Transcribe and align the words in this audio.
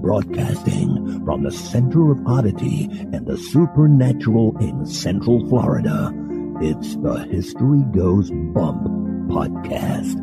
Broadcasting 0.00 1.24
from 1.24 1.42
the 1.42 1.50
center 1.50 2.10
of 2.10 2.26
oddity 2.26 2.84
and 3.12 3.26
the 3.26 3.36
supernatural 3.36 4.56
in 4.58 4.86
Central 4.86 5.46
Florida, 5.48 6.12
it's 6.60 6.96
the 6.96 7.26
History 7.30 7.82
Goes 7.92 8.30
Bump 8.30 8.82
podcast. 9.28 10.16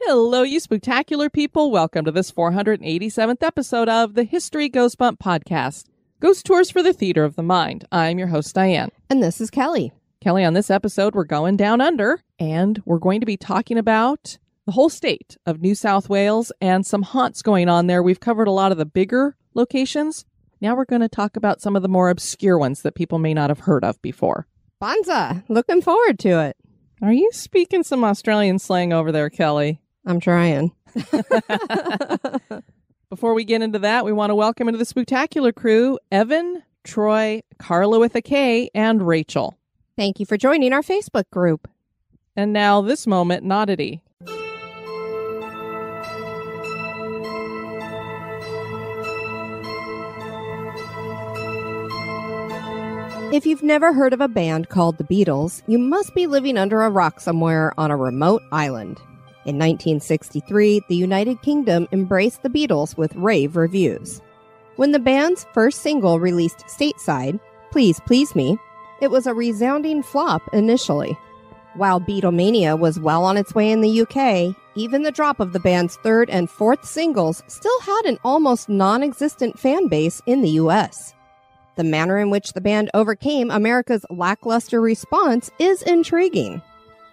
Hello, 0.00 0.42
you 0.42 0.58
spectacular 0.60 1.28
people. 1.28 1.70
Welcome 1.70 2.04
to 2.04 2.12
this 2.12 2.32
487th 2.32 3.42
episode 3.42 3.88
of 3.88 4.14
the 4.14 4.24
History 4.24 4.68
Goes 4.68 4.94
Bump 4.94 5.20
podcast. 5.20 5.84
Ghost 6.20 6.46
Tours 6.46 6.70
for 6.70 6.82
the 6.82 6.92
Theater 6.92 7.24
of 7.24 7.36
the 7.36 7.42
Mind. 7.42 7.84
I'm 7.92 8.18
your 8.18 8.28
host, 8.28 8.54
Diane. 8.54 8.90
And 9.08 9.22
this 9.22 9.40
is 9.40 9.50
Kelly. 9.50 9.92
Kelly, 10.20 10.44
on 10.44 10.52
this 10.52 10.70
episode, 10.70 11.14
we're 11.14 11.24
going 11.24 11.56
down 11.56 11.80
under 11.80 12.22
and 12.38 12.82
we're 12.84 12.98
going 12.98 13.20
to 13.20 13.26
be 13.26 13.38
talking 13.38 13.78
about 13.78 14.36
the 14.66 14.72
whole 14.72 14.90
state 14.90 15.38
of 15.46 15.62
New 15.62 15.74
South 15.74 16.10
Wales 16.10 16.52
and 16.60 16.84
some 16.84 17.00
haunts 17.00 17.40
going 17.40 17.70
on 17.70 17.86
there. 17.86 18.02
We've 18.02 18.20
covered 18.20 18.46
a 18.46 18.50
lot 18.50 18.70
of 18.70 18.76
the 18.76 18.84
bigger 18.84 19.34
locations. 19.54 20.26
Now 20.60 20.76
we're 20.76 20.84
going 20.84 21.00
to 21.00 21.08
talk 21.08 21.36
about 21.36 21.62
some 21.62 21.74
of 21.74 21.80
the 21.80 21.88
more 21.88 22.10
obscure 22.10 22.58
ones 22.58 22.82
that 22.82 22.94
people 22.94 23.18
may 23.18 23.32
not 23.32 23.48
have 23.48 23.60
heard 23.60 23.82
of 23.82 24.00
before. 24.02 24.46
Bonza, 24.78 25.42
looking 25.48 25.80
forward 25.80 26.18
to 26.18 26.38
it. 26.40 26.58
Are 27.00 27.14
you 27.14 27.30
speaking 27.32 27.82
some 27.82 28.04
Australian 28.04 28.58
slang 28.58 28.92
over 28.92 29.10
there, 29.10 29.30
Kelly? 29.30 29.80
I'm 30.04 30.20
trying. 30.20 30.72
Before 33.08 33.32
we 33.32 33.44
get 33.44 33.62
into 33.62 33.78
that, 33.78 34.04
we 34.04 34.12
want 34.12 34.28
to 34.28 34.34
welcome 34.34 34.68
into 34.68 34.76
the 34.76 34.84
spectacular 34.84 35.52
crew 35.52 35.98
Evan, 36.12 36.62
Troy, 36.84 37.40
Carla 37.58 37.98
with 37.98 38.14
a 38.16 38.22
K, 38.22 38.68
and 38.74 39.06
Rachel. 39.06 39.56
Thank 40.00 40.18
you 40.18 40.24
for 40.24 40.38
joining 40.38 40.72
our 40.72 40.80
Facebook 40.80 41.28
group. 41.28 41.68
And 42.34 42.54
now 42.54 42.80
this 42.80 43.06
moment, 43.06 43.44
in 43.44 43.52
Oddity. 43.52 44.00
If 53.30 53.44
you've 53.44 53.62
never 53.62 53.92
heard 53.92 54.14
of 54.14 54.22
a 54.22 54.28
band 54.28 54.70
called 54.70 54.96
the 54.96 55.04
Beatles, 55.04 55.62
you 55.66 55.78
must 55.78 56.14
be 56.14 56.26
living 56.26 56.56
under 56.56 56.80
a 56.80 56.88
rock 56.88 57.20
somewhere 57.20 57.78
on 57.78 57.90
a 57.90 57.96
remote 57.98 58.40
island. 58.52 59.02
In 59.44 59.58
1963, 59.58 60.80
the 60.88 60.96
United 60.96 61.42
Kingdom 61.42 61.86
embraced 61.92 62.42
the 62.42 62.48
Beatles 62.48 62.96
with 62.96 63.14
rave 63.16 63.54
reviews. 63.54 64.22
When 64.76 64.92
the 64.92 64.98
band's 64.98 65.44
first 65.52 65.82
single 65.82 66.18
released 66.18 66.64
stateside, 66.68 67.38
Please 67.70 68.00
Please 68.06 68.34
Me, 68.34 68.58
it 69.00 69.10
was 69.10 69.26
a 69.26 69.34
resounding 69.34 70.02
flop 70.02 70.42
initially. 70.52 71.16
While 71.74 72.00
Beatlemania 72.00 72.78
was 72.78 72.98
well 72.98 73.24
on 73.24 73.36
its 73.36 73.54
way 73.54 73.70
in 73.70 73.80
the 73.80 74.02
UK, 74.02 74.56
even 74.74 75.02
the 75.02 75.12
drop 75.12 75.40
of 75.40 75.52
the 75.52 75.60
band's 75.60 75.96
third 75.96 76.28
and 76.28 76.50
fourth 76.50 76.84
singles 76.84 77.42
still 77.46 77.80
had 77.80 78.02
an 78.06 78.18
almost 78.24 78.68
non 78.68 79.02
existent 79.02 79.58
fan 79.58 79.88
base 79.88 80.20
in 80.26 80.42
the 80.42 80.50
US. 80.50 81.14
The 81.76 81.84
manner 81.84 82.18
in 82.18 82.30
which 82.30 82.52
the 82.52 82.60
band 82.60 82.90
overcame 82.92 83.50
America's 83.50 84.04
lackluster 84.10 84.80
response 84.80 85.50
is 85.58 85.82
intriguing. 85.82 86.60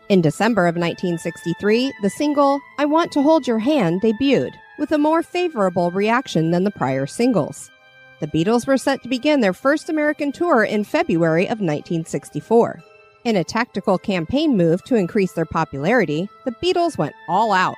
In 0.10 0.22
December 0.22 0.68
of 0.68 0.76
1963, 0.76 1.94
the 2.02 2.10
single 2.10 2.60
I 2.80 2.86
Want 2.86 3.12
to 3.12 3.22
Hold 3.22 3.48
Your 3.48 3.60
Hand 3.60 4.02
debuted, 4.02 4.54
with 4.80 4.92
a 4.92 4.98
more 4.98 5.22
favorable 5.22 5.92
reaction 5.92 6.52
than 6.52 6.64
the 6.64 6.72
prior 6.72 7.06
singles. 7.06 7.70
The 8.20 8.28
Beatles 8.28 8.66
were 8.66 8.78
set 8.78 9.04
to 9.04 9.10
begin 9.10 9.42
their 9.42 9.54
first 9.54 9.90
American 9.90 10.32
tour 10.32 10.64
in 10.64 10.84
February 10.84 11.46
of 11.46 11.60
1964. 11.60 12.82
In 13.24 13.36
a 13.36 13.44
tactical 13.44 14.00
campaign 14.00 14.58
move 14.58 14.84
to 14.86 14.96
increase 14.96 15.34
their 15.34 15.46
popularity, 15.46 16.28
the 16.46 16.56
Beatles 16.64 16.98
went 16.98 17.14
all 17.30 17.52
out. 17.52 17.76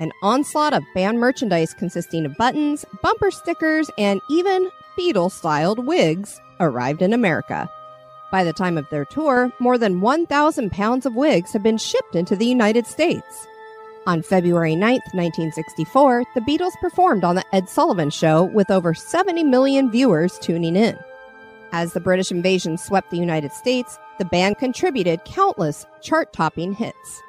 An 0.00 0.12
onslaught 0.22 0.74
of 0.74 0.82
band 0.94 1.20
merchandise 1.20 1.72
consisting 1.72 2.26
of 2.26 2.36
buttons, 2.36 2.84
bumper 3.02 3.30
stickers, 3.30 3.90
and 3.96 4.20
even 4.28 4.70
Beatle 4.98 5.30
styled 5.30 5.86
wigs 5.86 6.40
arrived 6.60 7.00
in 7.00 7.12
America. 7.12 7.70
By 8.30 8.44
the 8.44 8.52
time 8.52 8.76
of 8.76 8.88
their 8.90 9.04
tour, 9.04 9.52
more 9.58 9.78
than 9.78 10.00
1,000 10.00 10.70
pounds 10.72 11.06
of 11.06 11.14
wigs 11.14 11.52
had 11.52 11.62
been 11.62 11.78
shipped 11.78 12.14
into 12.14 12.36
the 12.36 12.46
United 12.46 12.86
States. 12.86 13.46
On 14.04 14.20
February 14.20 14.74
9, 14.74 14.94
1964, 15.12 16.24
the 16.34 16.40
Beatles 16.40 16.72
performed 16.80 17.22
on 17.22 17.36
The 17.36 17.54
Ed 17.54 17.68
Sullivan 17.68 18.10
Show 18.10 18.42
with 18.42 18.68
over 18.68 18.94
70 18.94 19.44
million 19.44 19.92
viewers 19.92 20.40
tuning 20.40 20.74
in. 20.74 20.98
As 21.70 21.92
the 21.92 22.00
British 22.00 22.32
invasion 22.32 22.76
swept 22.76 23.12
the 23.12 23.16
United 23.16 23.52
States, 23.52 24.00
the 24.18 24.24
band 24.24 24.58
contributed 24.58 25.24
countless 25.24 25.86
chart 26.00 26.32
topping 26.32 26.72
hits. 26.72 27.22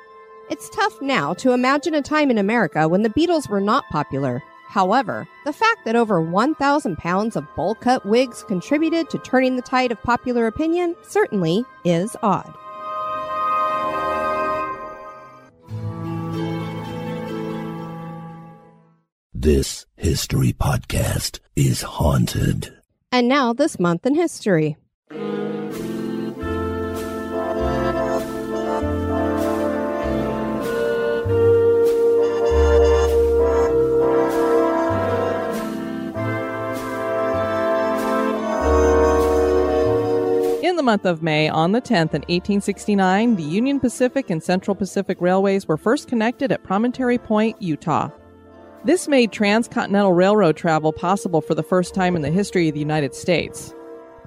It's 0.50 0.70
tough 0.72 1.00
now 1.00 1.36
to 1.36 1.52
imagine 1.52 1.94
a 1.94 2.02
time 2.02 2.32
in 2.32 2.40
America 2.40 2.88
when 2.88 3.04
the 3.04 3.10
Beatles 3.10 3.48
were 3.48 3.62
not 3.62 3.88
popular. 3.92 4.42
However, 4.68 5.28
the 5.46 5.54
fact 5.54 5.86
that 5.86 5.96
over 5.96 6.20
1,000 6.22 6.98
pounds 6.98 7.36
of 7.36 7.46
bowl 7.56 7.76
cut 7.76 8.04
wigs 8.04 8.44
contributed 8.44 9.12
to 9.12 9.20
turning 9.20 9.56
the 9.56 9.62
tide 9.62 9.92
of 9.92 10.02
popular 10.02 10.48
opinion 10.48 10.96
certainly 11.04 11.64
is 11.86 12.18
odd. 12.24 12.52
This 19.44 19.86
history 19.98 20.54
podcast 20.54 21.42
is 21.54 21.82
haunted. 21.82 22.74
And 23.12 23.28
now, 23.28 23.52
this 23.52 23.78
month 23.78 24.06
in 24.06 24.16
history. 24.16 24.78
In 25.12 25.18
the 40.78 40.84
month 40.84 41.06
of 41.06 41.22
May, 41.22 41.50
on 41.50 41.74
the 41.74 41.82
10th 41.82 42.14
in 42.14 42.22
1869, 42.30 43.36
the 43.36 43.44
Union 43.44 43.82
Pacific 43.82 44.30
and 44.30 44.42
Central 44.42 44.74
Pacific 44.74 45.20
Railways 45.20 45.68
were 45.68 45.76
first 45.76 46.08
connected 46.08 46.54
at 46.54 46.64
Promontory 46.64 47.18
Point, 47.18 47.62
Utah. 47.62 48.10
This 48.86 49.08
made 49.08 49.32
transcontinental 49.32 50.12
railroad 50.12 50.58
travel 50.58 50.92
possible 50.92 51.40
for 51.40 51.56
the 51.56 51.64
first 51.64 51.96
time 51.96 52.18
in 52.18 52.22
the 52.22 52.30
history 52.30 52.68
of 52.68 52.74
the 52.74 52.82
United 52.82 53.16
States. 53.16 53.74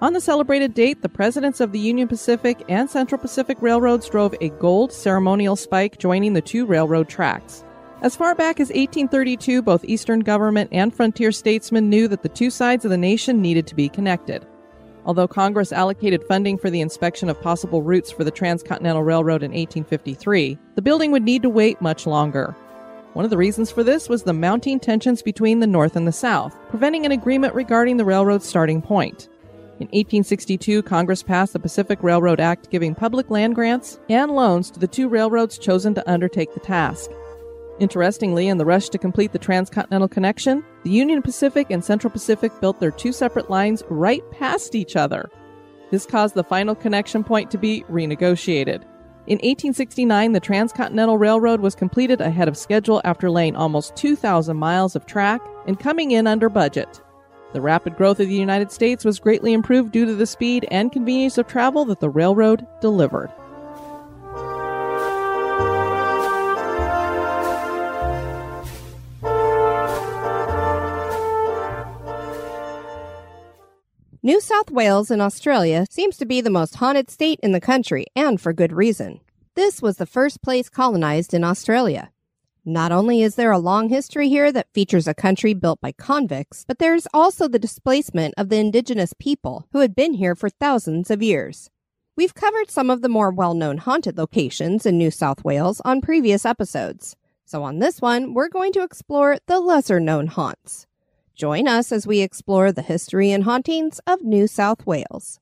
On 0.00 0.14
the 0.14 0.20
celebrated 0.20 0.72
date, 0.72 1.02
the 1.02 1.10
presidents 1.10 1.60
of 1.60 1.72
the 1.72 1.78
Union 1.78 2.08
Pacific 2.08 2.64
and 2.66 2.88
Central 2.88 3.20
Pacific 3.20 3.58
Railroads 3.60 4.08
drove 4.08 4.34
a 4.40 4.48
gold 4.48 4.92
ceremonial 4.92 5.56
spike 5.56 5.98
joining 5.98 6.32
the 6.32 6.40
two 6.40 6.64
railroad 6.64 7.06
tracks. 7.06 7.64
As 8.00 8.16
far 8.16 8.34
back 8.34 8.58
as 8.58 8.68
1832, 8.68 9.60
both 9.60 9.84
Eastern 9.84 10.20
government 10.20 10.70
and 10.72 10.94
frontier 10.94 11.32
statesmen 11.32 11.90
knew 11.90 12.08
that 12.08 12.22
the 12.22 12.28
two 12.30 12.48
sides 12.48 12.86
of 12.86 12.90
the 12.90 12.96
nation 12.96 13.42
needed 13.42 13.66
to 13.66 13.74
be 13.74 13.90
connected. 13.90 14.46
Although 15.04 15.28
Congress 15.28 15.70
allocated 15.70 16.24
funding 16.24 16.56
for 16.56 16.70
the 16.70 16.80
inspection 16.80 17.28
of 17.28 17.40
possible 17.42 17.82
routes 17.82 18.10
for 18.10 18.24
the 18.24 18.30
Transcontinental 18.30 19.02
Railroad 19.02 19.42
in 19.42 19.50
1853, 19.50 20.58
the 20.76 20.82
building 20.82 21.10
would 21.12 21.24
need 21.24 21.42
to 21.42 21.50
wait 21.50 21.80
much 21.82 22.06
longer. 22.06 22.56
One 23.16 23.24
of 23.24 23.30
the 23.30 23.38
reasons 23.38 23.70
for 23.70 23.82
this 23.82 24.10
was 24.10 24.24
the 24.24 24.34
mounting 24.34 24.78
tensions 24.78 25.22
between 25.22 25.60
the 25.60 25.66
North 25.66 25.96
and 25.96 26.06
the 26.06 26.12
South, 26.12 26.54
preventing 26.68 27.06
an 27.06 27.12
agreement 27.12 27.54
regarding 27.54 27.96
the 27.96 28.04
railroad's 28.04 28.44
starting 28.44 28.82
point. 28.82 29.30
In 29.80 29.86
1862, 29.86 30.82
Congress 30.82 31.22
passed 31.22 31.54
the 31.54 31.58
Pacific 31.58 32.02
Railroad 32.02 32.40
Act 32.40 32.68
giving 32.68 32.94
public 32.94 33.30
land 33.30 33.54
grants 33.54 33.98
and 34.10 34.32
loans 34.32 34.70
to 34.70 34.78
the 34.78 34.86
two 34.86 35.08
railroads 35.08 35.56
chosen 35.56 35.94
to 35.94 36.06
undertake 36.06 36.52
the 36.52 36.60
task. 36.60 37.10
Interestingly, 37.80 38.48
in 38.48 38.58
the 38.58 38.66
rush 38.66 38.90
to 38.90 38.98
complete 38.98 39.32
the 39.32 39.38
transcontinental 39.38 40.08
connection, 40.08 40.62
the 40.82 40.90
Union 40.90 41.22
Pacific 41.22 41.70
and 41.70 41.82
Central 41.82 42.10
Pacific 42.10 42.52
built 42.60 42.80
their 42.80 42.90
two 42.90 43.12
separate 43.12 43.48
lines 43.48 43.82
right 43.88 44.30
past 44.30 44.74
each 44.74 44.94
other. 44.94 45.30
This 45.90 46.04
caused 46.04 46.34
the 46.34 46.44
final 46.44 46.74
connection 46.74 47.24
point 47.24 47.50
to 47.50 47.56
be 47.56 47.82
renegotiated. 47.88 48.82
In 49.26 49.38
1869, 49.38 50.30
the 50.32 50.38
Transcontinental 50.38 51.18
Railroad 51.18 51.60
was 51.60 51.74
completed 51.74 52.20
ahead 52.20 52.46
of 52.46 52.56
schedule 52.56 53.00
after 53.04 53.28
laying 53.28 53.56
almost 53.56 53.96
2,000 53.96 54.56
miles 54.56 54.94
of 54.94 55.04
track 55.04 55.40
and 55.66 55.80
coming 55.80 56.12
in 56.12 56.28
under 56.28 56.48
budget. 56.48 57.02
The 57.52 57.60
rapid 57.60 57.96
growth 57.96 58.20
of 58.20 58.28
the 58.28 58.34
United 58.34 58.70
States 58.70 59.04
was 59.04 59.18
greatly 59.18 59.52
improved 59.52 59.90
due 59.90 60.06
to 60.06 60.14
the 60.14 60.26
speed 60.26 60.68
and 60.70 60.92
convenience 60.92 61.38
of 61.38 61.48
travel 61.48 61.84
that 61.86 61.98
the 61.98 62.08
railroad 62.08 62.68
delivered. 62.80 63.32
New 74.26 74.40
South 74.40 74.72
Wales 74.72 75.12
in 75.12 75.20
Australia 75.20 75.86
seems 75.88 76.16
to 76.16 76.26
be 76.26 76.40
the 76.40 76.50
most 76.50 76.74
haunted 76.74 77.08
state 77.08 77.38
in 77.44 77.52
the 77.52 77.60
country, 77.60 78.06
and 78.16 78.40
for 78.40 78.52
good 78.52 78.72
reason. 78.72 79.20
This 79.54 79.80
was 79.80 79.98
the 79.98 80.04
first 80.04 80.42
place 80.42 80.68
colonized 80.68 81.32
in 81.32 81.44
Australia. 81.44 82.10
Not 82.64 82.90
only 82.90 83.22
is 83.22 83.36
there 83.36 83.52
a 83.52 83.58
long 83.60 83.88
history 83.88 84.28
here 84.28 84.50
that 84.50 84.72
features 84.74 85.06
a 85.06 85.14
country 85.14 85.54
built 85.54 85.80
by 85.80 85.92
convicts, 85.92 86.64
but 86.66 86.80
there's 86.80 87.06
also 87.14 87.46
the 87.46 87.60
displacement 87.60 88.34
of 88.36 88.48
the 88.48 88.56
indigenous 88.56 89.12
people 89.16 89.68
who 89.70 89.78
had 89.78 89.94
been 89.94 90.14
here 90.14 90.34
for 90.34 90.50
thousands 90.50 91.08
of 91.08 91.22
years. 91.22 91.70
We've 92.16 92.34
covered 92.34 92.68
some 92.68 92.90
of 92.90 93.02
the 93.02 93.08
more 93.08 93.30
well 93.30 93.54
known 93.54 93.78
haunted 93.78 94.18
locations 94.18 94.84
in 94.84 94.98
New 94.98 95.12
South 95.12 95.44
Wales 95.44 95.80
on 95.84 96.00
previous 96.00 96.44
episodes. 96.44 97.14
So 97.44 97.62
on 97.62 97.78
this 97.78 98.02
one, 98.02 98.34
we're 98.34 98.48
going 98.48 98.72
to 98.72 98.82
explore 98.82 99.38
the 99.46 99.60
lesser 99.60 100.00
known 100.00 100.26
haunts. 100.26 100.88
Join 101.36 101.68
us 101.68 101.92
as 101.92 102.06
we 102.06 102.20
explore 102.22 102.72
the 102.72 102.80
history 102.80 103.30
and 103.30 103.44
hauntings 103.44 104.00
of 104.06 104.22
New 104.22 104.46
South 104.46 104.86
Wales. 104.86 105.38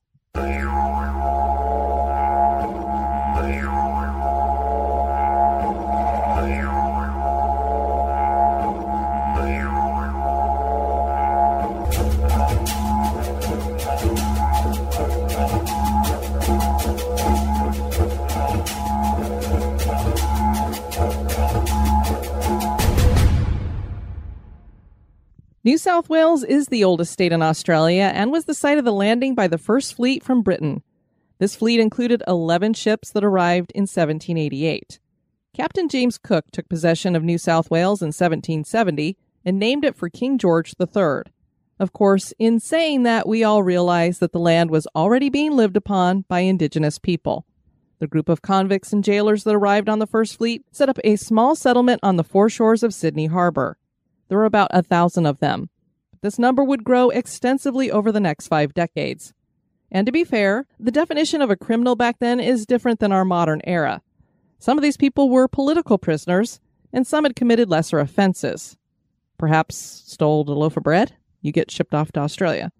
New 25.65 25.79
South 25.79 26.09
Wales 26.09 26.43
is 26.43 26.67
the 26.67 26.83
oldest 26.83 27.11
state 27.11 27.31
in 27.31 27.41
Australia 27.41 28.11
and 28.13 28.31
was 28.31 28.45
the 28.45 28.53
site 28.53 28.77
of 28.77 28.85
the 28.85 28.93
landing 28.93 29.33
by 29.33 29.47
the 29.47 29.57
first 29.57 29.95
fleet 29.95 30.23
from 30.23 30.43
Britain. 30.43 30.83
This 31.39 31.55
fleet 31.55 31.79
included 31.79 32.21
11 32.27 32.75
ships 32.75 33.09
that 33.09 33.23
arrived 33.23 33.71
in 33.71 33.81
1788. 33.81 34.99
Captain 35.55 35.89
James 35.89 36.19
Cook 36.19 36.51
took 36.51 36.69
possession 36.69 37.15
of 37.15 37.23
New 37.23 37.39
South 37.39 37.71
Wales 37.71 38.03
in 38.03 38.09
1770 38.09 39.17
and 39.43 39.57
named 39.57 39.83
it 39.83 39.95
for 39.95 40.07
King 40.07 40.37
George 40.37 40.75
III. 40.79 41.23
Of 41.79 41.93
course, 41.93 42.31
in 42.37 42.59
saying 42.59 43.01
that, 43.01 43.27
we 43.27 43.43
all 43.43 43.63
realize 43.63 44.19
that 44.19 44.33
the 44.33 44.39
land 44.39 44.69
was 44.69 44.87
already 44.95 45.29
being 45.29 45.53
lived 45.53 45.77
upon 45.77 46.25
by 46.27 46.41
indigenous 46.41 46.99
people. 46.99 47.47
The 47.97 48.05
group 48.05 48.29
of 48.29 48.43
convicts 48.43 48.93
and 48.93 49.03
jailers 49.03 49.43
that 49.45 49.55
arrived 49.55 49.89
on 49.89 49.97
the 49.97 50.05
first 50.05 50.37
fleet 50.37 50.63
set 50.71 50.89
up 50.89 50.99
a 51.03 51.15
small 51.15 51.55
settlement 51.55 52.01
on 52.03 52.17
the 52.17 52.23
foreshores 52.23 52.83
of 52.83 52.93
Sydney 52.93 53.25
Harbor. 53.25 53.79
There 54.27 54.37
were 54.37 54.45
about 54.45 54.69
a 54.71 54.81
thousand 54.81 55.25
of 55.25 55.39
them. 55.39 55.69
This 56.21 56.39
number 56.39 56.63
would 56.63 56.83
grow 56.83 57.09
extensively 57.09 57.91
over 57.91 58.11
the 58.11 58.19
next 58.19 58.47
five 58.47 58.73
decades. 58.73 59.33
And 59.91 60.05
to 60.07 60.11
be 60.11 60.23
fair, 60.23 60.65
the 60.79 60.91
definition 60.91 61.41
of 61.41 61.51
a 61.51 61.55
criminal 61.55 61.95
back 61.95 62.17
then 62.19 62.39
is 62.39 62.65
different 62.65 62.99
than 62.99 63.11
our 63.11 63.23
modern 63.23 63.61
era. 63.65 64.01
Some 64.57 64.77
of 64.77 64.81
these 64.81 64.97
people 64.97 65.29
were 65.29 65.47
political 65.47 65.97
prisoners, 65.97 66.59
and 66.91 67.05
some 67.05 67.25
had 67.25 67.35
committed 67.35 67.69
lesser 67.69 67.99
offenses. 67.99 68.77
Perhaps 69.37 69.75
stole 69.75 70.49
a 70.49 70.51
loaf 70.51 70.77
of 70.77 70.83
bread? 70.83 71.15
You 71.41 71.51
get 71.51 71.69
shipped 71.69 71.93
off 71.93 72.11
to 72.13 72.21
Australia. 72.21 72.71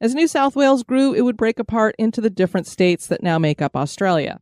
As 0.00 0.14
New 0.14 0.26
South 0.26 0.56
Wales 0.56 0.82
grew, 0.82 1.12
it 1.12 1.22
would 1.22 1.36
break 1.36 1.58
apart 1.58 1.94
into 1.98 2.20
the 2.20 2.30
different 2.30 2.66
states 2.66 3.06
that 3.06 3.22
now 3.22 3.38
make 3.38 3.62
up 3.62 3.76
Australia. 3.76 4.40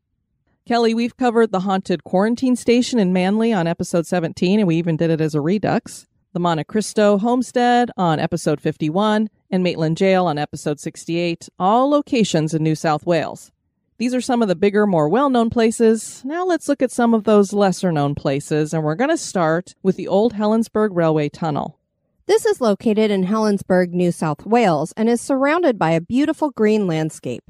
Kelly, 0.67 0.95
we've 0.95 1.17
covered 1.17 1.53
the 1.53 1.61
haunted 1.61 2.05
quarantine 2.05 2.57
station 2.57 2.99
in 2.99 3.13
Manly 3.13 3.53
on 3.53 3.67
episode 3.67 4.07
17, 4.07 4.61
and 4.61 4.67
we 4.67 4.77
even 4.77 4.97
did 4.97 5.11
it 5.11 5.21
as 5.21 5.35
a 5.35 5.41
redux 5.41 6.07
the 6.37 6.41
Monte 6.41 6.65
Cristo 6.65 7.17
Homestead 7.17 7.91
on 7.97 8.21
episode 8.21 8.61
51, 8.61 9.31
and 9.51 9.63
Maitland 9.63 9.97
Jail 9.97 10.27
on 10.27 10.37
episode 10.37 10.79
68, 10.79 11.49
all 11.59 11.89
locations 11.89 12.53
in 12.53 12.63
New 12.63 12.75
South 12.75 13.07
Wales. 13.07 13.53
These 13.97 14.13
are 14.15 14.21
some 14.21 14.43
of 14.43 14.49
the 14.49 14.55
bigger, 14.55 14.87
more 14.87 15.09
well 15.09 15.31
known 15.31 15.49
places. 15.49 16.21
Now 16.27 16.45
let's 16.45 16.69
look 16.69 16.83
at 16.83 16.91
some 16.91 17.15
of 17.15 17.25
those 17.25 17.55
lesser 17.55 17.91
known 17.91 18.15
places, 18.15 18.75
and 18.75 18.85
we're 18.85 18.97
going 18.97 19.09
to 19.09 19.17
start 19.17 19.75
with 19.83 19.97
the 19.97 20.09
Old 20.09 20.35
Helensburgh 20.35 20.91
Railway 20.93 21.31
Tunnel. 21.31 21.79
This 22.27 22.45
is 22.45 22.61
located 22.61 23.11
in 23.11 23.25
Helensburgh, 23.25 23.93
New 23.93 24.13
South 24.13 24.45
Wales, 24.45 24.93
and 24.95 25.09
is 25.09 25.23
surrounded 25.23 25.79
by 25.79 25.93
a 25.93 26.03
beautiful 26.03 26.51
green 26.51 26.87
landscape. 26.87 27.45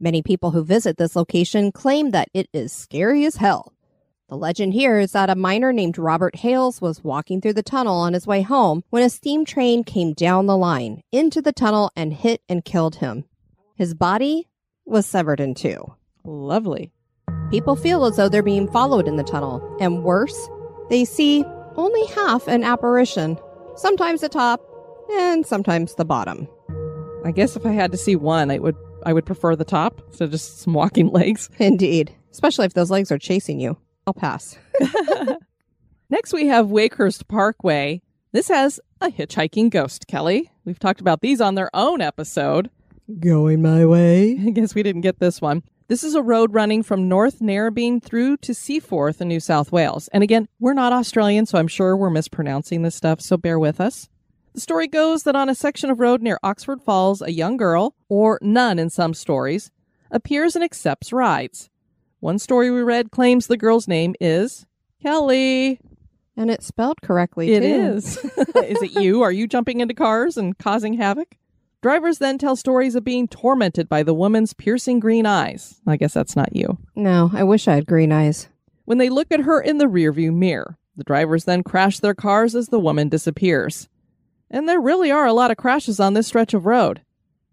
Many 0.00 0.20
people 0.20 0.50
who 0.50 0.64
visit 0.64 0.96
this 0.96 1.14
location 1.14 1.70
claim 1.70 2.10
that 2.10 2.26
it 2.34 2.48
is 2.52 2.72
scary 2.72 3.24
as 3.24 3.36
hell. 3.36 3.72
The 4.28 4.36
legend 4.36 4.72
here 4.72 4.98
is 4.98 5.12
that 5.12 5.30
a 5.30 5.36
miner 5.36 5.72
named 5.72 5.98
Robert 5.98 6.34
Hales 6.34 6.80
was 6.80 7.04
walking 7.04 7.40
through 7.40 7.52
the 7.52 7.62
tunnel 7.62 7.94
on 7.94 8.12
his 8.12 8.26
way 8.26 8.42
home 8.42 8.82
when 8.90 9.04
a 9.04 9.08
steam 9.08 9.44
train 9.44 9.84
came 9.84 10.14
down 10.14 10.46
the 10.46 10.56
line 10.56 11.00
into 11.12 11.40
the 11.40 11.52
tunnel 11.52 11.92
and 11.94 12.12
hit 12.12 12.42
and 12.48 12.64
killed 12.64 12.96
him. 12.96 13.24
His 13.76 13.94
body 13.94 14.48
was 14.84 15.06
severed 15.06 15.38
in 15.38 15.54
two. 15.54 15.94
Lovely. 16.24 16.90
People 17.52 17.76
feel 17.76 18.04
as 18.04 18.16
though 18.16 18.28
they're 18.28 18.42
being 18.42 18.66
followed 18.66 19.06
in 19.06 19.14
the 19.14 19.22
tunnel, 19.22 19.62
and 19.80 20.02
worse, 20.02 20.48
they 20.90 21.04
see 21.04 21.44
only 21.76 22.04
half 22.06 22.48
an 22.48 22.64
apparition, 22.64 23.38
sometimes 23.76 24.22
the 24.22 24.28
top 24.28 24.60
and 25.12 25.46
sometimes 25.46 25.94
the 25.94 26.04
bottom. 26.04 26.48
I 27.24 27.30
guess 27.30 27.54
if 27.54 27.64
I 27.64 27.70
had 27.70 27.92
to 27.92 27.96
see 27.96 28.16
one, 28.16 28.50
I 28.50 28.58
would 28.58 28.74
I 29.04 29.12
would 29.12 29.24
prefer 29.24 29.54
the 29.54 29.64
top, 29.64 30.02
so 30.10 30.26
just 30.26 30.62
some 30.62 30.74
walking 30.74 31.08
legs. 31.12 31.48
Indeed, 31.60 32.12
especially 32.32 32.66
if 32.66 32.74
those 32.74 32.90
legs 32.90 33.12
are 33.12 33.18
chasing 33.18 33.60
you. 33.60 33.76
I'll 34.06 34.14
pass. 34.14 34.56
Next, 36.10 36.32
we 36.32 36.46
have 36.46 36.66
Wakehurst 36.66 37.26
Parkway. 37.26 38.00
This 38.32 38.48
has 38.48 38.78
a 39.00 39.08
hitchhiking 39.08 39.70
ghost, 39.70 40.06
Kelly. 40.06 40.50
We've 40.64 40.78
talked 40.78 41.00
about 41.00 41.20
these 41.20 41.40
on 41.40 41.56
their 41.56 41.70
own 41.74 42.00
episode. 42.00 42.70
Going 43.18 43.62
my 43.62 43.84
way. 43.84 44.38
I 44.46 44.50
guess 44.50 44.74
we 44.74 44.82
didn't 44.82 45.00
get 45.00 45.18
this 45.18 45.40
one. 45.40 45.62
This 45.88 46.04
is 46.04 46.14
a 46.14 46.22
road 46.22 46.52
running 46.52 46.82
from 46.82 47.08
North 47.08 47.40
Narrabeen 47.40 48.02
through 48.02 48.38
to 48.38 48.54
Seaforth 48.54 49.20
in 49.20 49.28
New 49.28 49.40
South 49.40 49.70
Wales. 49.70 50.08
And 50.08 50.22
again, 50.22 50.48
we're 50.58 50.74
not 50.74 50.92
Australian, 50.92 51.46
so 51.46 51.58
I'm 51.58 51.68
sure 51.68 51.96
we're 51.96 52.10
mispronouncing 52.10 52.82
this 52.82 52.96
stuff, 52.96 53.20
so 53.20 53.36
bear 53.36 53.58
with 53.58 53.80
us. 53.80 54.08
The 54.54 54.60
story 54.60 54.88
goes 54.88 55.22
that 55.24 55.36
on 55.36 55.48
a 55.48 55.54
section 55.54 55.90
of 55.90 56.00
road 56.00 56.22
near 56.22 56.38
Oxford 56.42 56.82
Falls, 56.82 57.22
a 57.22 57.30
young 57.30 57.56
girl, 57.56 57.94
or 58.08 58.38
nun 58.42 58.78
in 58.78 58.90
some 58.90 59.14
stories, 59.14 59.70
appears 60.10 60.56
and 60.56 60.64
accepts 60.64 61.12
rides. 61.12 61.70
One 62.20 62.38
story 62.38 62.70
we 62.70 62.82
read 62.82 63.10
claims 63.10 63.46
the 63.46 63.56
girl's 63.56 63.86
name 63.88 64.14
is 64.20 64.66
Kelly. 65.02 65.80
And 66.36 66.50
it's 66.50 66.66
spelled 66.66 67.00
correctly, 67.02 67.52
It 67.54 67.60
too. 67.60 67.66
is. 67.66 68.16
is 68.26 68.82
it 68.82 69.00
you? 69.02 69.22
Are 69.22 69.32
you 69.32 69.46
jumping 69.46 69.80
into 69.80 69.94
cars 69.94 70.36
and 70.36 70.56
causing 70.58 70.94
havoc? 70.94 71.36
Drivers 71.82 72.18
then 72.18 72.36
tell 72.36 72.56
stories 72.56 72.94
of 72.94 73.04
being 73.04 73.28
tormented 73.28 73.88
by 73.88 74.02
the 74.02 74.14
woman's 74.14 74.52
piercing 74.54 74.98
green 74.98 75.24
eyes. 75.24 75.80
I 75.86 75.96
guess 75.96 76.14
that's 76.14 76.36
not 76.36 76.54
you. 76.56 76.78
No, 76.94 77.30
I 77.32 77.44
wish 77.44 77.68
I 77.68 77.74
had 77.74 77.86
green 77.86 78.12
eyes. 78.12 78.48
When 78.86 78.98
they 78.98 79.08
look 79.08 79.28
at 79.30 79.40
her 79.40 79.60
in 79.60 79.78
the 79.78 79.86
rearview 79.86 80.32
mirror, 80.34 80.78
the 80.96 81.04
drivers 81.04 81.44
then 81.44 81.62
crash 81.62 82.00
their 82.00 82.14
cars 82.14 82.54
as 82.54 82.68
the 82.68 82.80
woman 82.80 83.08
disappears. 83.08 83.88
And 84.50 84.68
there 84.68 84.80
really 84.80 85.10
are 85.10 85.26
a 85.26 85.32
lot 85.32 85.50
of 85.50 85.56
crashes 85.56 86.00
on 86.00 86.14
this 86.14 86.26
stretch 86.26 86.54
of 86.54 86.66
road. 86.66 87.02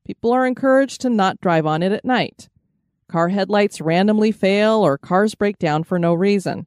People 0.05 0.31
are 0.31 0.45
encouraged 0.45 1.01
to 1.01 1.09
not 1.09 1.39
drive 1.41 1.65
on 1.65 1.83
it 1.83 1.91
at 1.91 2.05
night. 2.05 2.49
Car 3.13 3.29
headlights 3.29 3.79
randomly 3.79 4.31
fail 4.31 4.83
or 4.83 4.97
cars 4.97 5.35
break 5.35 5.59
down 5.59 5.83
for 5.83 5.99
no 5.99 6.15
reason. 6.15 6.65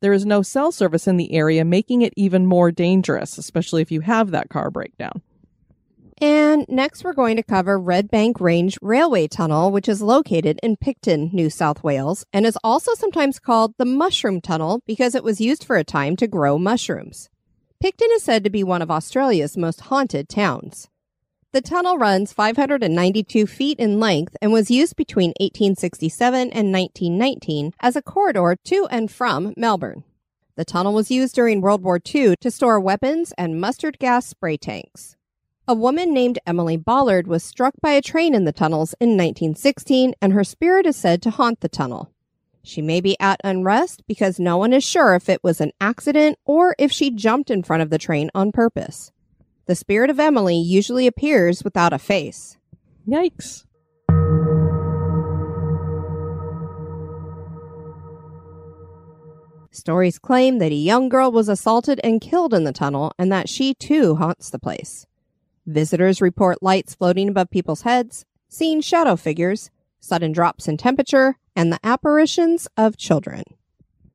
There 0.00 0.12
is 0.12 0.26
no 0.26 0.42
cell 0.42 0.72
service 0.72 1.06
in 1.06 1.18
the 1.18 1.32
area, 1.32 1.64
making 1.64 2.02
it 2.02 2.12
even 2.16 2.46
more 2.46 2.72
dangerous, 2.72 3.38
especially 3.38 3.80
if 3.80 3.92
you 3.92 4.00
have 4.00 4.32
that 4.32 4.48
car 4.48 4.72
breakdown. 4.72 5.22
And 6.20 6.66
next, 6.68 7.04
we're 7.04 7.12
going 7.12 7.36
to 7.36 7.44
cover 7.44 7.78
Red 7.78 8.10
Bank 8.10 8.40
Range 8.40 8.76
Railway 8.82 9.28
Tunnel, 9.28 9.70
which 9.70 9.88
is 9.88 10.02
located 10.02 10.58
in 10.64 10.76
Picton, 10.78 11.30
New 11.32 11.48
South 11.48 11.84
Wales, 11.84 12.26
and 12.32 12.44
is 12.44 12.58
also 12.64 12.92
sometimes 12.94 13.38
called 13.38 13.74
the 13.78 13.84
Mushroom 13.84 14.40
Tunnel 14.40 14.82
because 14.88 15.14
it 15.14 15.22
was 15.22 15.40
used 15.40 15.62
for 15.62 15.76
a 15.76 15.84
time 15.84 16.16
to 16.16 16.26
grow 16.26 16.58
mushrooms. 16.58 17.30
Picton 17.80 18.08
is 18.14 18.24
said 18.24 18.42
to 18.42 18.50
be 18.50 18.64
one 18.64 18.82
of 18.82 18.90
Australia's 18.90 19.56
most 19.56 19.82
haunted 19.82 20.28
towns. 20.28 20.88
The 21.54 21.60
tunnel 21.60 21.98
runs 21.98 22.32
592 22.32 23.46
feet 23.46 23.78
in 23.78 24.00
length 24.00 24.36
and 24.42 24.52
was 24.52 24.72
used 24.72 24.96
between 24.96 25.28
1867 25.38 26.50
and 26.50 26.72
1919 26.72 27.72
as 27.78 27.94
a 27.94 28.02
corridor 28.02 28.56
to 28.64 28.88
and 28.90 29.08
from 29.08 29.54
Melbourne. 29.56 30.02
The 30.56 30.64
tunnel 30.64 30.92
was 30.92 31.12
used 31.12 31.36
during 31.36 31.60
World 31.60 31.84
War 31.84 32.00
II 32.12 32.34
to 32.40 32.50
store 32.50 32.80
weapons 32.80 33.32
and 33.38 33.60
mustard 33.60 34.00
gas 34.00 34.26
spray 34.26 34.56
tanks. 34.56 35.14
A 35.68 35.74
woman 35.74 36.12
named 36.12 36.40
Emily 36.44 36.76
Bollard 36.76 37.28
was 37.28 37.44
struck 37.44 37.74
by 37.80 37.92
a 37.92 38.02
train 38.02 38.34
in 38.34 38.46
the 38.46 38.50
tunnels 38.50 38.96
in 38.98 39.10
1916, 39.10 40.14
and 40.20 40.32
her 40.32 40.42
spirit 40.42 40.86
is 40.86 40.96
said 40.96 41.22
to 41.22 41.30
haunt 41.30 41.60
the 41.60 41.68
tunnel. 41.68 42.10
She 42.64 42.82
may 42.82 43.00
be 43.00 43.16
at 43.20 43.40
unrest 43.44 44.02
because 44.08 44.40
no 44.40 44.56
one 44.56 44.72
is 44.72 44.82
sure 44.82 45.14
if 45.14 45.28
it 45.28 45.44
was 45.44 45.60
an 45.60 45.70
accident 45.80 46.36
or 46.44 46.74
if 46.80 46.90
she 46.90 47.12
jumped 47.12 47.48
in 47.48 47.62
front 47.62 47.84
of 47.84 47.90
the 47.90 47.98
train 47.98 48.28
on 48.34 48.50
purpose. 48.50 49.12
The 49.66 49.74
spirit 49.74 50.10
of 50.10 50.20
Emily 50.20 50.58
usually 50.58 51.06
appears 51.06 51.64
without 51.64 51.94
a 51.94 51.98
face. 51.98 52.58
Yikes. 53.08 53.64
Stories 59.70 60.18
claim 60.18 60.58
that 60.58 60.70
a 60.70 60.74
young 60.74 61.08
girl 61.08 61.32
was 61.32 61.48
assaulted 61.48 61.98
and 62.04 62.20
killed 62.20 62.52
in 62.52 62.64
the 62.64 62.72
tunnel 62.72 63.12
and 63.18 63.32
that 63.32 63.48
she 63.48 63.72
too 63.74 64.16
haunts 64.16 64.50
the 64.50 64.58
place. 64.58 65.06
Visitors 65.66 66.20
report 66.20 66.62
lights 66.62 66.94
floating 66.94 67.30
above 67.30 67.50
people's 67.50 67.82
heads, 67.82 68.26
seeing 68.50 68.82
shadow 68.82 69.16
figures, 69.16 69.70
sudden 69.98 70.32
drops 70.32 70.68
in 70.68 70.76
temperature, 70.76 71.38
and 71.56 71.72
the 71.72 71.80
apparitions 71.82 72.68
of 72.76 72.98
children. 72.98 73.44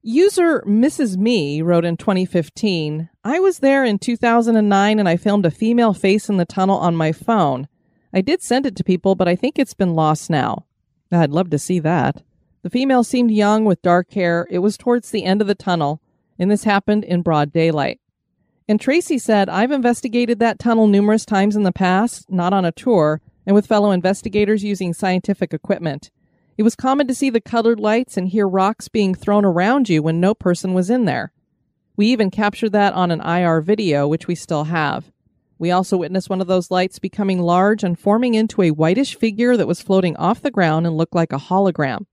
User 0.02 0.62
Mrs. 0.66 1.18
Me 1.18 1.62
wrote 1.62 1.84
in 1.84 1.98
2015 1.98 3.10
I 3.26 3.40
was 3.40 3.60
there 3.60 3.84
in 3.84 4.00
2009 4.00 4.98
and 4.98 5.10
I 5.10 5.18
filmed 5.18 5.46
a 5.46 5.52
female 5.52 5.94
face 5.94 6.30
in 6.30 6.38
the 6.38 6.46
tunnel 6.46 6.78
on 6.78 6.96
my 6.96 7.12
phone. 7.12 7.68
I 8.14 8.22
did 8.22 8.42
send 8.42 8.66
it 8.66 8.78
to 8.78 8.84
people, 8.86 9.16
but 9.16 9.28
I 9.28 9.36
think 9.36 9.60
it's 9.60 9.74
been 9.74 9.96
lost 9.96 10.30
now. 10.30 10.66
I'd 11.12 11.32
love 11.32 11.50
to 11.50 11.60
see 11.60 11.80
that. 11.80 12.24
The 12.62 12.70
female 12.70 13.04
seemed 13.04 13.32
young 13.32 13.66
with 13.66 13.82
dark 13.82 14.14
hair. 14.14 14.48
It 14.50 14.60
was 14.60 14.78
towards 14.78 15.12
the 15.12 15.26
end 15.26 15.42
of 15.42 15.48
the 15.48 15.56
tunnel, 15.56 16.02
and 16.38 16.50
this 16.50 16.64
happened 16.64 17.04
in 17.04 17.22
broad 17.22 17.52
daylight. 17.52 18.00
And 18.70 18.80
Tracy 18.80 19.18
said, 19.18 19.50
I've 19.50 19.72
investigated 19.72 20.40
that 20.40 20.60
tunnel 20.60 20.88
numerous 20.88 21.26
times 21.26 21.58
in 21.58 21.64
the 21.64 21.74
past, 21.74 22.32
not 22.32 22.54
on 22.54 22.64
a 22.64 22.72
tour, 22.72 23.22
and 23.46 23.54
with 23.54 23.68
fellow 23.68 23.92
investigators 23.92 24.64
using 24.64 24.94
scientific 24.94 25.54
equipment. 25.54 26.10
It 26.60 26.64
was 26.64 26.76
common 26.76 27.08
to 27.08 27.16
see 27.16 27.30
the 27.30 27.40
colored 27.40 27.80
lights 27.80 28.18
and 28.18 28.28
hear 28.28 28.46
rocks 28.46 28.90
being 28.90 29.16
thrown 29.16 29.46
around 29.46 29.88
you 29.88 30.04
when 30.04 30.20
no 30.20 30.36
person 30.36 30.74
was 30.74 30.90
in 30.90 31.06
there. 31.06 31.32
We 31.96 32.08
even 32.08 32.30
captured 32.30 32.74
that 32.74 32.94
on 32.94 33.12
an 33.12 33.22
IR 33.22 33.62
video, 33.62 34.10
which 34.10 34.28
we 34.28 34.36
still 34.36 34.66
have. 34.66 35.10
We 35.58 35.72
also 35.72 35.96
witnessed 35.96 36.30
one 36.30 36.42
of 36.42 36.48
those 36.48 36.70
lights 36.70 37.00
becoming 37.00 37.40
large 37.40 37.82
and 37.82 37.98
forming 37.98 38.34
into 38.34 38.62
a 38.62 38.72
whitish 38.72 39.16
figure 39.16 39.56
that 39.56 39.70
was 39.70 39.82
floating 39.82 40.18
off 40.18 40.42
the 40.42 40.52
ground 40.52 40.86
and 40.86 40.98
looked 40.98 41.16
like 41.16 41.32
a 41.32 41.38
hologram. 41.38 42.08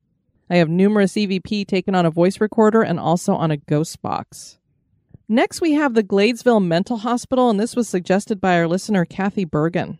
I 0.48 0.58
have 0.58 0.68
numerous 0.68 1.14
EVP 1.14 1.66
taken 1.66 1.96
on 1.96 2.06
a 2.06 2.10
voice 2.12 2.40
recorder 2.40 2.82
and 2.82 3.00
also 3.00 3.34
on 3.34 3.50
a 3.50 3.56
ghost 3.56 4.00
box. 4.00 4.60
Next, 5.28 5.60
we 5.60 5.72
have 5.72 5.94
the 5.94 6.04
Gladesville 6.04 6.64
Mental 6.64 6.98
Hospital, 6.98 7.50
and 7.50 7.58
this 7.58 7.74
was 7.74 7.88
suggested 7.88 8.40
by 8.40 8.56
our 8.60 8.68
listener, 8.68 9.04
Kathy 9.04 9.44
Bergen. 9.44 9.98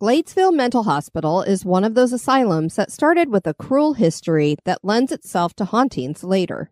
Gladesville 0.00 0.54
Mental 0.54 0.84
Hospital 0.84 1.42
is 1.42 1.64
one 1.64 1.82
of 1.82 1.94
those 1.94 2.12
asylums 2.12 2.76
that 2.76 2.92
started 2.92 3.30
with 3.30 3.48
a 3.48 3.54
cruel 3.54 3.94
history 3.94 4.56
that 4.62 4.84
lends 4.84 5.10
itself 5.10 5.54
to 5.54 5.64
hauntings 5.64 6.22
later. 6.22 6.70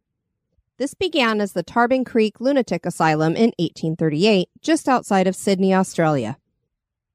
This 0.76 0.94
began 0.94 1.40
as 1.40 1.52
the 1.52 1.64
Tarban 1.64 2.06
Creek 2.06 2.40
Lunatic 2.40 2.86
Asylum 2.86 3.32
in 3.34 3.52
1838, 3.58 4.48
just 4.62 4.88
outside 4.88 5.26
of 5.26 5.34
Sydney, 5.34 5.74
Australia. 5.74 6.38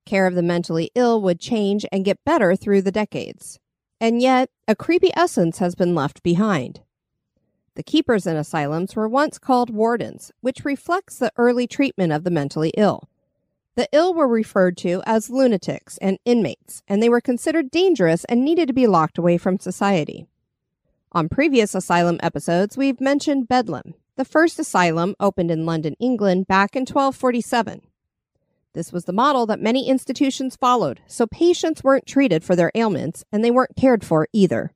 Care 0.06 0.28
of 0.28 0.36
the 0.36 0.44
mentally 0.44 0.92
ill 0.96 1.22
would 1.22 1.40
change 1.40 1.86
and 1.94 2.04
get 2.04 2.26
better 2.26 2.58
through 2.58 2.82
the 2.82 2.92
decades. 2.92 3.58
And 4.02 4.22
yet, 4.22 4.50
a 4.68 4.76
creepy 4.76 5.12
essence 5.16 5.60
has 5.60 5.76
been 5.76 5.96
left 5.96 6.24
behind. 6.24 6.82
The 7.76 7.84
keepers 7.84 8.28
in 8.28 8.36
asylums 8.36 8.98
were 8.98 9.08
once 9.08 9.40
called 9.40 9.70
wardens, 9.70 10.34
which 10.42 10.66
reflects 10.66 11.18
the 11.18 11.32
early 11.38 11.68
treatment 11.68 12.12
of 12.12 12.26
the 12.26 12.32
mentally 12.32 12.74
ill. 12.76 13.08
The 13.76 13.88
ill 13.94 14.14
were 14.14 14.28
referred 14.28 14.76
to 14.78 15.02
as 15.06 15.30
lunatics 15.30 15.98
and 16.00 16.20
inmates, 16.26 16.84
and 16.88 17.02
they 17.02 17.08
were 17.08 17.22
considered 17.22 17.72
dangerous 17.72 18.26
and 18.26 18.44
needed 18.44 18.68
to 18.68 18.74
be 18.74 18.86
locked 18.86 19.18
away 19.18 19.38
from 19.38 19.60
society. 19.60 20.28
On 21.14 21.30
previous 21.30 21.74
asylum 21.74 22.20
episodes, 22.22 22.76
we've 22.76 23.00
mentioned 23.00 23.48
Bedlam. 23.48 23.94
The 24.18 24.26
first 24.26 24.60
asylum 24.60 25.16
opened 25.20 25.52
in 25.52 25.66
London, 25.66 25.96
England 26.00 26.48
back 26.48 26.76
in 26.76 26.82
1247. 26.82 27.82
This 28.74 28.92
was 28.92 29.06
the 29.06 29.14
model 29.14 29.46
that 29.46 29.62
many 29.62 29.88
institutions 29.88 30.56
followed, 30.56 31.02
so 31.08 31.26
patients 31.28 31.84
weren't 31.84 32.06
treated 32.06 32.44
for 32.44 32.56
their 32.56 32.72
ailments 32.76 33.24
and 33.32 33.44
they 33.44 33.52
weren't 33.52 33.76
cared 33.76 34.04
for 34.06 34.28
either. 34.32 34.72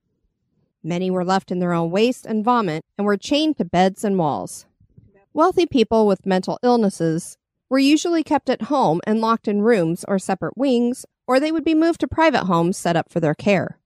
Many 0.83 1.09
were 1.09 1.25
left 1.25 1.51
in 1.51 1.59
their 1.59 1.73
own 1.73 1.91
waste 1.91 2.25
and 2.25 2.43
vomit 2.43 2.83
and 2.97 3.05
were 3.05 3.17
chained 3.17 3.57
to 3.57 3.65
beds 3.65 4.03
and 4.03 4.17
walls. 4.17 4.65
Wealthy 5.33 5.65
people 5.65 6.07
with 6.07 6.25
mental 6.25 6.59
illnesses 6.61 7.37
were 7.75 7.79
usually 7.79 8.23
kept 8.23 8.49
at 8.49 8.71
home 8.71 9.01
and 9.05 9.19
locked 9.19 9.49
in 9.49 9.61
rooms 9.61 10.05
or 10.07 10.17
separate 10.17 10.55
wings, 10.55 11.05
or 11.27 11.41
they 11.41 11.51
would 11.51 11.65
be 11.65 11.75
moved 11.75 11.99
to 11.99 12.07
private 12.07 12.45
homes 12.45 12.77
set 12.77 12.95
up 12.95 13.11
for 13.11 13.19
their 13.19 13.35
care. 13.35 13.77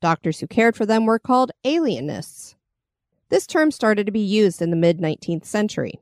Doctors 0.00 0.38
who 0.38 0.46
cared 0.46 0.76
for 0.76 0.86
them 0.86 1.04
were 1.04 1.18
called 1.18 1.50
alienists. 1.64 2.54
This 3.28 3.44
term 3.44 3.72
started 3.72 4.06
to 4.06 4.12
be 4.12 4.20
used 4.20 4.62
in 4.62 4.70
the 4.70 4.76
mid 4.76 5.00
19th 5.00 5.44
century. 5.44 5.94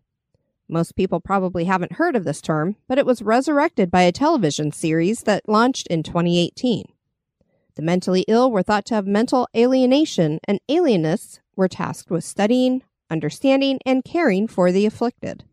Most 0.69 0.95
people 0.95 1.21
probably 1.21 1.65
haven't 1.65 1.95
heard 1.95 2.17
of 2.17 2.25
this 2.25 2.43
term, 2.43 2.77
but 2.87 2.99
it 2.99 3.07
was 3.07 3.23
resurrected 3.23 3.91
by 3.91 4.03
a 4.03 4.13
television 4.13 4.71
series 4.71 5.23
that 5.23 5.49
launched 5.49 5.87
in 5.87 6.03
2018. 6.03 6.85
The 7.77 7.83
mentally 7.83 8.27
ill 8.29 8.51
were 8.51 8.63
thought 8.63 8.85
to 8.87 8.95
have 8.95 9.07
mental 9.07 9.49
alienation, 9.57 10.39
and 10.45 10.61
alienists 10.69 11.41
were 11.57 11.67
tasked 11.67 12.11
with 12.11 12.25
studying, 12.25 12.83
understanding, 13.09 13.79
and 13.87 14.05
caring 14.05 14.47
for 14.47 14.71
the 14.71 14.85
afflicted. 14.85 15.45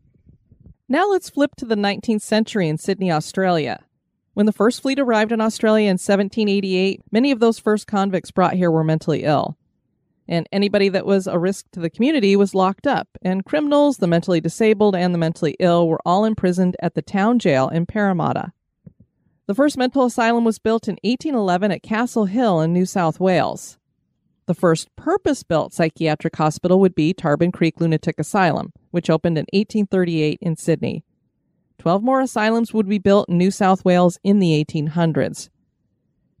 Now 0.90 1.06
let's 1.10 1.28
flip 1.28 1.54
to 1.56 1.66
the 1.66 1.74
19th 1.74 2.22
century 2.22 2.66
in 2.66 2.78
Sydney, 2.78 3.12
Australia. 3.12 3.84
When 4.32 4.46
the 4.46 4.52
first 4.52 4.80
fleet 4.80 4.98
arrived 4.98 5.32
in 5.32 5.40
Australia 5.40 5.84
in 5.84 5.98
1788, 5.98 7.02
many 7.12 7.30
of 7.30 7.40
those 7.40 7.58
first 7.58 7.86
convicts 7.86 8.30
brought 8.30 8.54
here 8.54 8.70
were 8.70 8.82
mentally 8.82 9.24
ill. 9.24 9.58
And 10.26 10.48
anybody 10.50 10.88
that 10.88 11.04
was 11.04 11.26
a 11.26 11.38
risk 11.38 11.70
to 11.72 11.80
the 11.80 11.90
community 11.90 12.36
was 12.36 12.54
locked 12.54 12.86
up, 12.86 13.06
and 13.20 13.44
criminals, 13.44 13.98
the 13.98 14.06
mentally 14.06 14.40
disabled, 14.40 14.96
and 14.96 15.12
the 15.12 15.18
mentally 15.18 15.56
ill 15.60 15.86
were 15.88 16.00
all 16.06 16.24
imprisoned 16.24 16.74
at 16.80 16.94
the 16.94 17.02
town 17.02 17.38
jail 17.38 17.68
in 17.68 17.84
Parramatta. 17.84 18.52
The 19.46 19.54
first 19.54 19.76
mental 19.76 20.06
asylum 20.06 20.44
was 20.44 20.58
built 20.58 20.88
in 20.88 20.96
1811 21.02 21.70
at 21.70 21.82
Castle 21.82 22.24
Hill 22.24 22.62
in 22.62 22.72
New 22.72 22.86
South 22.86 23.20
Wales. 23.20 23.78
The 24.48 24.54
first 24.54 24.88
purpose 24.96 25.42
built 25.42 25.74
psychiatric 25.74 26.34
hospital 26.34 26.80
would 26.80 26.94
be 26.94 27.12
Tarban 27.12 27.52
Creek 27.52 27.82
Lunatic 27.82 28.18
Asylum, 28.18 28.72
which 28.90 29.10
opened 29.10 29.36
in 29.36 29.44
1838 29.52 30.38
in 30.40 30.56
Sydney. 30.56 31.04
Twelve 31.78 32.02
more 32.02 32.22
asylums 32.22 32.72
would 32.72 32.88
be 32.88 32.96
built 32.96 33.28
in 33.28 33.36
New 33.36 33.50
South 33.50 33.84
Wales 33.84 34.18
in 34.24 34.38
the 34.38 34.64
1800s. 34.64 35.50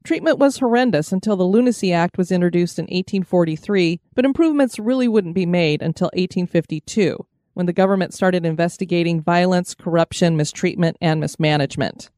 Treatment 0.04 0.38
was 0.38 0.56
horrendous 0.56 1.12
until 1.12 1.36
the 1.36 1.44
Lunacy 1.44 1.92
Act 1.92 2.16
was 2.16 2.32
introduced 2.32 2.78
in 2.78 2.84
1843, 2.84 4.00
but 4.14 4.24
improvements 4.24 4.78
really 4.78 5.06
wouldn't 5.06 5.34
be 5.34 5.44
made 5.44 5.82
until 5.82 6.06
1852, 6.14 7.26
when 7.52 7.66
the 7.66 7.74
government 7.74 8.14
started 8.14 8.46
investigating 8.46 9.20
violence, 9.20 9.74
corruption, 9.74 10.34
mistreatment, 10.34 10.96
and 11.02 11.20
mismanagement. 11.20 12.08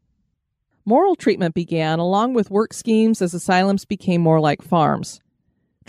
Moral 0.84 1.16
treatment 1.16 1.52
began 1.52 1.98
along 1.98 2.34
with 2.34 2.48
work 2.48 2.72
schemes 2.72 3.20
as 3.20 3.34
asylums 3.34 3.84
became 3.84 4.20
more 4.20 4.38
like 4.38 4.62
farms. 4.62 5.20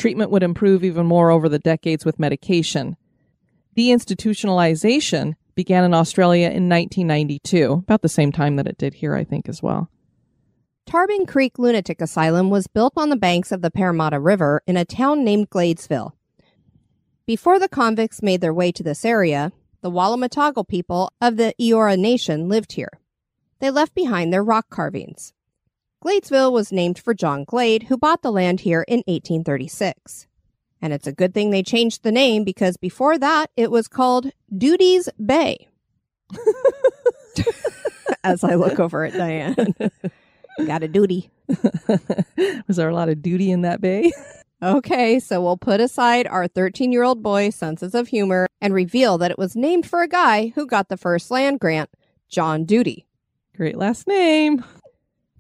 Treatment 0.02 0.32
would 0.32 0.42
improve 0.42 0.84
even 0.84 1.06
more 1.06 1.30
over 1.30 1.48
the 1.48 1.60
decades 1.60 2.04
with 2.04 2.18
medication. 2.18 2.98
Deinstitutionalization 3.78 5.36
began 5.54 5.84
in 5.84 5.94
Australia 5.94 6.48
in 6.48 6.68
1992, 6.68 7.72
about 7.74 8.02
the 8.02 8.10
same 8.10 8.32
time 8.32 8.56
that 8.56 8.66
it 8.66 8.80
did 8.80 8.96
here, 8.96 9.14
I 9.14 9.24
think, 9.24 9.48
as 9.48 9.62
well. 9.62 9.92
Tarban 10.90 11.28
Creek 11.28 11.60
Lunatic 11.60 12.02
Asylum 12.02 12.50
was 12.50 12.66
built 12.66 12.94
on 12.98 13.10
the 13.10 13.16
banks 13.16 13.52
of 13.52 13.62
the 13.62 13.70
Parramatta 13.70 14.20
River 14.20 14.64
in 14.66 14.76
a 14.76 14.86
town 14.86 15.24
named 15.24 15.52
Gladesville. 15.52 16.14
Before 17.28 17.60
the 17.60 17.70
convicts 17.70 18.24
made 18.24 18.42
their 18.42 18.56
way 18.56 18.72
to 18.72 18.82
this 18.82 19.06
area, 19.06 19.52
the 19.82 19.92
Wallamatagal 19.92 20.68
people 20.68 21.14
of 21.22 21.38
the 21.38 21.54
Eora 21.62 21.96
Nation 21.96 22.50
lived 22.50 22.72
here 22.72 22.90
they 23.62 23.70
left 23.70 23.94
behind 23.94 24.34
their 24.34 24.44
rock 24.44 24.70
carvings. 24.70 25.34
Gladesville 26.04 26.52
was 26.52 26.72
named 26.72 26.98
for 26.98 27.14
John 27.14 27.44
Glade, 27.44 27.84
who 27.84 27.98
bought 27.98 28.24
the 28.24 28.32
land 28.32 28.62
here 28.62 28.84
in 28.88 29.04
1836. 29.06 30.28
And 30.82 30.94
it's 30.94 31.06
a 31.06 31.12
good 31.12 31.34
thing 31.34 31.52
they 31.52 31.62
changed 31.62 32.02
the 32.02 32.12
name 32.12 32.44
because 32.44 32.76
before 32.76 33.20
that 33.20 33.52
it 33.56 33.70
was 33.70 33.88
called 33.88 34.32
Duties 34.56 35.10
Bay. 35.24 35.68
As 38.24 38.44
I 38.44 38.56
look 38.56 38.80
over 38.80 39.06
at 39.06 39.14
Diane, 39.14 39.76
got 40.66 40.82
a 40.82 40.88
duty. 40.88 41.30
was 42.68 42.78
there 42.78 42.90
a 42.90 42.96
lot 42.96 43.10
of 43.10 43.22
duty 43.22 43.52
in 43.52 43.62
that 43.62 43.82
bay? 43.82 44.12
Okay, 44.64 45.20
so 45.20 45.42
we'll 45.42 45.58
put 45.58 45.82
aside 45.82 46.28
our 46.28 46.48
13 46.48 46.92
year 46.92 47.04
old 47.04 47.22
boy's 47.22 47.56
senses 47.56 47.96
of 47.96 48.08
humor 48.08 48.48
and 48.60 48.74
reveal 48.74 49.18
that 49.18 49.32
it 49.32 49.38
was 49.38 49.56
named 49.56 49.88
for 49.88 50.02
a 50.02 50.08
guy 50.08 50.52
who 50.56 50.68
got 50.68 50.90
the 50.90 50.98
first 50.98 51.32
land 51.32 51.60
grant, 51.60 51.90
John 52.30 52.66
Duty. 52.66 53.06
Great 53.56 53.78
last 53.78 54.08
name. 54.08 54.64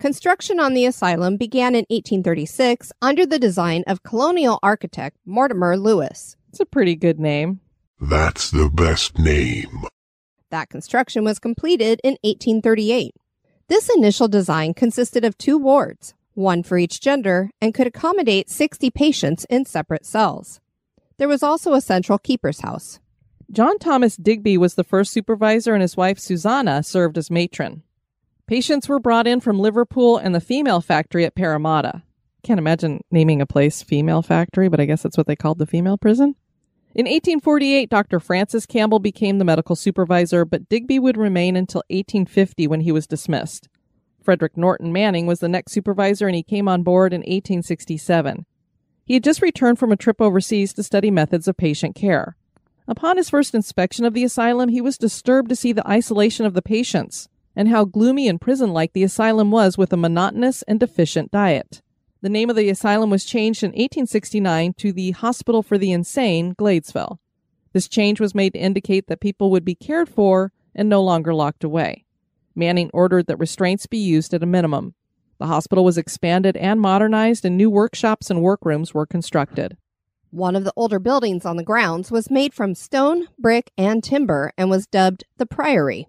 Construction 0.01 0.59
on 0.59 0.73
the 0.73 0.87
asylum 0.87 1.37
began 1.37 1.75
in 1.75 1.85
1836 1.91 2.91
under 3.03 3.23
the 3.23 3.37
design 3.37 3.83
of 3.85 4.01
colonial 4.01 4.57
architect 4.63 5.15
Mortimer 5.27 5.77
Lewis. 5.77 6.35
It's 6.49 6.59
a 6.59 6.65
pretty 6.65 6.95
good 6.95 7.19
name. 7.19 7.59
That's 7.99 8.49
the 8.49 8.67
best 8.73 9.19
name. 9.19 9.83
That 10.49 10.69
construction 10.69 11.23
was 11.23 11.37
completed 11.37 12.01
in 12.03 12.17
1838. 12.23 13.13
This 13.67 13.91
initial 13.95 14.27
design 14.27 14.73
consisted 14.73 15.23
of 15.23 15.37
two 15.37 15.59
wards, 15.59 16.15
one 16.33 16.63
for 16.63 16.79
each 16.79 16.99
gender, 16.99 17.51
and 17.61 17.71
could 17.71 17.85
accommodate 17.85 18.49
60 18.49 18.89
patients 18.89 19.45
in 19.51 19.65
separate 19.65 20.07
cells. 20.07 20.59
There 21.17 21.27
was 21.27 21.43
also 21.43 21.73
a 21.73 21.79
central 21.79 22.17
keeper's 22.17 22.61
house. 22.61 22.99
John 23.51 23.77
Thomas 23.77 24.15
Digby 24.15 24.57
was 24.57 24.73
the 24.73 24.83
first 24.83 25.13
supervisor, 25.13 25.75
and 25.75 25.83
his 25.83 25.95
wife 25.95 26.17
Susanna 26.17 26.81
served 26.81 27.19
as 27.19 27.29
matron. 27.29 27.83
Patients 28.51 28.89
were 28.89 28.99
brought 28.99 29.27
in 29.27 29.39
from 29.39 29.61
Liverpool 29.61 30.17
and 30.17 30.35
the 30.35 30.41
female 30.41 30.81
factory 30.81 31.23
at 31.23 31.35
Parramatta. 31.35 32.03
Can't 32.43 32.59
imagine 32.59 33.01
naming 33.09 33.41
a 33.41 33.45
place 33.45 33.81
female 33.81 34.21
factory, 34.21 34.67
but 34.67 34.81
I 34.81 34.83
guess 34.83 35.01
that's 35.01 35.15
what 35.15 35.25
they 35.25 35.37
called 35.37 35.57
the 35.57 35.65
female 35.65 35.97
prison. 35.97 36.35
In 36.93 37.05
1848, 37.05 37.89
Dr. 37.89 38.19
Francis 38.19 38.65
Campbell 38.65 38.99
became 38.99 39.37
the 39.37 39.45
medical 39.45 39.77
supervisor, 39.77 40.43
but 40.43 40.67
Digby 40.67 40.99
would 40.99 41.15
remain 41.15 41.55
until 41.55 41.81
1850 41.87 42.67
when 42.67 42.81
he 42.81 42.91
was 42.91 43.07
dismissed. 43.07 43.69
Frederick 44.21 44.57
Norton 44.57 44.91
Manning 44.91 45.27
was 45.27 45.39
the 45.39 45.47
next 45.47 45.71
supervisor 45.71 46.27
and 46.27 46.35
he 46.35 46.43
came 46.43 46.67
on 46.67 46.83
board 46.83 47.13
in 47.13 47.21
1867. 47.21 48.45
He 49.05 49.13
had 49.13 49.23
just 49.23 49.41
returned 49.41 49.79
from 49.79 49.93
a 49.93 49.95
trip 49.95 50.19
overseas 50.19 50.73
to 50.73 50.83
study 50.83 51.09
methods 51.09 51.47
of 51.47 51.55
patient 51.55 51.95
care. 51.95 52.35
Upon 52.85 53.15
his 53.15 53.29
first 53.29 53.55
inspection 53.55 54.03
of 54.03 54.13
the 54.13 54.25
asylum, 54.25 54.67
he 54.67 54.81
was 54.81 54.97
disturbed 54.97 55.47
to 55.47 55.55
see 55.55 55.71
the 55.71 55.87
isolation 55.87 56.45
of 56.45 56.53
the 56.53 56.61
patients 56.61 57.29
and 57.61 57.69
how 57.69 57.85
gloomy 57.85 58.27
and 58.27 58.41
prison 58.41 58.73
like 58.73 58.93
the 58.93 59.03
asylum 59.03 59.51
was 59.51 59.77
with 59.77 59.93
a 59.93 59.97
monotonous 59.97 60.63
and 60.63 60.79
deficient 60.79 61.29
diet. 61.29 61.83
The 62.23 62.27
name 62.27 62.49
of 62.49 62.55
the 62.55 62.69
asylum 62.69 63.11
was 63.11 63.23
changed 63.23 63.61
in 63.61 63.67
1869 63.67 64.73
to 64.79 64.91
the 64.91 65.11
Hospital 65.11 65.61
for 65.61 65.77
the 65.77 65.91
Insane, 65.91 66.55
Gladesville. 66.55 67.19
This 67.71 67.87
change 67.87 68.19
was 68.19 68.33
made 68.33 68.53
to 68.53 68.59
indicate 68.59 69.05
that 69.05 69.19
people 69.19 69.51
would 69.51 69.63
be 69.63 69.75
cared 69.75 70.09
for 70.09 70.51
and 70.73 70.89
no 70.89 71.03
longer 71.03 71.35
locked 71.35 71.63
away. 71.63 72.03
Manning 72.55 72.89
ordered 72.95 73.27
that 73.27 73.37
restraints 73.37 73.85
be 73.85 73.99
used 73.99 74.33
at 74.33 74.41
a 74.41 74.47
minimum. 74.47 74.95
The 75.37 75.45
hospital 75.45 75.85
was 75.85 75.99
expanded 75.99 76.57
and 76.57 76.81
modernized, 76.81 77.45
and 77.45 77.55
new 77.55 77.69
workshops 77.69 78.31
and 78.31 78.41
workrooms 78.41 78.95
were 78.95 79.05
constructed. 79.05 79.77
One 80.31 80.55
of 80.55 80.63
the 80.63 80.73
older 80.75 80.97
buildings 80.97 81.45
on 81.45 81.57
the 81.57 81.63
grounds 81.63 82.09
was 82.09 82.31
made 82.31 82.55
from 82.55 82.73
stone, 82.73 83.27
brick, 83.37 83.69
and 83.77 84.03
timber 84.03 84.51
and 84.57 84.67
was 84.71 84.87
dubbed 84.87 85.25
the 85.37 85.45
Priory. 85.45 86.07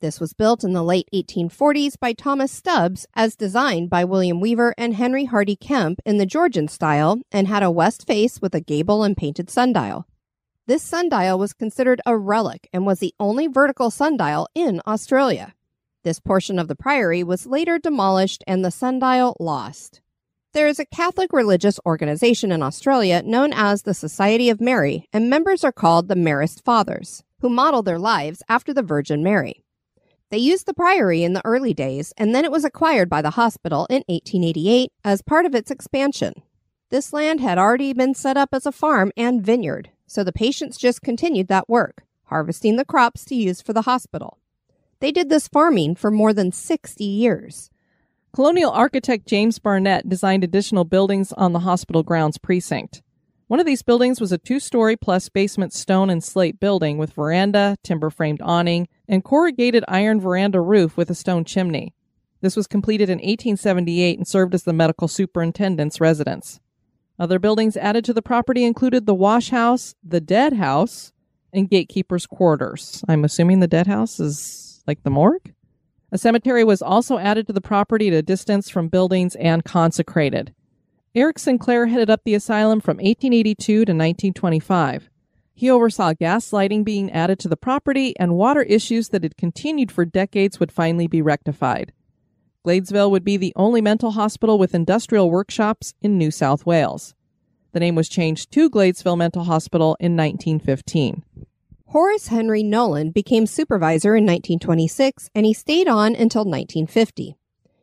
This 0.00 0.18
was 0.18 0.32
built 0.32 0.64
in 0.64 0.72
the 0.72 0.82
late 0.82 1.10
1840s 1.12 1.98
by 2.00 2.14
Thomas 2.14 2.50
Stubbs 2.50 3.06
as 3.14 3.36
designed 3.36 3.90
by 3.90 4.02
William 4.02 4.40
Weaver 4.40 4.74
and 4.78 4.94
Henry 4.94 5.26
Hardy 5.26 5.56
Kemp 5.56 6.00
in 6.06 6.16
the 6.16 6.24
Georgian 6.24 6.68
style 6.68 7.20
and 7.30 7.46
had 7.46 7.62
a 7.62 7.70
west 7.70 8.06
face 8.06 8.40
with 8.40 8.54
a 8.54 8.62
gable 8.62 9.02
and 9.02 9.14
painted 9.14 9.50
sundial. 9.50 10.06
This 10.66 10.82
sundial 10.82 11.38
was 11.38 11.52
considered 11.52 12.00
a 12.06 12.16
relic 12.16 12.66
and 12.72 12.86
was 12.86 13.00
the 13.00 13.12
only 13.20 13.46
vertical 13.46 13.90
sundial 13.90 14.48
in 14.54 14.80
Australia. 14.86 15.52
This 16.02 16.18
portion 16.18 16.58
of 16.58 16.68
the 16.68 16.76
priory 16.76 17.22
was 17.22 17.46
later 17.46 17.78
demolished 17.78 18.42
and 18.46 18.64
the 18.64 18.70
sundial 18.70 19.36
lost. 19.38 20.00
There 20.54 20.66
is 20.66 20.78
a 20.78 20.86
Catholic 20.86 21.30
religious 21.30 21.78
organization 21.84 22.52
in 22.52 22.62
Australia 22.62 23.22
known 23.22 23.52
as 23.52 23.82
the 23.82 23.92
Society 23.92 24.48
of 24.48 24.62
Mary, 24.62 25.04
and 25.12 25.28
members 25.28 25.62
are 25.62 25.72
called 25.72 26.08
the 26.08 26.14
Marist 26.14 26.64
Fathers, 26.64 27.22
who 27.40 27.50
model 27.50 27.82
their 27.82 27.98
lives 27.98 28.42
after 28.48 28.72
the 28.72 28.82
Virgin 28.82 29.22
Mary. 29.22 29.62
They 30.30 30.38
used 30.38 30.66
the 30.66 30.74
priory 30.74 31.24
in 31.24 31.32
the 31.32 31.44
early 31.44 31.74
days, 31.74 32.12
and 32.16 32.32
then 32.32 32.44
it 32.44 32.52
was 32.52 32.64
acquired 32.64 33.08
by 33.08 33.20
the 33.20 33.30
hospital 33.30 33.86
in 33.90 34.04
1888 34.06 34.92
as 35.04 35.22
part 35.22 35.44
of 35.44 35.56
its 35.56 35.72
expansion. 35.72 36.34
This 36.90 37.12
land 37.12 37.40
had 37.40 37.58
already 37.58 37.92
been 37.92 38.14
set 38.14 38.36
up 38.36 38.50
as 38.52 38.64
a 38.64 38.72
farm 38.72 39.10
and 39.16 39.44
vineyard, 39.44 39.90
so 40.06 40.22
the 40.22 40.32
patients 40.32 40.78
just 40.78 41.02
continued 41.02 41.48
that 41.48 41.68
work, 41.68 42.04
harvesting 42.26 42.76
the 42.76 42.84
crops 42.84 43.24
to 43.26 43.34
use 43.34 43.60
for 43.60 43.72
the 43.72 43.82
hospital. 43.82 44.38
They 45.00 45.10
did 45.10 45.30
this 45.30 45.48
farming 45.48 45.96
for 45.96 46.12
more 46.12 46.32
than 46.32 46.52
60 46.52 47.02
years. 47.02 47.68
Colonial 48.32 48.70
architect 48.70 49.26
James 49.26 49.58
Barnett 49.58 50.08
designed 50.08 50.44
additional 50.44 50.84
buildings 50.84 51.32
on 51.32 51.52
the 51.52 51.60
hospital 51.60 52.04
grounds 52.04 52.38
precinct. 52.38 53.02
One 53.48 53.58
of 53.58 53.66
these 53.66 53.82
buildings 53.82 54.20
was 54.20 54.30
a 54.30 54.38
two 54.38 54.60
story 54.60 54.96
plus 54.96 55.28
basement 55.28 55.72
stone 55.72 56.08
and 56.08 56.22
slate 56.22 56.60
building 56.60 56.98
with 56.98 57.14
veranda, 57.14 57.76
timber 57.82 58.08
framed 58.08 58.40
awning, 58.40 58.86
and 59.10 59.24
corrugated 59.24 59.84
iron 59.88 60.20
veranda 60.20 60.60
roof 60.60 60.96
with 60.96 61.10
a 61.10 61.14
stone 61.14 61.44
chimney. 61.44 61.92
This 62.40 62.56
was 62.56 62.68
completed 62.68 63.10
in 63.10 63.18
1878 63.18 64.16
and 64.16 64.26
served 64.26 64.54
as 64.54 64.62
the 64.62 64.72
medical 64.72 65.08
superintendent's 65.08 66.00
residence. 66.00 66.60
Other 67.18 67.38
buildings 67.38 67.76
added 67.76 68.04
to 68.06 68.14
the 68.14 68.22
property 68.22 68.64
included 68.64 69.04
the 69.04 69.14
wash 69.14 69.50
house, 69.50 69.94
the 70.02 70.20
dead 70.20 70.54
house, 70.54 71.12
and 71.52 71.68
gatekeeper's 71.68 72.24
quarters. 72.24 73.04
I'm 73.08 73.24
assuming 73.24 73.60
the 73.60 73.66
dead 73.66 73.88
house 73.88 74.20
is 74.20 74.82
like 74.86 75.02
the 75.02 75.10
morgue? 75.10 75.52
A 76.12 76.18
cemetery 76.18 76.64
was 76.64 76.80
also 76.80 77.18
added 77.18 77.46
to 77.48 77.52
the 77.52 77.60
property 77.60 78.08
at 78.08 78.14
a 78.14 78.22
distance 78.22 78.70
from 78.70 78.88
buildings 78.88 79.34
and 79.36 79.64
consecrated. 79.64 80.54
Eric 81.14 81.38
Sinclair 81.38 81.86
headed 81.86 82.08
up 82.08 82.22
the 82.24 82.34
asylum 82.34 82.80
from 82.80 82.96
1882 82.96 83.64
to 83.64 83.80
1925. 83.80 85.10
He 85.60 85.68
oversaw 85.68 86.14
gas 86.14 86.54
lighting 86.54 86.84
being 86.84 87.12
added 87.12 87.38
to 87.40 87.48
the 87.48 87.54
property, 87.54 88.18
and 88.18 88.34
water 88.34 88.62
issues 88.62 89.10
that 89.10 89.24
had 89.24 89.36
continued 89.36 89.92
for 89.92 90.06
decades 90.06 90.58
would 90.58 90.72
finally 90.72 91.06
be 91.06 91.20
rectified. 91.20 91.92
Gladesville 92.66 93.10
would 93.10 93.24
be 93.24 93.36
the 93.36 93.52
only 93.56 93.82
mental 93.82 94.12
hospital 94.12 94.58
with 94.58 94.74
industrial 94.74 95.30
workshops 95.30 95.92
in 96.00 96.16
New 96.16 96.30
South 96.30 96.64
Wales. 96.64 97.14
The 97.72 97.80
name 97.80 97.94
was 97.94 98.08
changed 98.08 98.50
to 98.52 98.70
Gladesville 98.70 99.18
Mental 99.18 99.44
Hospital 99.44 99.98
in 100.00 100.16
1915. 100.16 101.24
Horace 101.88 102.28
Henry 102.28 102.62
Nolan 102.62 103.10
became 103.10 103.44
supervisor 103.44 104.16
in 104.16 104.24
1926 104.24 105.28
and 105.34 105.44
he 105.44 105.52
stayed 105.52 105.88
on 105.88 106.14
until 106.14 106.46
1950. 106.46 107.36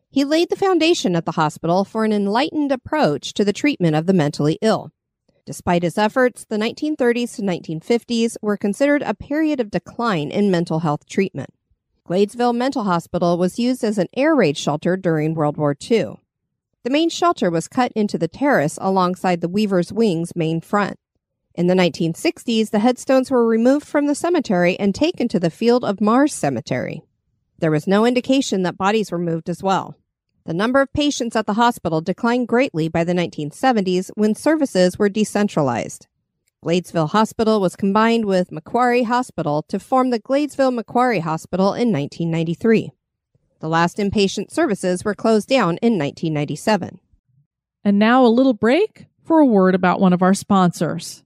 He 0.09 0.25
laid 0.25 0.49
the 0.49 0.55
foundation 0.55 1.15
at 1.15 1.25
the 1.25 1.33
hospital 1.33 1.85
for 1.85 2.05
an 2.05 2.11
enlightened 2.11 2.71
approach 2.71 3.35
to 3.35 3.45
the 3.45 3.53
treatment 3.53 3.95
of 3.95 4.07
the 4.07 4.13
mentally 4.13 4.57
ill. 4.63 4.91
Despite 5.47 5.83
his 5.83 5.97
efforts, 5.97 6.43
the 6.43 6.57
1930s 6.57 7.37
to 7.37 7.41
1950s 7.41 8.35
were 8.41 8.57
considered 8.57 9.01
a 9.01 9.13
period 9.13 9.61
of 9.61 9.71
decline 9.71 10.29
in 10.29 10.51
mental 10.51 10.79
health 10.79 11.05
treatment. 11.05 11.51
Gladesville 12.05 12.53
Mental 12.53 12.83
Hospital 12.83 13.37
was 13.37 13.57
used 13.57 13.81
as 13.81 13.97
an 13.97 14.09
air 14.13 14.35
raid 14.35 14.57
shelter 14.57 14.97
during 14.97 15.35
World 15.35 15.55
War 15.55 15.73
II. 15.89 16.17
The 16.83 16.89
main 16.89 17.09
shelter 17.09 17.49
was 17.49 17.69
cut 17.69 17.93
into 17.93 18.17
the 18.17 18.27
terrace 18.27 18.77
alongside 18.81 19.39
the 19.39 19.47
Weaver's 19.47 19.93
Wing's 19.93 20.35
main 20.35 20.59
front. 20.59 20.99
In 21.55 21.67
the 21.67 21.75
1960s, 21.75 22.71
the 22.71 22.79
headstones 22.79 23.31
were 23.31 23.47
removed 23.47 23.87
from 23.87 24.07
the 24.07 24.15
cemetery 24.15 24.77
and 24.77 24.93
taken 24.93 25.29
to 25.29 25.39
the 25.39 25.49
Field 25.49 25.85
of 25.85 26.01
Mars 26.01 26.33
Cemetery. 26.33 27.03
There 27.59 27.71
was 27.71 27.87
no 27.87 28.05
indication 28.05 28.63
that 28.63 28.77
bodies 28.77 29.13
were 29.13 29.17
moved 29.17 29.49
as 29.49 29.63
well. 29.63 29.95
The 30.47 30.53
number 30.53 30.79
of 30.79 30.93
patients 30.93 31.35
at 31.35 31.45
the 31.45 31.55
hospital 31.55 31.99
declined 31.99 32.47
greatly 32.47 32.87
by 32.87 33.03
the 33.03 33.11
1970s 33.11 34.11
when 34.15 34.33
services 34.33 34.97
were 34.97 35.09
decentralized. 35.09 36.07
Gladesville 36.63 37.09
Hospital 37.09 37.59
was 37.59 37.75
combined 37.75 38.23
with 38.23 38.49
Macquarie 38.49 39.03
Hospital 39.03 39.65
to 39.67 39.77
form 39.77 40.09
the 40.09 40.21
Gladesville 40.21 40.73
Macquarie 40.73 41.19
Hospital 41.19 41.73
in 41.73 41.91
1993. 41.91 42.91
The 43.59 43.67
last 43.67 43.97
inpatient 43.97 44.49
services 44.49 45.03
were 45.03 45.13
closed 45.13 45.49
down 45.49 45.79
in 45.81 45.99
1997. 45.99 47.01
And 47.83 47.99
now 47.99 48.25
a 48.25 48.27
little 48.27 48.53
break 48.53 49.07
for 49.25 49.39
a 49.39 49.45
word 49.45 49.75
about 49.75 49.99
one 49.99 50.13
of 50.13 50.21
our 50.21 50.33
sponsors. 50.33 51.25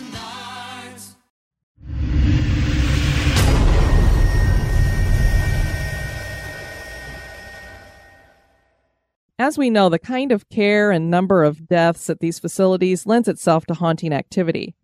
As 9.41 9.57
we 9.57 9.71
know, 9.71 9.89
the 9.89 9.97
kind 9.97 10.31
of 10.31 10.47
care 10.49 10.91
and 10.91 11.09
number 11.09 11.43
of 11.43 11.67
deaths 11.67 12.11
at 12.11 12.19
these 12.19 12.37
facilities 12.37 13.07
lends 13.07 13.27
itself 13.27 13.65
to 13.65 13.73
haunting 13.73 14.13
activity. 14.13 14.75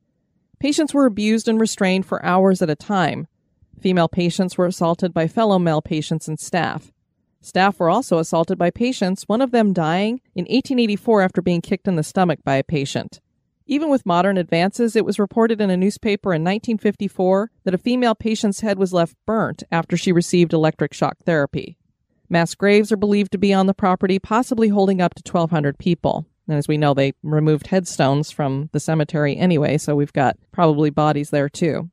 Patients 0.59 0.95
were 0.95 1.05
abused 1.05 1.47
and 1.47 1.61
restrained 1.61 2.07
for 2.07 2.25
hours 2.25 2.63
at 2.63 2.69
a 2.71 2.75
time. 2.75 3.27
Female 3.79 4.07
patients 4.07 4.57
were 4.57 4.65
assaulted 4.65 5.13
by 5.13 5.27
fellow 5.27 5.59
male 5.59 5.83
patients 5.83 6.27
and 6.27 6.39
staff. 6.39 6.91
Staff 7.39 7.79
were 7.79 7.91
also 7.91 8.17
assaulted 8.17 8.57
by 8.57 8.71
patients, 8.71 9.25
one 9.27 9.41
of 9.41 9.51
them 9.51 9.73
dying 9.73 10.21
in 10.33 10.45
1884 10.45 11.21
after 11.21 11.43
being 11.43 11.61
kicked 11.61 11.87
in 11.87 11.95
the 11.95 12.01
stomach 12.01 12.39
by 12.43 12.55
a 12.55 12.63
patient. 12.63 13.21
Even 13.67 13.89
with 13.91 14.07
modern 14.07 14.39
advances, 14.39 14.95
it 14.95 15.05
was 15.05 15.19
reported 15.19 15.61
in 15.61 15.69
a 15.69 15.77
newspaper 15.77 16.33
in 16.33 16.41
1954 16.41 17.51
that 17.63 17.75
a 17.75 17.77
female 17.77 18.15
patient's 18.15 18.61
head 18.61 18.79
was 18.79 18.91
left 18.91 19.15
burnt 19.27 19.61
after 19.71 19.95
she 19.95 20.11
received 20.11 20.51
electric 20.51 20.95
shock 20.95 21.17
therapy. 21.27 21.77
Mass 22.29 22.55
graves 22.55 22.91
are 22.91 22.97
believed 22.97 23.31
to 23.31 23.37
be 23.37 23.53
on 23.53 23.67
the 23.67 23.73
property, 23.73 24.19
possibly 24.19 24.67
holding 24.67 25.01
up 25.01 25.15
to 25.15 25.31
1,200 25.31 25.77
people. 25.77 26.25
And 26.47 26.57
as 26.57 26.67
we 26.67 26.77
know, 26.77 26.93
they 26.93 27.13
removed 27.23 27.67
headstones 27.67 28.31
from 28.31 28.69
the 28.71 28.79
cemetery 28.79 29.37
anyway, 29.37 29.77
so 29.77 29.95
we've 29.95 30.13
got 30.13 30.37
probably 30.51 30.89
bodies 30.89 31.29
there 31.29 31.49
too. 31.49 31.89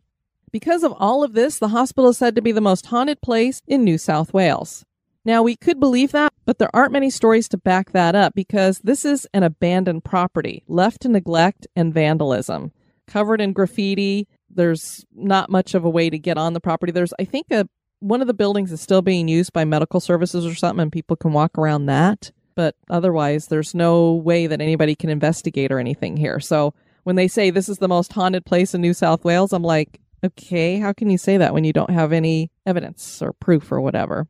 Because 0.53 0.85
of 0.85 0.95
all 0.99 1.25
of 1.25 1.33
this, 1.33 1.59
the 1.59 1.69
hospital 1.69 2.11
is 2.11 2.19
said 2.19 2.37
to 2.37 2.43
be 2.43 2.53
the 2.53 2.61
most 2.61 2.87
haunted 2.87 3.21
place 3.21 3.61
in 3.67 3.83
New 3.83 3.99
South 3.99 4.33
Wales. 4.33 4.85
Now, 5.25 5.43
we 5.43 5.57
could 5.57 5.81
believe 5.81 6.13
that, 6.13 6.33
but 6.45 6.59
there 6.59 6.75
aren't 6.75 6.93
many 6.93 7.11
stories 7.11 7.49
to 7.49 7.57
back 7.57 7.93
that 7.93 8.15
up 8.15 8.35
because 8.35 8.79
this 8.81 9.05
is 9.05 9.27
an 9.33 9.43
abandoned 9.43 10.05
property, 10.05 10.63
left 10.69 11.01
to 11.03 11.09
neglect 11.09 11.67
and 11.75 11.95
vandalism, 11.95 12.73
covered 13.07 13.41
in 13.41 13.53
graffiti. 13.53 14.29
There's 14.51 15.05
not 15.15 15.51
much 15.51 15.75
of 15.75 15.85
a 15.85 15.91
way 15.91 16.11
to 16.11 16.19
get 16.19 16.39
on 16.39 16.53
the 16.53 16.61
property. 16.61 16.93
There's, 16.93 17.15
I 17.19 17.25
think, 17.25 17.47
a 17.51 17.67
one 18.05 18.21
of 18.21 18.27
the 18.27 18.35
buildings 18.35 18.71
is 18.71 18.83
still 18.83 19.01
being 19.01 19.29
used 19.29 19.55
by 19.55 19.65
medical 19.65 19.99
services 19.99 20.45
or 20.45 20.55
something, 20.55 20.83
and 20.83 20.93
people 20.93 21.17
can 21.17 21.33
walk 21.33 21.57
around 21.57 21.87
that. 21.87 22.31
but 22.55 22.77
otherwise, 22.89 23.49
there's 23.49 23.75
no 23.75 24.13
way 24.13 24.47
that 24.47 24.61
anybody 24.61 24.95
can 24.95 25.11
investigate 25.11 25.73
or 25.73 25.81
anything 25.81 26.17
here. 26.17 26.39
So 26.39 26.73
when 27.03 27.17
they 27.17 27.27
say 27.27 27.51
this 27.51 27.69
is 27.69 27.79
the 27.79 27.89
most 27.89 28.13
haunted 28.13 28.45
place 28.45 28.75
in 28.75 28.81
New 28.81 28.95
South 28.95 29.25
Wales, 29.25 29.53
I'm 29.53 29.65
like, 29.65 30.01
okay, 30.23 30.79
how 30.79 30.93
can 30.93 31.11
you 31.11 31.19
say 31.19 31.37
that 31.37 31.53
when 31.53 31.65
you 31.65 31.73
don't 31.73 31.91
have 31.91 32.13
any 32.13 32.53
evidence 32.65 33.21
or 33.21 33.33
proof 33.33 33.73
or 33.73 33.81
whatever? 33.81 34.29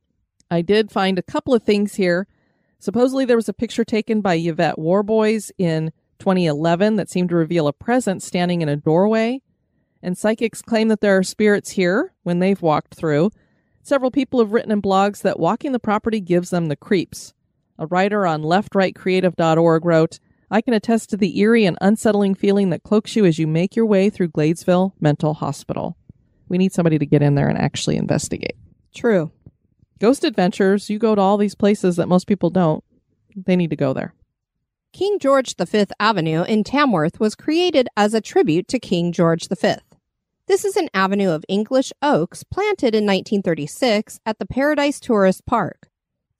I 0.50 0.62
did 0.62 0.90
find 0.90 1.18
a 1.18 1.22
couple 1.22 1.52
of 1.52 1.64
things 1.64 1.96
here. 1.96 2.26
Supposedly, 2.78 3.26
there 3.26 3.36
was 3.36 3.48
a 3.48 3.52
picture 3.52 3.84
taken 3.84 4.22
by 4.22 4.36
Yvette 4.36 4.78
Warboys 4.78 5.52
in 5.58 5.92
2011 6.18 6.96
that 6.96 7.10
seemed 7.10 7.28
to 7.28 7.36
reveal 7.36 7.68
a 7.68 7.72
presence 7.74 8.24
standing 8.24 8.62
in 8.62 8.70
a 8.70 8.76
doorway. 8.76 9.42
And 10.02 10.16
psychics 10.16 10.62
claim 10.62 10.88
that 10.88 11.00
there 11.00 11.18
are 11.18 11.22
spirits 11.22 11.70
here 11.70 12.14
when 12.22 12.38
they've 12.38 12.62
walked 12.62 12.94
through. 12.94 13.30
Several 13.84 14.10
people 14.10 14.40
have 14.40 14.52
written 14.52 14.72
in 14.72 14.80
blogs 14.80 15.20
that 15.20 15.38
walking 15.38 15.72
the 15.72 15.78
property 15.78 16.18
gives 16.18 16.48
them 16.48 16.68
the 16.68 16.74
creeps. 16.74 17.34
A 17.78 17.84
writer 17.84 18.26
on 18.26 18.40
leftrightcreative.org 18.40 19.84
wrote, 19.84 20.18
I 20.50 20.62
can 20.62 20.72
attest 20.72 21.10
to 21.10 21.18
the 21.18 21.38
eerie 21.38 21.66
and 21.66 21.76
unsettling 21.82 22.34
feeling 22.34 22.70
that 22.70 22.82
cloaks 22.82 23.14
you 23.14 23.26
as 23.26 23.38
you 23.38 23.46
make 23.46 23.76
your 23.76 23.84
way 23.84 24.08
through 24.08 24.28
Gladesville 24.28 24.92
Mental 25.00 25.34
Hospital. 25.34 25.98
We 26.48 26.56
need 26.56 26.72
somebody 26.72 26.98
to 26.98 27.04
get 27.04 27.20
in 27.20 27.34
there 27.34 27.50
and 27.50 27.58
actually 27.58 27.98
investigate. 27.98 28.56
True. 28.94 29.30
Ghost 30.00 30.24
Adventures, 30.24 30.88
you 30.88 30.98
go 30.98 31.14
to 31.14 31.20
all 31.20 31.36
these 31.36 31.54
places 31.54 31.96
that 31.96 32.08
most 32.08 32.26
people 32.26 32.48
don't. 32.48 32.82
They 33.36 33.54
need 33.54 33.68
to 33.68 33.76
go 33.76 33.92
there. 33.92 34.14
King 34.94 35.18
George 35.18 35.54
V 35.56 35.84
Avenue 36.00 36.42
in 36.44 36.64
Tamworth 36.64 37.20
was 37.20 37.34
created 37.34 37.88
as 37.98 38.14
a 38.14 38.22
tribute 38.22 38.66
to 38.68 38.78
King 38.78 39.12
George 39.12 39.46
V. 39.46 39.74
This 40.46 40.66
is 40.66 40.76
an 40.76 40.90
avenue 40.92 41.30
of 41.30 41.46
English 41.48 41.90
oaks 42.02 42.44
planted 42.44 42.94
in 42.94 43.06
1936 43.06 44.20
at 44.26 44.38
the 44.38 44.44
Paradise 44.44 45.00
Tourist 45.00 45.46
Park. 45.46 45.88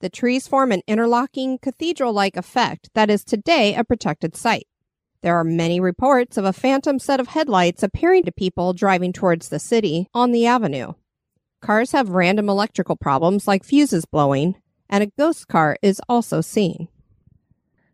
The 0.00 0.10
trees 0.10 0.46
form 0.46 0.72
an 0.72 0.82
interlocking 0.86 1.56
cathedral 1.56 2.12
like 2.12 2.36
effect 2.36 2.90
that 2.92 3.08
is 3.08 3.24
today 3.24 3.74
a 3.74 3.82
protected 3.82 4.36
site. 4.36 4.66
There 5.22 5.34
are 5.34 5.44
many 5.44 5.80
reports 5.80 6.36
of 6.36 6.44
a 6.44 6.52
phantom 6.52 6.98
set 6.98 7.18
of 7.18 7.28
headlights 7.28 7.82
appearing 7.82 8.24
to 8.24 8.32
people 8.32 8.74
driving 8.74 9.14
towards 9.14 9.48
the 9.48 9.58
city 9.58 10.10
on 10.12 10.32
the 10.32 10.44
avenue. 10.44 10.92
Cars 11.62 11.92
have 11.92 12.10
random 12.10 12.50
electrical 12.50 12.96
problems 12.96 13.48
like 13.48 13.64
fuses 13.64 14.04
blowing, 14.04 14.56
and 14.90 15.02
a 15.02 15.12
ghost 15.16 15.48
car 15.48 15.78
is 15.80 15.98
also 16.10 16.42
seen. 16.42 16.88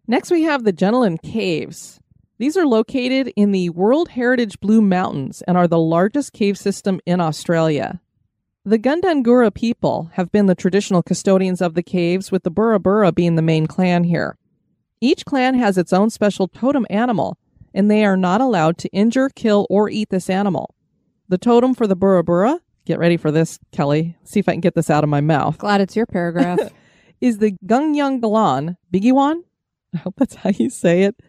Next, 0.08 0.32
we 0.32 0.42
have 0.42 0.64
the 0.64 0.72
Jenolan 0.72 1.22
Caves. 1.22 1.99
These 2.40 2.56
are 2.56 2.66
located 2.66 3.34
in 3.36 3.52
the 3.52 3.68
World 3.68 4.08
Heritage 4.08 4.60
Blue 4.60 4.80
Mountains 4.80 5.42
and 5.42 5.58
are 5.58 5.68
the 5.68 5.78
largest 5.78 6.32
cave 6.32 6.56
system 6.56 6.98
in 7.04 7.20
Australia. 7.20 8.00
The 8.64 8.78
Gundungurra 8.78 9.52
people 9.52 10.08
have 10.14 10.32
been 10.32 10.46
the 10.46 10.54
traditional 10.54 11.02
custodians 11.02 11.60
of 11.60 11.74
the 11.74 11.82
caves, 11.82 12.32
with 12.32 12.42
the 12.42 12.50
Burra 12.50 12.80
Burra 12.80 13.12
being 13.12 13.34
the 13.34 13.42
main 13.42 13.66
clan 13.66 14.04
here. 14.04 14.38
Each 15.02 15.26
clan 15.26 15.52
has 15.56 15.76
its 15.76 15.92
own 15.92 16.08
special 16.08 16.48
totem 16.48 16.86
animal, 16.88 17.36
and 17.74 17.90
they 17.90 18.06
are 18.06 18.16
not 18.16 18.40
allowed 18.40 18.78
to 18.78 18.88
injure, 18.88 19.28
kill, 19.28 19.66
or 19.68 19.90
eat 19.90 20.08
this 20.08 20.30
animal. 20.30 20.74
The 21.28 21.36
totem 21.36 21.74
for 21.74 21.86
the 21.86 21.94
Burra 21.94 22.24
Burra, 22.24 22.60
get 22.86 22.98
ready 22.98 23.18
for 23.18 23.30
this, 23.30 23.58
Kelly, 23.70 24.16
see 24.24 24.40
if 24.40 24.48
I 24.48 24.52
can 24.52 24.62
get 24.62 24.74
this 24.74 24.88
out 24.88 25.04
of 25.04 25.10
my 25.10 25.20
mouth, 25.20 25.58
Glad 25.58 25.82
it's 25.82 25.94
your 25.94 26.06
paragraph. 26.06 26.58
is 27.20 27.36
the 27.36 27.52
Gungyung 27.66 28.22
Galan 28.22 28.78
Bigiwan. 28.90 29.42
I 29.94 29.98
hope 29.98 30.14
that's 30.16 30.36
how 30.36 30.48
you 30.48 30.70
say 30.70 31.02
it. 31.02 31.20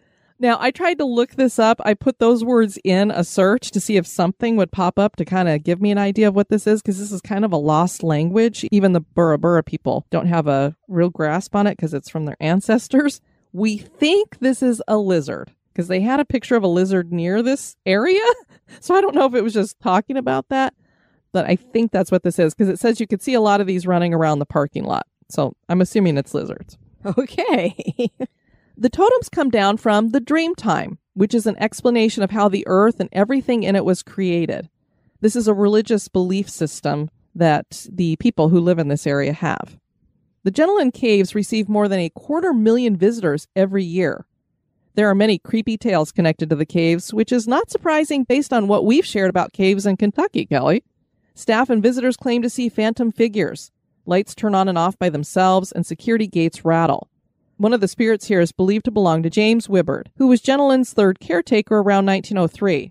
Now, 0.42 0.58
I 0.58 0.72
tried 0.72 0.98
to 0.98 1.04
look 1.04 1.36
this 1.36 1.60
up. 1.60 1.80
I 1.84 1.94
put 1.94 2.18
those 2.18 2.44
words 2.44 2.76
in 2.82 3.12
a 3.12 3.22
search 3.22 3.70
to 3.70 3.80
see 3.80 3.96
if 3.96 4.08
something 4.08 4.56
would 4.56 4.72
pop 4.72 4.98
up 4.98 5.14
to 5.16 5.24
kind 5.24 5.48
of 5.48 5.62
give 5.62 5.80
me 5.80 5.92
an 5.92 5.98
idea 5.98 6.26
of 6.26 6.34
what 6.34 6.48
this 6.48 6.66
is, 6.66 6.82
because 6.82 6.98
this 6.98 7.12
is 7.12 7.20
kind 7.20 7.44
of 7.44 7.52
a 7.52 7.56
lost 7.56 8.02
language. 8.02 8.66
Even 8.72 8.92
the 8.92 9.02
Burra 9.02 9.38
Burra 9.38 9.62
people 9.62 10.04
don't 10.10 10.26
have 10.26 10.48
a 10.48 10.74
real 10.88 11.10
grasp 11.10 11.54
on 11.54 11.68
it 11.68 11.76
because 11.76 11.94
it's 11.94 12.10
from 12.10 12.24
their 12.24 12.36
ancestors. 12.40 13.20
We 13.52 13.78
think 13.78 14.40
this 14.40 14.64
is 14.64 14.82
a 14.88 14.96
lizard 14.96 15.52
because 15.72 15.86
they 15.86 16.00
had 16.00 16.18
a 16.18 16.24
picture 16.24 16.56
of 16.56 16.64
a 16.64 16.68
lizard 16.68 17.12
near 17.12 17.40
this 17.40 17.76
area. 17.86 18.20
So 18.80 18.94
I 18.94 19.02
don't 19.02 19.14
know 19.14 19.26
if 19.26 19.34
it 19.34 19.44
was 19.44 19.52
just 19.52 19.78
talking 19.80 20.16
about 20.16 20.48
that, 20.48 20.72
but 21.32 21.44
I 21.44 21.56
think 21.56 21.92
that's 21.92 22.10
what 22.10 22.22
this 22.22 22.38
is 22.38 22.54
because 22.54 22.70
it 22.70 22.78
says 22.78 23.00
you 23.00 23.06
could 23.06 23.20
see 23.20 23.34
a 23.34 23.40
lot 23.40 23.60
of 23.60 23.66
these 23.66 23.86
running 23.86 24.14
around 24.14 24.38
the 24.38 24.46
parking 24.46 24.84
lot. 24.84 25.06
So 25.28 25.54
I'm 25.68 25.82
assuming 25.82 26.16
it's 26.16 26.32
lizards. 26.32 26.78
okay. 27.18 27.74
The 28.82 28.90
totems 28.90 29.28
come 29.28 29.48
down 29.48 29.76
from 29.76 30.08
the 30.08 30.18
dream 30.18 30.56
time, 30.56 30.98
which 31.14 31.34
is 31.34 31.46
an 31.46 31.54
explanation 31.62 32.24
of 32.24 32.32
how 32.32 32.48
the 32.48 32.64
earth 32.66 32.98
and 32.98 33.08
everything 33.12 33.62
in 33.62 33.76
it 33.76 33.84
was 33.84 34.02
created. 34.02 34.68
This 35.20 35.36
is 35.36 35.46
a 35.46 35.54
religious 35.54 36.08
belief 36.08 36.50
system 36.50 37.08
that 37.32 37.86
the 37.88 38.16
people 38.16 38.48
who 38.48 38.58
live 38.58 38.80
in 38.80 38.88
this 38.88 39.06
area 39.06 39.34
have. 39.34 39.78
The 40.42 40.50
Jenolan 40.50 40.92
Caves 40.92 41.32
receive 41.32 41.68
more 41.68 41.86
than 41.86 42.00
a 42.00 42.10
quarter 42.10 42.52
million 42.52 42.96
visitors 42.96 43.46
every 43.54 43.84
year. 43.84 44.26
There 44.96 45.08
are 45.08 45.14
many 45.14 45.38
creepy 45.38 45.76
tales 45.76 46.10
connected 46.10 46.50
to 46.50 46.56
the 46.56 46.66
caves, 46.66 47.14
which 47.14 47.30
is 47.30 47.46
not 47.46 47.70
surprising 47.70 48.24
based 48.24 48.52
on 48.52 48.66
what 48.66 48.84
we've 48.84 49.06
shared 49.06 49.30
about 49.30 49.52
caves 49.52 49.86
in 49.86 49.96
Kentucky, 49.96 50.44
Kelly. 50.44 50.82
Staff 51.36 51.70
and 51.70 51.84
visitors 51.84 52.16
claim 52.16 52.42
to 52.42 52.50
see 52.50 52.68
phantom 52.68 53.12
figures. 53.12 53.70
Lights 54.06 54.34
turn 54.34 54.56
on 54.56 54.68
and 54.68 54.76
off 54.76 54.98
by 54.98 55.08
themselves, 55.08 55.70
and 55.70 55.86
security 55.86 56.26
gates 56.26 56.64
rattle. 56.64 57.08
One 57.62 57.72
of 57.72 57.80
the 57.80 57.86
spirits 57.86 58.26
here 58.26 58.40
is 58.40 58.50
believed 58.50 58.86
to 58.86 58.90
belong 58.90 59.22
to 59.22 59.30
James 59.30 59.68
Wiburd, 59.68 60.08
who 60.16 60.26
was 60.26 60.42
Jenolan's 60.42 60.92
third 60.92 61.20
caretaker 61.20 61.76
around 61.76 62.06
1903. 62.06 62.90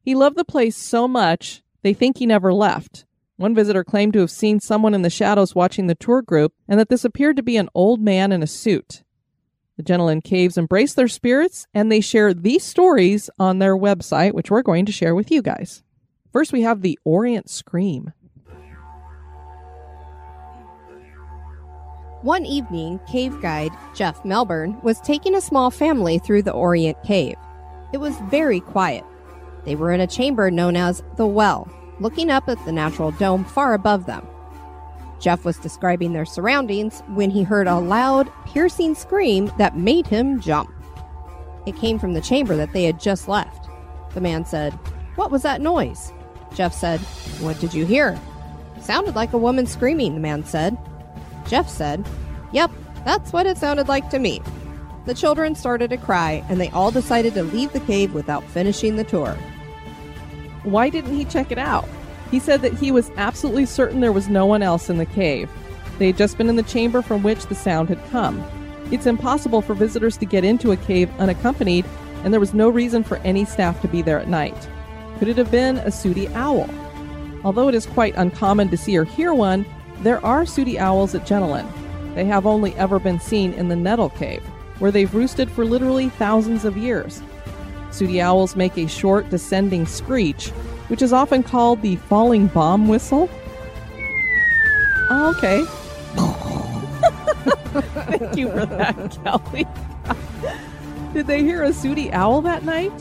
He 0.00 0.14
loved 0.14 0.36
the 0.36 0.44
place 0.44 0.76
so 0.76 1.08
much, 1.08 1.60
they 1.82 1.92
think 1.92 2.18
he 2.18 2.26
never 2.26 2.54
left. 2.54 3.04
One 3.34 3.52
visitor 3.52 3.82
claimed 3.82 4.12
to 4.12 4.20
have 4.20 4.30
seen 4.30 4.60
someone 4.60 4.94
in 4.94 5.02
the 5.02 5.10
shadows 5.10 5.56
watching 5.56 5.88
the 5.88 5.96
tour 5.96 6.22
group, 6.22 6.52
and 6.68 6.78
that 6.78 6.88
this 6.88 7.04
appeared 7.04 7.34
to 7.34 7.42
be 7.42 7.56
an 7.56 7.68
old 7.74 8.00
man 8.00 8.30
in 8.30 8.44
a 8.44 8.46
suit. 8.46 9.02
The 9.76 9.82
Jenolan 9.82 10.22
Caves 10.22 10.56
embrace 10.56 10.94
their 10.94 11.08
spirits, 11.08 11.66
and 11.74 11.90
they 11.90 12.00
share 12.00 12.32
these 12.32 12.62
stories 12.62 13.28
on 13.40 13.58
their 13.58 13.76
website, 13.76 14.34
which 14.34 14.52
we're 14.52 14.62
going 14.62 14.86
to 14.86 14.92
share 14.92 15.16
with 15.16 15.32
you 15.32 15.42
guys. 15.42 15.82
First, 16.32 16.52
we 16.52 16.62
have 16.62 16.82
the 16.82 16.96
Orient 17.02 17.50
Scream. 17.50 18.12
One 22.22 22.46
evening, 22.46 23.00
cave 23.08 23.40
guide 23.42 23.72
Jeff 23.96 24.24
Melbourne 24.24 24.78
was 24.82 25.00
taking 25.00 25.34
a 25.34 25.40
small 25.40 25.72
family 25.72 26.20
through 26.20 26.42
the 26.42 26.52
Orient 26.52 27.02
Cave. 27.02 27.34
It 27.92 27.98
was 27.98 28.16
very 28.30 28.60
quiet. 28.60 29.04
They 29.64 29.74
were 29.74 29.90
in 29.90 30.00
a 30.00 30.06
chamber 30.06 30.48
known 30.48 30.76
as 30.76 31.02
the 31.16 31.26
Well, 31.26 31.68
looking 31.98 32.30
up 32.30 32.48
at 32.48 32.64
the 32.64 32.70
natural 32.70 33.10
dome 33.10 33.44
far 33.44 33.74
above 33.74 34.06
them. 34.06 34.24
Jeff 35.18 35.44
was 35.44 35.58
describing 35.58 36.12
their 36.12 36.24
surroundings 36.24 37.02
when 37.08 37.28
he 37.28 37.42
heard 37.42 37.66
a 37.66 37.80
loud, 37.80 38.30
piercing 38.46 38.94
scream 38.94 39.50
that 39.58 39.76
made 39.76 40.06
him 40.06 40.40
jump. 40.40 40.70
It 41.66 41.76
came 41.76 41.98
from 41.98 42.14
the 42.14 42.20
chamber 42.20 42.54
that 42.54 42.72
they 42.72 42.84
had 42.84 43.00
just 43.00 43.26
left. 43.26 43.68
The 44.14 44.20
man 44.20 44.44
said, 44.44 44.74
What 45.16 45.32
was 45.32 45.42
that 45.42 45.60
noise? 45.60 46.12
Jeff 46.54 46.72
said, 46.72 47.00
What 47.40 47.58
did 47.58 47.74
you 47.74 47.84
hear? 47.84 48.16
Sounded 48.80 49.16
like 49.16 49.32
a 49.32 49.38
woman 49.38 49.66
screaming, 49.66 50.14
the 50.14 50.20
man 50.20 50.44
said. 50.44 50.78
Jeff 51.46 51.68
said, 51.68 52.04
Yep, 52.52 52.70
that's 53.04 53.32
what 53.32 53.46
it 53.46 53.58
sounded 53.58 53.88
like 53.88 54.10
to 54.10 54.18
me. 54.18 54.40
The 55.04 55.14
children 55.14 55.54
started 55.54 55.90
to 55.90 55.96
cry, 55.96 56.44
and 56.48 56.60
they 56.60 56.70
all 56.70 56.90
decided 56.90 57.34
to 57.34 57.42
leave 57.42 57.72
the 57.72 57.80
cave 57.80 58.14
without 58.14 58.44
finishing 58.44 58.96
the 58.96 59.04
tour. 59.04 59.36
Why 60.62 60.90
didn't 60.90 61.16
he 61.16 61.24
check 61.24 61.50
it 61.50 61.58
out? 61.58 61.88
He 62.30 62.38
said 62.38 62.62
that 62.62 62.74
he 62.74 62.92
was 62.92 63.10
absolutely 63.16 63.66
certain 63.66 64.00
there 64.00 64.12
was 64.12 64.28
no 64.28 64.46
one 64.46 64.62
else 64.62 64.88
in 64.88 64.98
the 64.98 65.06
cave. 65.06 65.50
They 65.98 66.06
had 66.06 66.16
just 66.16 66.38
been 66.38 66.48
in 66.48 66.56
the 66.56 66.62
chamber 66.62 67.02
from 67.02 67.22
which 67.22 67.46
the 67.46 67.54
sound 67.54 67.88
had 67.88 68.02
come. 68.10 68.42
It's 68.92 69.06
impossible 69.06 69.60
for 69.60 69.74
visitors 69.74 70.16
to 70.18 70.26
get 70.26 70.44
into 70.44 70.70
a 70.70 70.76
cave 70.76 71.10
unaccompanied, 71.18 71.84
and 72.22 72.32
there 72.32 72.40
was 72.40 72.54
no 72.54 72.68
reason 72.68 73.02
for 73.02 73.16
any 73.18 73.44
staff 73.44 73.80
to 73.82 73.88
be 73.88 74.02
there 74.02 74.20
at 74.20 74.28
night. 74.28 74.68
Could 75.18 75.28
it 75.28 75.36
have 75.36 75.50
been 75.50 75.78
a 75.78 75.90
sooty 75.90 76.28
owl? 76.28 76.68
Although 77.44 77.68
it 77.68 77.74
is 77.74 77.86
quite 77.86 78.14
uncommon 78.16 78.68
to 78.68 78.76
see 78.76 78.96
or 78.96 79.04
hear 79.04 79.34
one, 79.34 79.66
there 80.00 80.24
are 80.24 80.46
sooty 80.46 80.78
owls 80.78 81.14
at 81.14 81.26
Jenolan. 81.26 81.70
They 82.14 82.24
have 82.24 82.46
only 82.46 82.74
ever 82.74 82.98
been 82.98 83.20
seen 83.20 83.52
in 83.54 83.68
the 83.68 83.76
Nettle 83.76 84.10
Cave, 84.10 84.42
where 84.78 84.90
they've 84.90 85.14
roosted 85.14 85.50
for 85.50 85.64
literally 85.64 86.08
thousands 86.10 86.64
of 86.64 86.76
years. 86.76 87.22
Sooty 87.90 88.20
owls 88.20 88.56
make 88.56 88.76
a 88.76 88.86
short 88.86 89.30
descending 89.30 89.86
screech, 89.86 90.48
which 90.88 91.02
is 91.02 91.12
often 91.12 91.42
called 91.42 91.82
the 91.82 91.96
falling 91.96 92.46
bomb 92.48 92.88
whistle. 92.88 93.28
Oh, 95.10 95.34
okay. 95.36 95.64
Thank 98.18 98.36
you 98.36 98.50
for 98.50 98.66
that, 98.66 99.18
Kelly. 99.24 99.66
Did 101.14 101.26
they 101.26 101.42
hear 101.42 101.62
a 101.62 101.72
sooty 101.72 102.10
owl 102.12 102.42
that 102.42 102.64
night? 102.64 102.92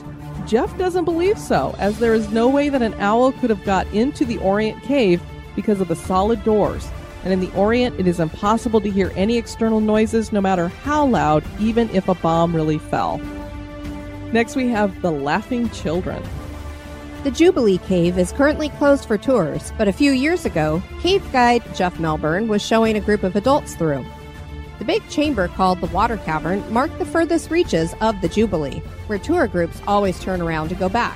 Jeff 0.46 0.76
doesn't 0.78 1.06
believe 1.06 1.38
so, 1.38 1.76
as 1.80 2.00
there 2.00 2.14
is 2.14 2.30
no 2.30 2.50
way 2.50 2.70
that 2.70 2.82
an 2.82 2.94
owl 2.96 3.32
could 3.32 3.50
have 3.50 3.64
got 3.64 3.88
into 3.88 4.26
the 4.26 4.38
Orient 4.40 4.82
Cave 4.84 5.22
because 5.56 5.82
of 5.82 5.88
the 5.88 5.96
solid 5.96 6.44
doors. 6.44 6.90
And 7.24 7.32
in 7.32 7.40
the 7.40 7.52
Orient, 7.56 8.00
it 8.00 8.08
is 8.08 8.20
impossible 8.20 8.82
to 8.82 8.90
hear 8.90 9.12
any 9.16 9.38
external 9.38 9.80
noises, 9.80 10.32
no 10.32 10.42
matter 10.42 10.70
how 10.70 11.06
loud, 11.06 11.44
even 11.60 11.90
if 11.92 12.08
a 12.08 12.16
bomb 12.16 12.56
really 12.56 12.80
fell. 12.80 13.20
Next, 14.32 14.56
we 14.56 14.70
have 14.70 15.02
the 15.02 15.12
Laughing 15.12 15.70
Children. 15.70 16.24
The 17.24 17.32
Jubilee 17.32 17.78
Cave 17.78 18.18
is 18.18 18.32
currently 18.32 18.70
closed 18.70 19.06
for 19.06 19.18
tours, 19.18 19.72
but 19.78 19.88
a 19.88 19.94
few 19.94 20.12
years 20.12 20.46
ago, 20.46 20.82
cave 21.02 21.24
guide 21.32 21.64
Jeff 21.76 22.00
Melbourne 22.00 22.48
was 22.48 22.64
showing 22.64 22.96
a 22.96 23.02
group 23.02 23.22
of 23.22 23.36
adults 23.36 23.76
through. 23.76 24.04
The 24.80 24.86
big 24.86 25.08
chamber 25.10 25.48
called 25.48 25.82
the 25.82 25.88
Water 25.88 26.18
Cavern 26.18 26.64
marked 26.74 26.98
the 26.98 27.06
furthest 27.06 27.52
reaches 27.52 27.94
of 28.02 28.20
the 28.22 28.28
Jubilee, 28.28 28.82
where 29.06 29.20
tour 29.20 29.46
groups 29.46 29.80
always 29.86 30.20
turn 30.20 30.42
around 30.42 30.70
to 30.70 30.76
go 30.76 30.90
back. 30.90 31.16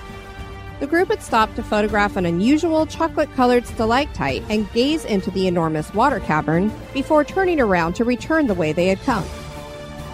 The 0.79 0.87
group 0.87 1.07
had 1.07 1.23
stopped 1.23 1.55
to 1.55 1.63
photograph 1.63 2.17
an 2.17 2.25
unusual 2.25 2.85
chocolate 2.85 3.33
colored 3.33 3.65
stalactite 3.65 4.43
and 4.49 4.71
gaze 4.73 5.05
into 5.05 5.31
the 5.31 5.47
enormous 5.47 5.93
water 5.93 6.19
cavern 6.19 6.69
before 6.93 7.23
turning 7.23 7.61
around 7.61 7.93
to 7.93 8.03
return 8.03 8.47
the 8.47 8.53
way 8.53 8.73
they 8.73 8.87
had 8.87 8.99
come. 9.01 9.25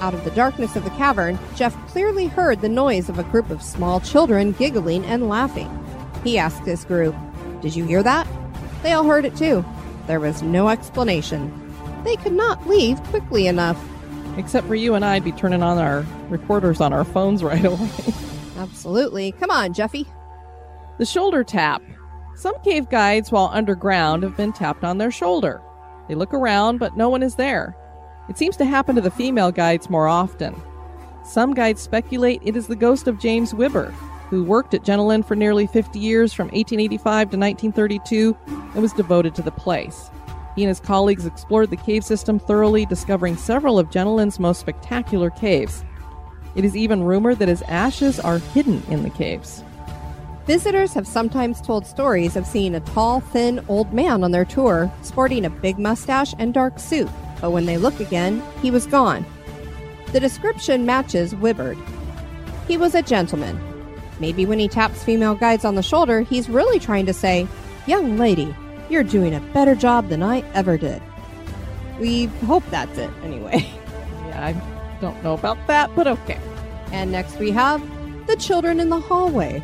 Out 0.02 0.14
of 0.14 0.24
the 0.24 0.32
darkness 0.32 0.76
of 0.76 0.84
the 0.84 0.92
cavern, 0.92 1.40
Jeff 1.56 1.76
clearly 1.88 2.28
heard 2.28 2.62
the 2.62 2.70
noise 2.70 3.10
of 3.10 3.18
a 3.18 3.24
group 3.24 3.50
of 3.50 3.64
small 3.64 4.00
children 4.00 4.52
giggling 4.52 5.04
and 5.06 5.28
laughing. 5.28 5.70
He 6.24 6.38
asked 6.38 6.66
his 6.66 6.86
group, 6.86 7.16
Did 7.62 7.76
you 7.76 7.86
hear 7.86 8.04
that? 8.04 8.28
They 8.84 8.94
all 8.94 9.04
heard 9.04 9.26
it 9.26 9.36
too. 9.36 9.66
There 10.06 10.20
was 10.20 10.44
no 10.44 10.70
explanation. 10.70 11.52
They 12.04 12.16
could 12.18 12.34
not 12.34 12.68
leave 12.68 13.02
quickly 13.06 13.48
enough. 13.48 13.84
Except 14.38 14.68
for 14.68 14.76
you 14.76 14.94
and 14.94 15.04
I'd 15.04 15.24
be 15.24 15.32
turning 15.32 15.64
on 15.64 15.80
our 15.80 16.06
recorders 16.30 16.82
on 16.82 16.94
our 16.94 17.04
phones 17.04 17.44
right 17.44 17.66
away. 17.66 17.90
Absolutely. 18.58 19.32
Come 19.34 19.50
on, 19.50 19.74
Jeffy. 19.74 20.08
The 21.02 21.08
shoulder 21.08 21.44
tap. 21.44 21.82
Some 22.36 22.62
cave 22.62 22.88
guides, 22.88 23.32
while 23.32 23.50
underground, 23.52 24.22
have 24.22 24.38
been 24.38 24.54
tapped 24.54 24.84
on 24.84 25.00
their 25.00 25.10
shoulder. 25.10 25.60
They 26.08 26.14
look 26.14 26.32
around, 26.32 26.78
but 26.78 26.96
no 26.96 27.10
one 27.10 27.24
is 27.24 27.34
there. 27.34 27.76
It 28.30 28.38
seems 28.38 28.56
to 28.58 28.66
happen 28.66 28.94
to 28.94 29.02
the 29.02 29.10
female 29.10 29.52
guides 29.52 29.90
more 29.90 30.08
often. 30.08 30.56
Some 31.26 31.56
guides 31.56 31.82
speculate 31.82 32.44
it 32.46 32.56
is 32.56 32.68
the 32.68 32.76
ghost 32.76 33.08
of 33.08 33.18
James 33.18 33.52
Wiburd, 33.52 33.94
who 34.30 34.44
worked 34.44 34.76
at 34.76 34.84
Jenolan 34.84 35.26
for 35.26 35.36
nearly 35.36 35.66
50 35.66 35.98
years 35.98 36.34
from 36.34 36.50
1885 36.50 37.32
to 37.32 37.38
1932 37.38 38.38
and 38.46 38.84
was 38.84 38.94
devoted 38.94 39.34
to 39.34 39.42
the 39.42 39.50
place. 39.50 40.12
He 40.56 40.62
and 40.62 40.70
his 40.70 40.80
colleagues 40.80 41.26
explored 41.26 41.72
the 41.72 41.78
cave 41.78 42.04
system 42.04 42.38
thoroughly, 42.38 42.86
discovering 42.86 43.38
several 43.38 43.80
of 43.80 43.90
Jenolan 43.90 44.40
most 44.40 44.60
spectacular 44.60 45.32
caves. 45.32 45.84
It 46.54 46.64
is 46.64 46.78
even 46.78 47.02
rumored 47.02 47.40
that 47.40 47.48
his 47.48 47.64
ashes 47.64 48.20
are 48.20 48.38
hidden 48.38 48.84
in 48.88 49.02
the 49.02 49.10
caves. 49.10 49.64
Visitors 50.48 50.94
have 50.94 51.06
sometimes 51.06 51.62
told 51.62 51.86
stories 51.86 52.36
of 52.36 52.48
seeing 52.48 52.74
a 52.74 52.80
tall, 52.80 53.20
thin 53.20 53.64
old 53.68 53.94
man 53.94 54.24
on 54.24 54.32
their 54.32 54.46
tour, 54.46 54.92
sporting 55.04 55.46
a 55.46 55.50
big 55.50 55.78
mustache 55.78 56.34
and 56.40 56.54
dark 56.54 56.80
suit, 56.80 57.10
but 57.40 57.52
when 57.52 57.68
they 57.68 57.78
look 57.78 58.00
again, 58.00 58.42
he 58.62 58.72
was 58.72 58.88
gone. 58.88 59.24
The 60.14 60.20
description 60.20 60.86
matches 60.86 61.36
Wiburd. 61.36 61.78
He 62.68 62.76
was 62.76 62.96
a 62.96 63.04
gentleman. 63.04 63.60
Maybe 64.20 64.46
when 64.46 64.60
he 64.60 64.68
taps 64.68 65.04
female 65.04 65.36
guides 65.36 65.64
on 65.64 65.76
the 65.76 65.84
shoulder, 65.84 66.22
he's 66.22 66.50
really 66.50 66.80
trying 66.80 67.06
to 67.06 67.14
say, 67.14 67.48
Young 67.86 68.18
lady, 68.18 68.56
you're 68.90 69.04
doing 69.04 69.34
a 69.34 69.40
better 69.54 69.76
job 69.76 70.10
than 70.10 70.24
I 70.24 70.42
ever 70.54 70.78
did. 70.78 71.02
We 72.00 72.26
hope 72.46 72.64
that's 72.72 72.98
it, 72.98 73.10
anyway. 73.24 73.68
Yeah, 74.28 74.46
I 74.46 75.02
don't 75.02 75.22
know 75.24 75.34
about 75.34 75.58
that, 75.68 75.94
but 75.94 76.08
okay. 76.08 76.40
And 76.94 77.12
next 77.12 77.38
we 77.38 77.52
have 77.52 77.82
the 78.28 78.38
children 78.38 78.80
in 78.80 78.88
the 78.88 79.00
hallway. 79.00 79.62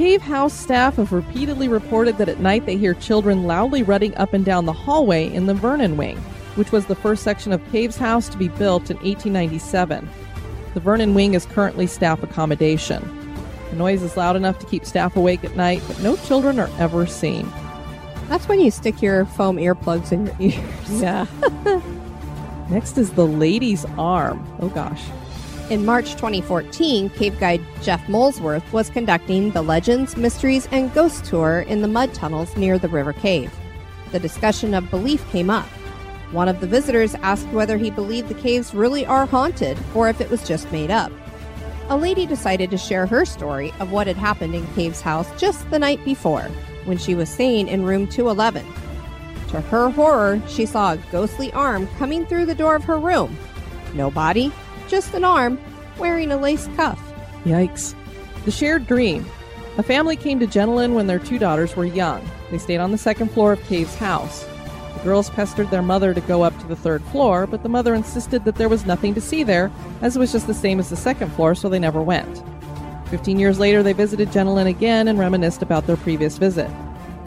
Cave 0.00 0.22
house 0.22 0.54
staff 0.54 0.96
have 0.96 1.12
repeatedly 1.12 1.68
reported 1.68 2.16
that 2.16 2.30
at 2.30 2.40
night 2.40 2.64
they 2.64 2.78
hear 2.78 2.94
children 2.94 3.44
loudly 3.44 3.82
running 3.82 4.16
up 4.16 4.32
and 4.32 4.46
down 4.46 4.64
the 4.64 4.72
hallway 4.72 5.30
in 5.30 5.44
the 5.44 5.52
Vernon 5.52 5.98
Wing, 5.98 6.16
which 6.54 6.72
was 6.72 6.86
the 6.86 6.94
first 6.94 7.22
section 7.22 7.52
of 7.52 7.60
Cave's 7.70 7.98
house 7.98 8.26
to 8.30 8.38
be 8.38 8.48
built 8.48 8.90
in 8.90 8.96
1897. 8.96 10.08
The 10.72 10.80
Vernon 10.80 11.12
Wing 11.12 11.34
is 11.34 11.44
currently 11.44 11.86
staff 11.86 12.22
accommodation. 12.22 13.02
The 13.68 13.76
noise 13.76 14.02
is 14.02 14.16
loud 14.16 14.36
enough 14.36 14.58
to 14.60 14.66
keep 14.66 14.86
staff 14.86 15.16
awake 15.16 15.44
at 15.44 15.54
night, 15.54 15.82
but 15.86 16.00
no 16.00 16.16
children 16.16 16.58
are 16.58 16.70
ever 16.78 17.06
seen. 17.06 17.46
That's 18.30 18.48
when 18.48 18.58
you 18.58 18.70
stick 18.70 19.02
your 19.02 19.26
foam 19.26 19.58
earplugs 19.58 20.12
in 20.12 20.28
your 20.28 20.36
ears. 20.40 21.02
Yeah. 21.02 21.26
Next 22.70 22.96
is 22.96 23.10
the 23.10 23.26
lady's 23.26 23.84
arm. 23.98 24.42
Oh 24.60 24.70
gosh. 24.70 25.02
In 25.70 25.86
March 25.86 26.14
2014, 26.14 27.10
cave 27.10 27.38
guide 27.38 27.64
Jeff 27.80 28.08
Molesworth 28.08 28.72
was 28.72 28.90
conducting 28.90 29.52
the 29.52 29.62
Legends, 29.62 30.16
Mysteries, 30.16 30.66
and 30.72 30.92
Ghost 30.92 31.24
Tour 31.24 31.60
in 31.60 31.80
the 31.80 31.86
mud 31.86 32.12
tunnels 32.12 32.56
near 32.56 32.76
the 32.76 32.88
River 32.88 33.12
Cave. 33.12 33.52
The 34.10 34.18
discussion 34.18 34.74
of 34.74 34.90
belief 34.90 35.24
came 35.30 35.48
up. 35.48 35.66
One 36.32 36.48
of 36.48 36.58
the 36.58 36.66
visitors 36.66 37.14
asked 37.22 37.46
whether 37.50 37.76
he 37.76 37.88
believed 37.88 38.26
the 38.26 38.34
caves 38.34 38.74
really 38.74 39.06
are 39.06 39.26
haunted 39.26 39.78
or 39.94 40.08
if 40.08 40.20
it 40.20 40.28
was 40.28 40.44
just 40.44 40.72
made 40.72 40.90
up. 40.90 41.12
A 41.88 41.96
lady 41.96 42.26
decided 42.26 42.72
to 42.72 42.76
share 42.76 43.06
her 43.06 43.24
story 43.24 43.72
of 43.78 43.92
what 43.92 44.08
had 44.08 44.16
happened 44.16 44.56
in 44.56 44.66
Cave's 44.74 45.00
house 45.00 45.30
just 45.40 45.70
the 45.70 45.78
night 45.78 46.04
before, 46.04 46.50
when 46.84 46.98
she 46.98 47.14
was 47.14 47.28
staying 47.28 47.68
in 47.68 47.84
room 47.84 48.08
211. 48.08 48.66
To 49.50 49.60
her 49.60 49.88
horror, 49.88 50.42
she 50.48 50.66
saw 50.66 50.94
a 50.94 50.98
ghostly 51.12 51.52
arm 51.52 51.86
coming 51.96 52.26
through 52.26 52.46
the 52.46 52.56
door 52.56 52.74
of 52.74 52.82
her 52.82 52.98
room. 52.98 53.38
No 53.94 54.10
body, 54.10 54.52
just 54.90 55.14
an 55.14 55.24
arm, 55.24 55.58
wearing 55.98 56.32
a 56.32 56.36
lace 56.36 56.68
cuff. 56.74 57.00
Yikes. 57.44 57.94
The 58.44 58.50
shared 58.50 58.86
dream. 58.86 59.24
A 59.78 59.82
family 59.82 60.16
came 60.16 60.40
to 60.40 60.46
Jenolan 60.46 60.94
when 60.94 61.06
their 61.06 61.20
two 61.20 61.38
daughters 61.38 61.76
were 61.76 61.84
young. 61.84 62.28
They 62.50 62.58
stayed 62.58 62.78
on 62.78 62.90
the 62.90 62.98
second 62.98 63.30
floor 63.30 63.52
of 63.52 63.62
Cave's 63.62 63.94
house. 63.94 64.44
The 64.96 65.04
girls 65.04 65.30
pestered 65.30 65.70
their 65.70 65.80
mother 65.80 66.12
to 66.12 66.20
go 66.20 66.42
up 66.42 66.58
to 66.58 66.66
the 66.66 66.74
third 66.74 67.02
floor, 67.04 67.46
but 67.46 67.62
the 67.62 67.68
mother 67.68 67.94
insisted 67.94 68.44
that 68.44 68.56
there 68.56 68.68
was 68.68 68.84
nothing 68.84 69.14
to 69.14 69.20
see 69.20 69.44
there, 69.44 69.70
as 70.02 70.16
it 70.16 70.18
was 70.18 70.32
just 70.32 70.48
the 70.48 70.54
same 70.54 70.80
as 70.80 70.90
the 70.90 70.96
second 70.96 71.30
floor, 71.32 71.54
so 71.54 71.68
they 71.68 71.78
never 71.78 72.02
went. 72.02 72.42
Fifteen 73.08 73.38
years 73.38 73.60
later, 73.60 73.84
they 73.84 73.92
visited 73.92 74.30
Jenolan 74.30 74.66
again 74.66 75.06
and 75.06 75.18
reminisced 75.18 75.62
about 75.62 75.86
their 75.86 75.96
previous 75.96 76.36
visit. 76.36 76.68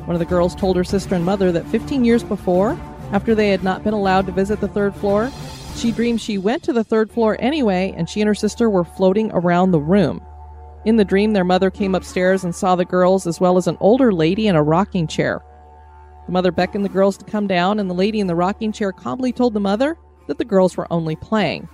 One 0.05 0.15
of 0.15 0.19
the 0.19 0.25
girls 0.25 0.53
told 0.53 0.75
her 0.75 0.83
sister 0.83 1.15
and 1.15 1.23
mother 1.23 1.51
that 1.53 1.65
15 1.67 2.03
years 2.03 2.23
before, 2.23 2.77
after 3.13 3.33
they 3.33 3.49
had 3.49 3.63
not 3.63 3.85
been 3.85 3.93
allowed 3.93 4.25
to 4.25 4.33
visit 4.33 4.59
the 4.59 4.67
third 4.67 4.93
floor, 4.95 5.31
she 5.75 5.91
dreamed 5.91 6.21
she 6.21 6.37
went 6.37 6.63
to 6.63 6.73
the 6.73 6.83
third 6.83 7.11
floor 7.11 7.37
anyway, 7.39 7.93
and 7.97 8.09
she 8.09 8.21
and 8.21 8.27
her 8.27 8.35
sister 8.35 8.69
were 8.69 8.83
floating 8.83 9.31
around 9.31 9.71
the 9.71 9.79
room. 9.79 10.21
In 10.85 10.97
the 10.97 11.05
dream, 11.05 11.33
their 11.33 11.43
mother 11.43 11.69
came 11.69 11.95
upstairs 11.95 12.43
and 12.43 12.53
saw 12.53 12.75
the 12.75 12.85
girls 12.85 13.25
as 13.25 13.39
well 13.39 13.57
as 13.57 13.67
an 13.67 13.77
older 13.79 14.11
lady 14.11 14.47
in 14.47 14.55
a 14.55 14.63
rocking 14.63 15.07
chair. 15.07 15.41
The 16.25 16.31
mother 16.31 16.51
beckoned 16.51 16.85
the 16.85 16.89
girls 16.89 17.17
to 17.17 17.25
come 17.25 17.47
down, 17.47 17.79
and 17.79 17.89
the 17.89 17.95
lady 17.95 18.19
in 18.19 18.27
the 18.27 18.35
rocking 18.35 18.71
chair 18.71 18.91
calmly 18.91 19.31
told 19.31 19.53
the 19.53 19.59
mother 19.59 19.97
that 20.27 20.37
the 20.37 20.45
girls 20.45 20.77
were 20.77 20.91
only 20.91 21.15
playing. 21.15 21.67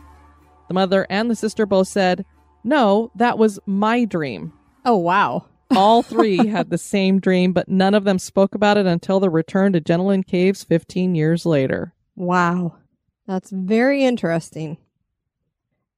The 0.68 0.74
mother 0.74 1.06
and 1.10 1.30
the 1.30 1.36
sister 1.36 1.66
both 1.66 1.88
said, 1.88 2.26
No, 2.64 3.12
that 3.16 3.38
was 3.38 3.60
my 3.66 4.06
dream. 4.06 4.54
Oh, 4.86 4.98
wow. 4.98 5.46
All 5.76 6.02
three 6.02 6.48
had 6.48 6.70
the 6.70 6.78
same 6.78 7.20
dream, 7.20 7.54
but 7.54 7.70
none 7.70 7.94
of 7.94 8.04
them 8.04 8.18
spoke 8.18 8.56
about 8.56 8.78
it 8.78 8.88
until 8.88 9.20
their 9.20 9.30
return 9.30 9.74
to 9.74 9.82
Jenolan 9.82 10.26
Caves 10.26 10.64
15 10.64 11.14
years 11.14 11.46
later. 11.46 11.94
Wow. 12.16 12.78
That's 13.30 13.52
very 13.52 14.04
interesting. 14.06 14.80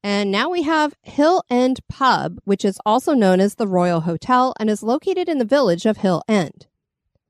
And 0.04 0.32
now 0.32 0.50
we 0.50 0.63
have 0.63 0.98
Hill 1.02 1.46
End 1.50 1.80
Pub, 1.88 2.41
which 2.44 2.65
is 2.65 2.78
also 2.86 3.13
known 3.13 3.39
as 3.39 3.56
the 3.56 3.70
Royal 3.70 4.02
Hotel 4.02 4.54
and 4.60 4.70
is 4.70 4.84
located 4.84 5.30
in 5.30 5.38
the 5.38 5.46
village 5.46 5.86
of 5.86 5.96
Hill 5.96 6.24
End. 6.28 6.67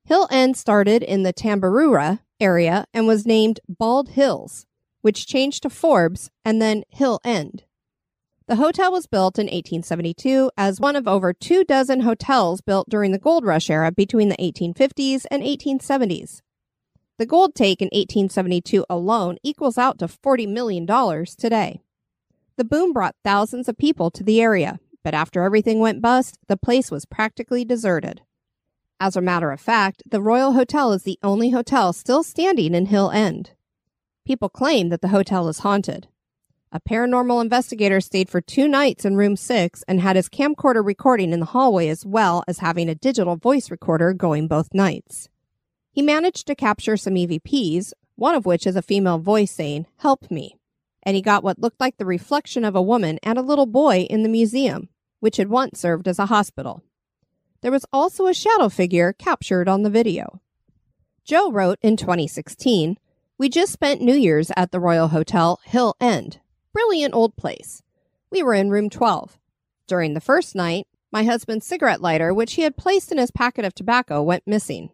Hill 0.04 0.28
End 0.32 0.58
started 0.58 1.04
in 1.04 1.22
the 1.22 1.32
Tambaroora 1.32 2.22
area 2.40 2.86
and 2.96 3.06
was 3.06 3.28
named 3.28 3.60
Bald 3.70 4.10
Hills, 4.10 4.66
which 5.02 5.28
changed 5.28 5.62
to 5.62 5.70
Forbes 5.70 6.32
and 6.44 6.60
then 6.60 6.84
Hill 6.90 7.20
End. 7.24 7.66
The 8.48 8.56
hotel 8.56 8.92
was 8.92 9.06
built 9.06 9.38
in 9.38 9.46
1872 9.46 10.50
as 10.58 10.80
one 10.80 10.96
of 10.96 11.08
over 11.08 11.32
two 11.32 11.64
dozen 11.64 12.00
hotels 12.00 12.62
built 12.62 12.90
during 12.90 13.12
the 13.12 13.20
gold 13.20 13.46
rush 13.46 13.70
era 13.70 13.92
between 13.92 14.30
the 14.30 14.38
1850s 14.38 15.28
and 15.30 15.44
1870s. 15.44 16.42
The 17.18 17.26
gold 17.26 17.56
take 17.56 17.82
in 17.82 17.88
1872 17.88 18.86
alone 18.90 19.38
equals 19.44 19.78
out 19.78 20.00
to 20.00 20.08
$40 20.08 20.48
million 20.48 20.88
today. 21.38 21.82
The 22.58 22.64
boom 22.64 22.94
brought 22.94 23.16
thousands 23.24 23.70
of 23.70 23.78
people 23.78 24.12
to 24.12 24.24
the 24.24 24.42
area, 24.42 24.80
but 25.04 25.14
after 25.14 25.44
everything 25.44 25.80
went 25.80 26.02
bust, 26.02 26.38
the 26.48 26.58
place 26.58 26.92
was 26.92 27.06
practically 27.06 27.66
deserted. 27.66 28.22
As 29.00 29.16
a 29.16 29.22
matter 29.22 29.52
of 29.52 29.60
fact, 29.60 30.04
the 30.10 30.22
Royal 30.22 30.54
Hotel 30.54 30.94
is 30.94 31.04
the 31.04 31.18
only 31.24 31.50
hotel 31.50 31.92
still 31.92 32.22
standing 32.22 32.76
in 32.76 32.86
Hill 32.86 33.10
End. 33.10 33.52
People 34.26 34.50
claim 34.50 34.90
that 34.90 35.02
the 35.02 35.08
hotel 35.08 35.50
is 35.50 35.60
haunted. 35.60 36.08
A 36.72 36.80
paranormal 36.80 37.42
investigator 37.42 38.00
stayed 38.00 38.30
for 38.30 38.40
two 38.40 38.68
nights 38.68 39.04
in 39.04 39.18
room 39.18 39.36
six 39.36 39.84
and 39.88 40.00
had 40.00 40.16
his 40.16 40.30
camcorder 40.30 40.86
recording 40.86 41.34
in 41.34 41.40
the 41.40 41.48
hallway 41.48 41.90
as 41.90 42.06
well 42.06 42.44
as 42.48 42.60
having 42.60 42.88
a 42.88 42.96
digital 42.96 43.36
voice 43.36 43.72
recorder 43.72 44.14
going 44.14 44.48
both 44.48 44.74
nights. 44.74 45.28
He 45.92 46.02
managed 46.02 46.48
to 46.48 46.56
capture 46.56 46.96
some 46.96 47.16
EVPs, 47.16 47.92
one 48.16 48.34
of 48.34 48.46
which 48.46 48.66
is 48.66 48.76
a 48.76 48.82
female 48.82 49.20
voice 49.20 49.52
saying, 49.52 49.88
Help 49.98 50.32
me. 50.32 50.56
And 51.04 51.16
he 51.16 51.22
got 51.22 51.44
what 51.44 51.60
looked 51.60 51.82
like 51.82 51.98
the 51.98 52.06
reflection 52.06 52.64
of 52.64 52.76
a 52.76 52.82
woman 52.82 53.20
and 53.24 53.38
a 53.38 53.42
little 53.42 53.66
boy 53.66 54.08
in 54.10 54.24
the 54.24 54.30
museum, 54.30 54.90
which 55.20 55.38
had 55.38 55.50
once 55.50 55.80
served 55.80 56.08
as 56.08 56.20
a 56.20 56.28
hospital. 56.28 56.82
There 57.62 57.72
was 57.72 57.86
also 57.92 58.28
a 58.28 58.34
shadow 58.34 58.70
figure 58.70 59.14
captured 59.14 59.68
on 59.68 59.84
the 59.84 59.90
video. 59.90 60.42
Joe 61.26 61.52
wrote 61.52 61.78
in 61.82 61.98
2016, 61.98 62.98
We 63.38 63.50
just 63.50 63.74
spent 63.74 64.02
New 64.02 64.16
Year's 64.16 64.52
at 64.56 64.72
the 64.72 64.80
Royal 64.80 65.10
Hotel, 65.10 65.60
Hill 65.66 65.96
End. 66.00 66.40
Brilliant 66.74 67.14
old 67.14 67.36
place. 67.36 67.84
We 68.32 68.42
were 68.42 68.54
in 68.54 68.70
room 68.70 68.90
12. 68.90 69.38
During 69.88 70.14
the 70.14 70.22
first 70.22 70.56
night, 70.56 70.88
my 71.12 71.26
husband's 71.26 71.66
cigarette 71.66 72.02
lighter, 72.02 72.34
which 72.34 72.54
he 72.54 72.62
had 72.62 72.78
placed 72.78 73.12
in 73.12 73.18
his 73.18 73.30
packet 73.30 73.66
of 73.66 73.76
tobacco, 73.76 74.22
went 74.24 74.48
missing. 74.48 74.92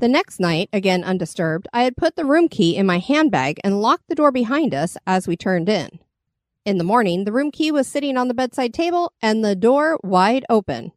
The 0.00 0.08
next 0.08 0.40
night, 0.40 0.70
again 0.72 1.04
undisturbed, 1.04 1.68
I 1.74 1.82
had 1.82 1.94
put 1.94 2.16
the 2.16 2.24
room 2.24 2.48
key 2.48 2.74
in 2.74 2.86
my 2.86 3.00
handbag 3.00 3.60
and 3.62 3.82
locked 3.82 4.08
the 4.08 4.14
door 4.14 4.32
behind 4.32 4.74
us 4.74 4.96
as 5.06 5.28
we 5.28 5.36
turned 5.36 5.68
in. 5.68 5.98
In 6.64 6.78
the 6.78 6.84
morning, 6.84 7.24
the 7.24 7.32
room 7.32 7.50
key 7.50 7.70
was 7.70 7.86
sitting 7.86 8.16
on 8.16 8.26
the 8.26 8.32
bedside 8.32 8.72
table 8.72 9.12
and 9.20 9.44
the 9.44 9.54
door 9.54 10.00
wide 10.02 10.46
open. 10.48 10.92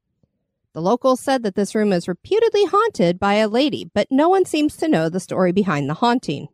The 0.71 0.81
locals 0.81 1.19
said 1.19 1.43
that 1.43 1.55
this 1.55 1.75
room 1.75 1.91
is 1.91 2.07
reputedly 2.07 2.63
haunted 2.63 3.19
by 3.19 3.33
a 3.33 3.49
lady, 3.49 3.91
but 3.93 4.07
no 4.09 4.29
one 4.29 4.45
seems 4.45 4.77
to 4.77 4.87
know 4.87 5.09
the 5.09 5.19
story 5.19 5.51
behind 5.51 5.89
the 5.89 5.95
haunting. 5.95 6.47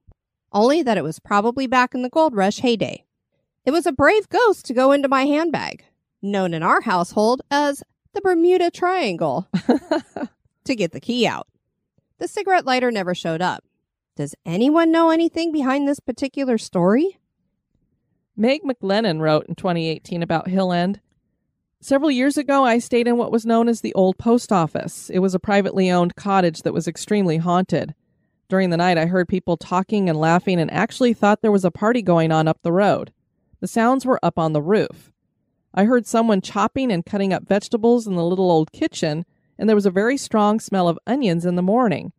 Only 0.52 0.82
that 0.82 0.98
it 0.98 1.04
was 1.04 1.20
probably 1.20 1.68
back 1.68 1.94
in 1.94 2.02
the 2.02 2.10
gold 2.10 2.36
rush 2.36 2.62
heyday. 2.62 3.06
It 3.64 3.70
was 3.70 3.86
a 3.86 3.92
brave 3.92 4.28
ghost 4.28 4.66
to 4.66 4.74
go 4.74 4.92
into 4.92 5.08
my 5.08 5.28
handbag, 5.28 5.86
known 6.20 6.56
in 6.56 6.64
our 6.64 6.82
household 6.82 7.44
as 7.52 7.84
the 8.16 8.22
Bermuda 8.22 8.72
Triangle, 8.72 9.48
to 10.64 10.76
get 10.76 10.94
the 10.94 11.00
key 11.00 11.28
out. 11.28 11.46
The 12.20 12.28
cigarette 12.28 12.66
lighter 12.66 12.92
never 12.92 13.16
showed 13.16 13.42
up. 13.42 13.64
Does 14.18 14.36
anyone 14.46 14.92
know 14.92 15.10
anything 15.10 15.54
behind 15.54 15.88
this 15.88 16.02
particular 16.02 16.58
story? 16.58 17.18
Meg 18.36 18.62
McLennan 18.64 19.22
wrote 19.22 19.46
in 19.48 19.56
2018 19.56 20.22
about 20.22 20.50
Hill 20.50 20.74
End. 20.74 21.00
Several 21.80 22.12
years 22.12 22.38
ago, 22.38 22.66
I 22.66 22.80
stayed 22.80 23.08
in 23.08 23.16
what 23.16 23.32
was 23.32 23.46
known 23.46 23.70
as 23.70 23.80
the 23.80 23.94
Old 23.94 24.18
Post 24.18 24.52
Office. 24.52 25.10
It 25.10 25.20
was 25.20 25.34
a 25.34 25.40
privately 25.40 25.90
owned 25.90 26.18
cottage 26.18 26.64
that 26.64 26.74
was 26.74 26.90
extremely 26.90 27.38
haunted. 27.38 27.96
During 28.50 28.70
the 28.70 28.78
night, 28.78 28.98
I 28.98 29.06
heard 29.06 29.30
people 29.30 29.56
talking 29.56 30.10
and 30.10 30.20
laughing 30.20 30.60
and 30.60 30.70
actually 30.72 31.14
thought 31.14 31.42
there 31.42 31.54
was 31.54 31.64
a 31.64 31.72
party 31.72 32.02
going 32.02 32.34
on 32.34 32.50
up 32.50 32.60
the 32.64 32.74
road. 32.74 33.14
The 33.62 33.68
sounds 33.68 34.06
were 34.06 34.20
up 34.22 34.38
on 34.38 34.52
the 34.52 34.62
roof. 34.62 35.14
I 35.74 35.86
heard 35.86 36.06
someone 36.06 36.42
chopping 36.42 36.92
and 36.92 37.06
cutting 37.06 37.32
up 37.32 37.48
vegetables 37.48 38.08
in 38.08 38.16
the 38.16 38.26
little 38.26 38.52
old 38.52 38.74
kitchen, 38.74 39.26
and 39.60 39.68
there 39.68 39.76
was 39.76 39.86
a 39.86 39.92
very 39.92 40.18
strong 40.18 40.60
smell 40.60 40.88
of 40.88 40.98
onions 41.06 41.46
in 41.46 41.56
the 41.56 41.62
morning. 41.62 42.14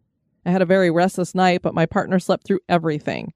I 0.45 0.51
had 0.51 0.63
a 0.63 0.67
very 0.67 0.91
restless 0.91 1.35
night, 1.35 1.63
but 1.63 1.75
my 1.75 1.87
partner 1.87 2.19
slept 2.19 2.45
through 2.45 2.61
everything. 2.69 3.33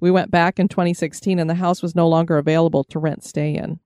We 0.00 0.10
went 0.10 0.30
back 0.30 0.58
in 0.58 0.68
2016, 0.68 1.38
and 1.38 1.48
the 1.48 1.54
house 1.54 1.82
was 1.82 1.94
no 1.94 2.08
longer 2.08 2.38
available 2.38 2.82
to 2.84 2.98
rent 2.98 3.22
stay 3.22 3.54
in. 3.54 3.78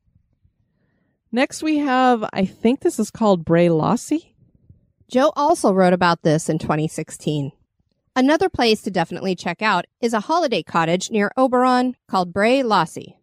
Next, 1.33 1.63
we 1.63 1.79
have, 1.79 2.25
I 2.33 2.47
think 2.47 2.81
this 2.81 2.99
is 2.99 3.11
called 3.11 3.45
Bray 3.45 3.69
Lossie. 3.69 4.35
Joe 5.11 5.33
also 5.37 5.73
wrote 5.73 5.93
about 5.93 6.23
this 6.23 6.49
in 6.49 6.59
2016. 6.59 7.53
Another 8.15 8.49
place 8.49 8.81
to 8.83 8.91
definitely 8.91 9.35
check 9.35 9.61
out 9.61 9.85
is 10.01 10.15
a 10.15 10.21
holiday 10.21 10.63
cottage 10.63 11.11
near 11.11 11.33
Oberon 11.37 11.97
called 12.09 12.33
Bray 12.33 12.63
Lossie. 12.63 13.17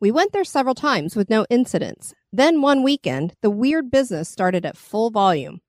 We 0.00 0.10
went 0.10 0.32
there 0.32 0.44
several 0.44 0.74
times 0.74 1.14
with 1.14 1.28
no 1.28 1.44
incidents. 1.50 2.14
Then 2.32 2.62
one 2.62 2.82
weekend, 2.82 3.34
the 3.42 3.50
weird 3.50 3.90
business 3.90 4.28
started 4.28 4.64
at 4.64 4.76
full 4.76 5.10
volume. 5.10 5.60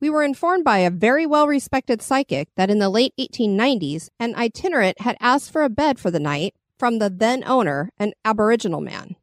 We 0.00 0.10
were 0.10 0.22
informed 0.22 0.62
by 0.62 0.78
a 0.78 0.90
very 0.90 1.26
well 1.26 1.48
respected 1.48 2.00
psychic 2.02 2.48
that 2.54 2.70
in 2.70 2.78
the 2.78 2.88
late 2.88 3.12
1890s, 3.18 4.10
an 4.20 4.36
itinerant 4.36 5.00
had 5.00 5.16
asked 5.20 5.50
for 5.50 5.64
a 5.64 5.68
bed 5.68 5.98
for 5.98 6.12
the 6.12 6.20
night 6.20 6.54
from 6.78 6.98
the 6.98 7.10
then 7.10 7.42
owner, 7.44 7.90
an 7.98 8.12
Aboriginal 8.24 8.80
man. 8.80 9.16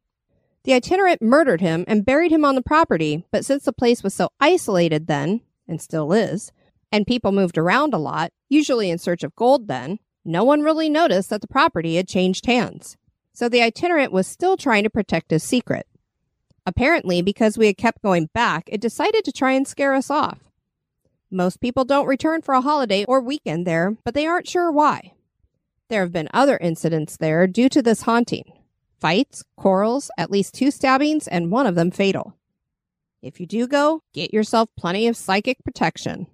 The 0.65 0.73
itinerant 0.73 1.21
murdered 1.21 1.61
him 1.61 1.85
and 1.87 2.05
buried 2.05 2.31
him 2.31 2.43
on 2.43 2.55
the 2.55 2.61
property, 2.61 3.23
but 3.31 3.45
since 3.45 3.63
the 3.63 3.71
place 3.71 4.03
was 4.03 4.13
so 4.13 4.29
isolated 4.41 5.07
then, 5.07 5.41
and 5.65 5.79
still 5.79 6.11
is, 6.11 6.51
and 6.91 7.07
people 7.07 7.31
moved 7.31 7.57
around 7.57 7.93
a 7.93 7.97
lot, 7.97 8.33
usually 8.49 8.89
in 8.89 8.97
search 8.97 9.23
of 9.23 9.35
gold 9.35 9.69
then, 9.69 9.99
no 10.25 10.43
one 10.43 10.61
really 10.61 10.89
noticed 10.89 11.29
that 11.29 11.39
the 11.39 11.47
property 11.47 11.95
had 11.95 12.07
changed 12.07 12.47
hands. 12.47 12.97
So 13.31 13.47
the 13.47 13.61
itinerant 13.61 14.11
was 14.11 14.27
still 14.27 14.57
trying 14.57 14.83
to 14.83 14.89
protect 14.89 15.31
his 15.31 15.43
secret. 15.43 15.87
Apparently, 16.65 17.21
because 17.21 17.57
we 17.57 17.67
had 17.67 17.77
kept 17.77 18.01
going 18.01 18.29
back, 18.33 18.67
it 18.67 18.81
decided 18.81 19.23
to 19.23 19.31
try 19.31 19.51
and 19.51 19.67
scare 19.67 19.93
us 19.93 20.09
off. 20.09 20.39
Most 21.35 21.59
people 21.59 21.83
don't 21.83 22.07
return 22.07 22.41
for 22.41 22.53
a 22.53 22.61
holiday 22.61 23.03
or 23.03 23.19
weekend 23.19 23.67
there, 23.67 23.97
but 24.05 24.13
they 24.13 24.25
aren't 24.25 24.47
sure 24.47 24.71
why. 24.71 25.15
There 25.89 25.99
have 25.99 26.13
been 26.13 26.29
other 26.33 26.57
incidents 26.57 27.17
there 27.17 27.45
due 27.45 27.67
to 27.69 27.81
this 27.81 28.03
haunting 28.03 28.53
fights, 29.01 29.43
quarrels, 29.57 30.09
at 30.17 30.31
least 30.31 30.53
two 30.53 30.71
stabbings, 30.71 31.27
and 31.27 31.51
one 31.51 31.67
of 31.67 31.75
them 31.75 31.91
fatal. 31.91 32.37
If 33.21 33.41
you 33.41 33.45
do 33.45 33.67
go, 33.67 34.01
get 34.13 34.33
yourself 34.33 34.69
plenty 34.77 35.07
of 35.07 35.17
psychic 35.17 35.57
protection. 35.65 36.27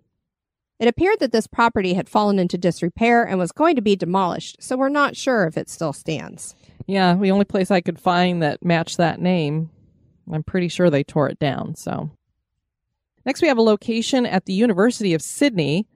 It 0.79 0.87
appeared 0.87 1.19
that 1.19 1.31
this 1.31 1.47
property 1.47 1.95
had 1.95 2.07
fallen 2.07 2.37
into 2.37 2.59
disrepair 2.59 3.23
and 3.23 3.39
was 3.39 3.51
going 3.51 3.75
to 3.77 3.81
be 3.81 3.95
demolished, 3.95 4.57
so 4.61 4.77
we're 4.77 4.89
not 4.89 5.17
sure 5.17 5.47
if 5.47 5.57
it 5.57 5.67
still 5.67 5.93
stands. 5.93 6.55
Yeah, 6.85 7.15
the 7.15 7.31
only 7.31 7.45
place 7.45 7.71
I 7.71 7.81
could 7.81 7.99
find 7.99 8.43
that 8.43 8.63
matched 8.63 8.97
that 8.97 9.19
name. 9.19 9.71
I'm 10.31 10.43
pretty 10.43 10.67
sure 10.67 10.91
they 10.91 11.03
tore 11.03 11.27
it 11.27 11.39
down, 11.39 11.73
so. 11.75 12.11
Next, 13.25 13.41
we 13.41 13.47
have 13.47 13.57
a 13.57 13.63
location 13.63 14.25
at 14.25 14.45
the 14.45 14.53
University 14.53 15.13
of 15.13 15.21
Sydney. 15.21 15.87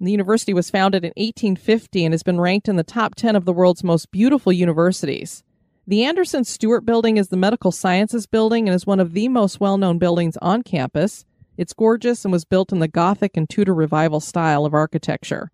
The 0.00 0.10
university 0.10 0.54
was 0.54 0.70
founded 0.70 1.04
in 1.04 1.12
1850 1.16 2.04
and 2.04 2.12
has 2.12 2.22
been 2.22 2.40
ranked 2.40 2.68
in 2.68 2.76
the 2.76 2.82
top 2.82 3.14
10 3.14 3.36
of 3.36 3.44
the 3.44 3.52
world's 3.52 3.84
most 3.84 4.10
beautiful 4.10 4.52
universities. 4.52 5.42
The 5.86 6.04
Anderson 6.04 6.44
Stewart 6.44 6.86
Building 6.86 7.18
is 7.18 7.28
the 7.28 7.36
medical 7.36 7.70
sciences 7.70 8.26
building 8.26 8.66
and 8.68 8.74
is 8.74 8.86
one 8.86 9.00
of 9.00 9.12
the 9.12 9.28
most 9.28 9.60
well 9.60 9.76
known 9.76 9.98
buildings 9.98 10.38
on 10.40 10.62
campus. 10.62 11.26
It's 11.58 11.74
gorgeous 11.74 12.24
and 12.24 12.32
was 12.32 12.46
built 12.46 12.72
in 12.72 12.78
the 12.78 12.88
Gothic 12.88 13.36
and 13.36 13.48
Tudor 13.48 13.74
Revival 13.74 14.20
style 14.20 14.64
of 14.64 14.72
architecture. 14.72 15.50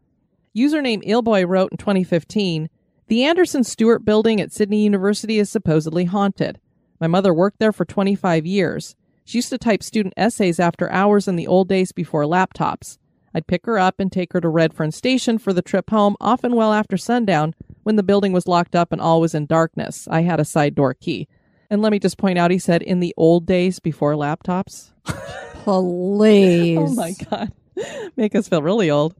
Username 0.56 1.04
Ilboy 1.04 1.46
wrote 1.46 1.72
in 1.72 1.78
2015 1.78 2.70
The 3.08 3.24
Anderson 3.24 3.64
Stewart 3.64 4.04
Building 4.04 4.40
at 4.40 4.52
Sydney 4.52 4.84
University 4.84 5.38
is 5.38 5.50
supposedly 5.50 6.04
haunted. 6.04 6.60
My 7.00 7.08
mother 7.08 7.34
worked 7.34 7.58
there 7.58 7.72
for 7.72 7.84
25 7.84 8.46
years. 8.46 8.94
She 9.24 9.38
used 9.38 9.50
to 9.50 9.58
type 9.58 9.82
student 9.82 10.14
essays 10.16 10.58
after 10.58 10.90
hours 10.90 11.28
in 11.28 11.36
the 11.36 11.46
old 11.46 11.68
days 11.68 11.92
before 11.92 12.24
laptops. 12.24 12.98
I'd 13.34 13.46
pick 13.46 13.66
her 13.66 13.78
up 13.78 14.00
and 14.00 14.10
take 14.10 14.32
her 14.32 14.40
to 14.40 14.48
Redfern 14.48 14.90
Station 14.90 15.38
for 15.38 15.52
the 15.52 15.62
trip 15.62 15.90
home, 15.90 16.16
often 16.20 16.56
well 16.56 16.72
after 16.72 16.96
sundown, 16.96 17.54
when 17.84 17.96
the 17.96 18.02
building 18.02 18.32
was 18.32 18.48
locked 18.48 18.74
up 18.74 18.92
and 18.92 19.00
all 19.00 19.20
was 19.20 19.34
in 19.34 19.46
darkness. 19.46 20.08
I 20.10 20.22
had 20.22 20.40
a 20.40 20.44
side 20.44 20.74
door 20.74 20.94
key. 20.94 21.28
And 21.70 21.80
let 21.82 21.92
me 21.92 22.00
just 22.00 22.18
point 22.18 22.38
out, 22.38 22.50
he 22.50 22.58
said, 22.58 22.82
in 22.82 22.98
the 22.98 23.14
old 23.16 23.46
days 23.46 23.78
before 23.78 24.14
laptops. 24.14 24.90
Please. 25.04 26.78
Oh 26.78 26.92
my 26.94 27.12
God. 27.30 27.52
Make 28.16 28.34
us 28.34 28.48
feel 28.48 28.62
really 28.62 28.90
old. 28.90 29.14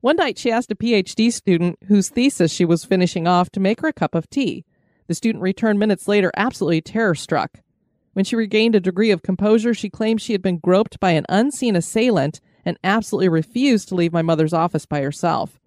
One 0.00 0.16
night, 0.16 0.36
she 0.36 0.50
asked 0.50 0.72
a 0.72 0.74
PhD 0.74 1.32
student 1.32 1.78
whose 1.86 2.08
thesis 2.08 2.50
she 2.50 2.64
was 2.64 2.84
finishing 2.84 3.28
off 3.28 3.50
to 3.50 3.60
make 3.60 3.80
her 3.80 3.88
a 3.88 3.92
cup 3.92 4.16
of 4.16 4.28
tea. 4.28 4.64
The 5.06 5.14
student 5.14 5.42
returned 5.42 5.78
minutes 5.78 6.08
later, 6.08 6.32
absolutely 6.36 6.80
terror 6.80 7.14
struck. 7.14 7.60
When 8.12 8.24
she 8.24 8.36
regained 8.36 8.74
a 8.74 8.80
degree 8.80 9.10
of 9.10 9.22
composure, 9.22 9.72
she 9.72 9.88
claimed 9.88 10.20
she 10.20 10.32
had 10.32 10.42
been 10.42 10.58
groped 10.58 11.00
by 11.00 11.12
an 11.12 11.24
unseen 11.28 11.76
assailant 11.76 12.40
and 12.64 12.78
absolutely 12.84 13.28
refused 13.28 13.88
to 13.88 13.94
leave 13.94 14.12
my 14.12 14.22
mother's 14.22 14.52
office 14.52 14.86
by 14.86 15.00
herself. 15.00 15.58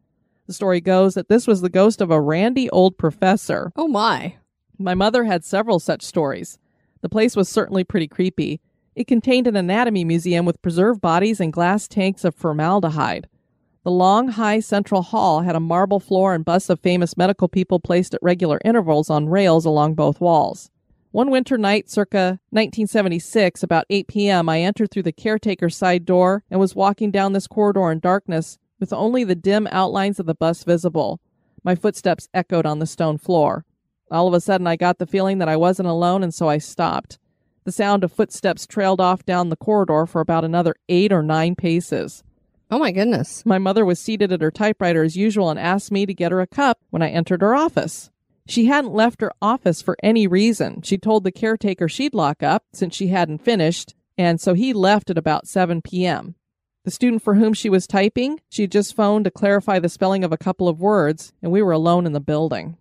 The 0.48 0.54
story 0.54 0.80
goes 0.80 1.16
that 1.16 1.28
this 1.28 1.48
was 1.48 1.62
the 1.62 1.70
ghost 1.70 2.02
of 2.02 2.12
a 2.12 2.22
randy 2.22 2.70
old 2.70 2.98
professor. 2.98 3.72
Oh 3.76 3.88
my. 3.88 4.36
My 4.78 4.94
mother 4.94 5.24
had 5.24 5.44
several 5.44 5.80
such 5.80 6.04
stories. 6.04 6.60
The 7.02 7.10
place 7.10 7.36
was 7.36 7.50
certainly 7.50 7.84
pretty 7.84 8.08
creepy. 8.08 8.62
It 8.96 9.08
contained 9.08 9.48
an 9.48 9.56
anatomy 9.56 10.06
museum 10.06 10.46
with 10.46 10.62
preserved 10.62 11.02
bodies 11.02 11.40
and 11.40 11.52
glass 11.52 11.88
tanks 11.88 12.24
of 12.24 12.36
formaldehyde. 12.36 13.28
The 13.84 13.92
long, 13.92 14.30
high 14.30 14.60
central 14.60 15.02
hall 15.02 15.42
had 15.42 15.56
a 15.56 15.60
marble 15.60 16.00
floor 16.00 16.34
and 16.34 16.46
busts 16.46 16.70
of 16.70 16.80
famous 16.80 17.18
medical 17.18 17.48
people 17.48 17.80
placed 17.80 18.14
at 18.14 18.24
regular 18.24 18.60
intervals 18.64 19.10
on 19.10 19.30
rails 19.30 19.66
along 19.66 19.96
both 19.96 20.22
walls. 20.22 20.70
One 21.16 21.30
winter 21.30 21.58
night, 21.58 21.90
circa 21.90 22.42
1976, 22.50 23.64
about 23.64 23.86
8 23.90 24.10
p.m., 24.10 24.50
I 24.50 24.60
entered 24.60 24.92
through 24.92 25.04
the 25.04 25.14
caretaker's 25.14 25.78
side 25.78 26.04
door 26.04 26.44
and 26.52 26.60
was 26.60 26.76
walking 26.76 27.10
down 27.10 27.32
this 27.32 27.48
corridor 27.48 27.90
in 27.90 28.00
darkness 28.02 28.58
with 28.82 28.92
only 28.92 29.24
the 29.24 29.34
dim 29.34 29.66
outlines 29.72 30.20
of 30.20 30.26
the 30.26 30.36
bus 30.36 30.66
visible. 30.66 31.22
My 31.64 31.74
footsteps 31.74 32.28
echoed 32.34 32.66
on 32.66 32.80
the 32.80 32.86
stone 32.86 33.18
floor. 33.18 33.64
All 34.12 34.28
of 34.28 34.34
a 34.34 34.42
sudden, 34.42 34.68
I 34.68 34.76
got 34.76 34.98
the 34.98 35.08
feeling 35.08 35.38
that 35.38 35.48
I 35.48 35.56
wasn't 35.56 35.88
alone, 35.88 36.22
and 36.22 36.34
so 36.34 36.50
I 36.50 36.58
stopped. 36.58 37.18
The 37.64 37.72
sound 37.72 38.04
of 38.04 38.12
footsteps 38.12 38.68
trailed 38.68 39.00
off 39.00 39.24
down 39.24 39.48
the 39.48 39.56
corridor 39.56 40.06
for 40.06 40.20
about 40.20 40.44
another 40.44 40.76
eight 40.90 41.14
or 41.14 41.24
nine 41.24 41.56
paces. 41.56 42.26
Oh 42.70 42.78
my 42.78 42.92
goodness. 42.92 43.46
My 43.46 43.58
mother 43.58 43.86
was 43.86 44.02
seated 44.02 44.34
at 44.34 44.42
her 44.42 44.52
typewriter 44.52 45.02
as 45.02 45.16
usual 45.16 45.50
and 45.50 45.62
asked 45.62 45.94
me 45.94 46.06
to 46.06 46.14
get 46.14 46.34
her 46.34 46.42
a 46.42 46.48
cup 46.48 46.80
when 46.90 47.02
I 47.02 47.08
entered 47.08 47.40
her 47.40 47.56
office. 47.56 48.12
She 48.48 48.66
hadn't 48.66 48.94
left 48.94 49.22
her 49.22 49.32
office 49.42 49.82
for 49.82 49.98
any 50.04 50.28
reason. 50.28 50.82
She 50.84 50.98
told 50.98 51.24
the 51.24 51.32
caretaker 51.32 51.90
she'd 51.90 52.14
lock 52.14 52.44
up 52.44 52.64
since 52.74 52.96
she 52.96 53.08
hadn't 53.08 53.44
finished, 53.44 53.96
and 54.18 54.40
so 54.40 54.54
he 54.54 54.72
left 54.72 55.10
at 55.10 55.18
about 55.18 55.48
7 55.48 55.82
p.m. 55.82 56.36
The 56.84 56.92
student 56.92 57.24
for 57.24 57.34
whom 57.34 57.56
she 57.56 57.70
was 57.70 57.88
typing, 57.88 58.40
she 58.48 58.68
just 58.68 58.96
phoned 58.96 59.26
to 59.26 59.32
clarify 59.32 59.80
the 59.80 59.90
spelling 59.90 60.24
of 60.24 60.32
a 60.32 60.38
couple 60.38 60.70
of 60.70 60.80
words, 60.80 61.34
and 61.42 61.52
we 61.52 61.64
were 61.64 61.72
alone 61.72 62.06
in 62.06 62.14
the 62.14 62.20
building. 62.20 62.78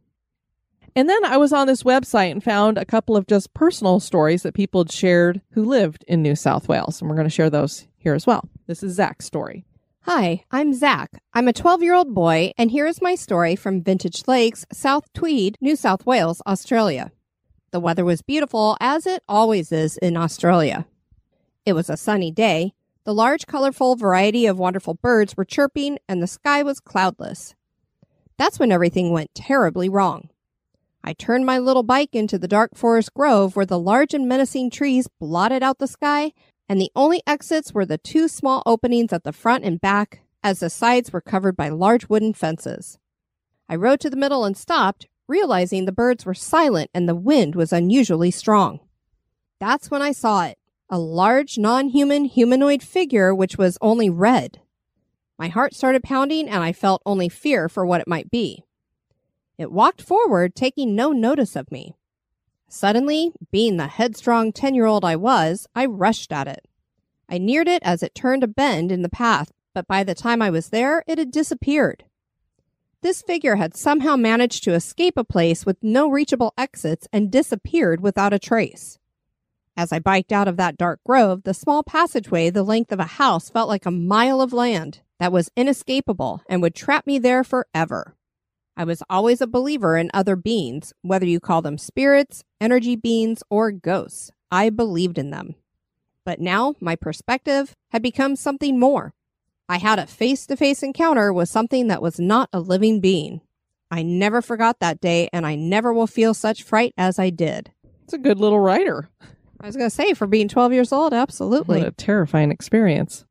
And 0.95 1.09
then 1.09 1.25
I 1.25 1.39
was 1.39 1.53
on 1.53 1.67
this 1.67 1.83
website 1.83 2.31
and 2.31 2.45
found 2.45 2.77
a 2.77 2.85
couple 2.85 3.17
of 3.17 3.27
just 3.27 3.55
personal 3.55 3.99
stories 4.01 4.43
that 4.43 4.55
people 4.55 4.81
had 4.83 4.93
shared 4.93 5.41
who 5.53 5.65
lived 5.65 6.05
in 6.07 6.23
New 6.23 6.37
South 6.37 6.69
Wales, 6.69 7.01
and 7.01 7.09
we're 7.09 7.17
going 7.17 7.27
to 7.27 7.35
share 7.35 7.51
those 7.51 7.89
here 7.97 8.15
as 8.15 8.27
well. 8.27 8.49
This 8.67 8.83
is 8.83 8.95
Zach's 8.95 9.25
story. 9.25 9.65
Hi, 10.07 10.45
I'm 10.51 10.75
Zach. 10.75 11.23
I'm 11.33 11.49
a 11.49 11.55
12 11.55 11.83
year 11.83 11.95
old 11.95 12.13
boy, 12.13 12.53
and 12.59 12.71
here 12.71 12.87
is 12.87 13.01
my 13.01 13.15
story 13.15 13.57
from 13.57 13.81
Vintage 13.81 14.25
Lakes, 14.29 14.67
South 14.71 15.11
Tweed, 15.15 15.57
New 15.63 15.77
South 15.77 16.05
Wales, 16.05 16.43
Australia. 16.47 17.11
The 17.71 17.81
weather 17.81 18.05
was 18.05 18.21
beautiful, 18.21 18.77
as 18.81 19.07
it 19.07 19.23
always 19.27 19.73
is 19.73 19.97
in 19.97 20.19
Australia. 20.19 20.85
It 21.65 21.73
was 21.73 21.89
a 21.89 21.97
sunny 21.97 22.31
day. 22.31 22.75
The 23.05 23.15
large, 23.15 23.47
colorful 23.47 23.97
variety 23.97 24.45
of 24.45 24.59
wonderful 24.59 24.93
birds 24.93 25.39
were 25.39 25.45
chirping, 25.47 25.97
and 26.07 26.23
the 26.23 26.27
sky 26.27 26.63
was 26.63 26.81
cloudless. 26.81 27.55
That's 28.37 28.59
when 28.59 28.73
everything 28.73 29.11
went 29.11 29.35
terribly 29.35 29.89
wrong. 29.89 30.29
I 31.03 31.15
turned 31.15 31.47
my 31.47 31.57
little 31.59 31.83
bike 31.83 32.15
into 32.15 32.39
the 32.39 32.47
dark 32.47 32.75
forest 32.75 33.15
grove 33.15 33.57
where 33.57 33.65
the 33.65 33.79
large 33.79 34.13
and 34.13 34.29
menacing 34.29 34.69
trees 34.69 35.09
blotted 35.19 35.63
out 35.63 35.79
the 35.79 35.87
sky, 35.87 36.33
and 36.69 36.81
the 36.81 36.91
only 36.97 37.23
exits 37.27 37.73
were 37.73 37.87
the 37.87 37.99
two 37.99 38.29
small 38.29 38.63
openings 38.67 39.13
at 39.13 39.25
the 39.25 39.33
front 39.33 39.65
and 39.65 39.81
back, 39.81 40.21
as 40.43 40.61
the 40.61 40.71
sides 40.71 41.13
were 41.13 41.21
covered 41.21 41.57
by 41.57 41.69
large 41.69 42.09
wooden 42.09 42.33
fences. 42.33 42.99
I 43.69 43.77
rode 43.77 44.01
to 44.01 44.11
the 44.11 44.17
middle 44.17 44.45
and 44.45 44.57
stopped, 44.57 45.07
realizing 45.27 45.85
the 45.85 45.93
birds 45.93 46.27
were 46.27 46.35
silent 46.35 46.91
and 46.93 47.09
the 47.09 47.15
wind 47.15 47.55
was 47.55 47.73
unusually 47.73 48.31
strong. 48.31 48.81
That's 49.59 49.91
when 49.91 50.03
I 50.03 50.13
saw 50.13 50.45
it 50.45 50.59
a 50.91 50.99
large, 50.99 51.57
non 51.59 51.89
human 51.89 52.27
humanoid 52.27 52.83
figure 52.83 53.35
which 53.35 53.57
was 53.57 53.79
only 53.81 54.11
red. 54.11 54.61
My 55.39 55.49
heart 55.49 55.75
started 55.75 56.03
pounding 56.03 56.49
and 56.49 56.63
I 56.63 56.73
felt 56.73 57.03
only 57.07 57.29
fear 57.29 57.69
for 57.69 57.87
what 57.87 58.01
it 58.01 58.09
might 58.09 58.31
be. 58.31 58.65
It 59.57 59.73
walked 59.73 60.03
forward, 60.03 60.55
taking 60.55 60.95
no 60.95 61.11
notice 61.13 61.57
of 61.57 61.73
me. 61.73 61.97
Suddenly, 62.69 63.33
being 63.51 63.77
the 63.77 63.87
headstrong 63.87 64.53
10 64.53 64.75
year 64.75 64.87
old 64.87 65.05
I 65.05 65.17
was, 65.17 65.67
I 65.75 65.87
rushed 65.87 66.33
at 66.33 66.49
it. 66.49 66.67
I 67.29 67.39
neared 67.39 67.69
it 67.69 67.83
as 67.83 68.03
it 68.03 68.15
turned 68.15 68.43
a 68.43 68.49
bend 68.49 68.93
in 68.93 69.03
the 69.03 69.09
path, 69.09 69.53
but 69.75 69.87
by 69.87 70.05
the 70.05 70.15
time 70.15 70.43
I 70.43 70.51
was 70.51 70.71
there, 70.71 71.05
it 71.07 71.19
had 71.19 71.31
disappeared. 71.31 72.05
This 73.03 73.23
figure 73.23 73.57
had 73.57 73.77
somehow 73.77 74.17
managed 74.17 74.65
to 74.65 74.73
escape 74.73 75.19
a 75.19 75.25
place 75.25 75.67
with 75.67 75.83
no 75.83 76.09
reachable 76.09 76.55
exits 76.57 77.07
and 77.13 77.31
disappeared 77.31 78.01
without 78.01 78.33
a 78.33 78.39
trace. 78.39 78.99
As 79.77 79.93
I 79.93 79.99
biked 79.99 80.33
out 80.33 80.49
of 80.49 80.57
that 80.57 80.79
dark 80.79 81.01
grove, 81.05 81.43
the 81.43 81.53
small 81.53 81.83
passageway 81.83 82.51
the 82.51 82.63
length 82.63 82.93
of 82.93 83.01
a 83.01 83.05
house 83.05 83.51
felt 83.51 83.69
like 83.69 83.85
a 83.85 83.91
mile 83.91 84.41
of 84.41 84.53
land 84.53 85.01
that 85.19 85.33
was 85.33 85.51
inescapable 85.57 86.43
and 86.49 86.63
would 86.63 86.75
trap 86.75 87.07
me 87.07 87.19
there 87.19 87.45
forever. 87.45 88.15
I 88.77 88.85
was 88.85 89.03
always 89.09 89.41
a 89.41 89.47
believer 89.47 89.97
in 89.97 90.11
other 90.13 90.35
beings, 90.35 90.93
whether 91.03 91.27
you 91.27 91.39
call 91.39 91.63
them 91.63 91.79
spirits, 91.79 92.43
energy 92.61 92.97
beings, 92.97 93.43
or 93.49 93.71
ghosts. 93.71 94.33
I 94.51 94.71
believed 94.71 95.19
in 95.19 95.31
them. 95.31 95.55
But 96.25 96.41
now 96.41 96.75
my 96.81 96.97
perspective 96.97 97.77
had 97.91 98.03
become 98.03 98.35
something 98.35 98.79
more. 98.79 99.15
I 99.69 99.79
had 99.79 99.99
a 99.99 100.07
face 100.07 100.47
to 100.47 100.57
face 100.57 100.83
encounter 100.83 101.33
with 101.33 101.49
something 101.49 101.87
that 101.89 102.03
was 102.03 102.19
not 102.19 102.49
a 102.53 102.61
living 102.61 103.01
being. 103.01 103.41
I 103.91 104.03
never 104.03 104.43
forgot 104.43 104.81
that 104.81 105.01
day, 105.01 105.29
and 105.33 105.47
I 105.47 105.55
never 105.55 105.93
will 105.93 106.07
feel 106.07 106.35
such 106.35 106.63
fright 106.65 106.93
as 106.99 107.19
I 107.19 107.31
did. 107.31 107.71
It's 108.03 108.13
a 108.13 108.19
good 108.19 108.39
little 108.39 108.59
writer. 108.59 109.09
I 109.61 109.67
was 109.67 109.77
going 109.77 109.89
to 109.89 109.95
say, 109.95 110.15
for 110.15 110.27
being 110.27 110.49
12 110.49 110.73
years 110.73 110.93
old, 110.93 111.15
absolutely. 111.15 111.79
What 111.79 111.89
a 111.89 111.93
terrifying 111.93 112.51
experience. 112.51 113.25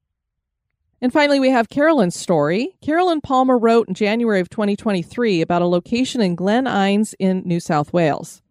And 1.04 1.12
finally, 1.12 1.42
we 1.42 1.50
have 1.50 1.68
Carolyn's 1.68 2.18
story. 2.18 2.78
Carolyn 2.82 3.20
Palmer 3.20 3.58
wrote 3.58 3.90
in 3.90 3.94
January 3.94 4.40
of 4.40 4.50
2023 4.50 5.42
about 5.42 5.62
a 5.62 5.68
location 5.68 6.22
in 6.22 6.34
Glen 6.34 6.66
Innes 6.66 7.14
in 7.20 7.42
New 7.44 7.60
South 7.60 7.92
Wales. 7.92 8.42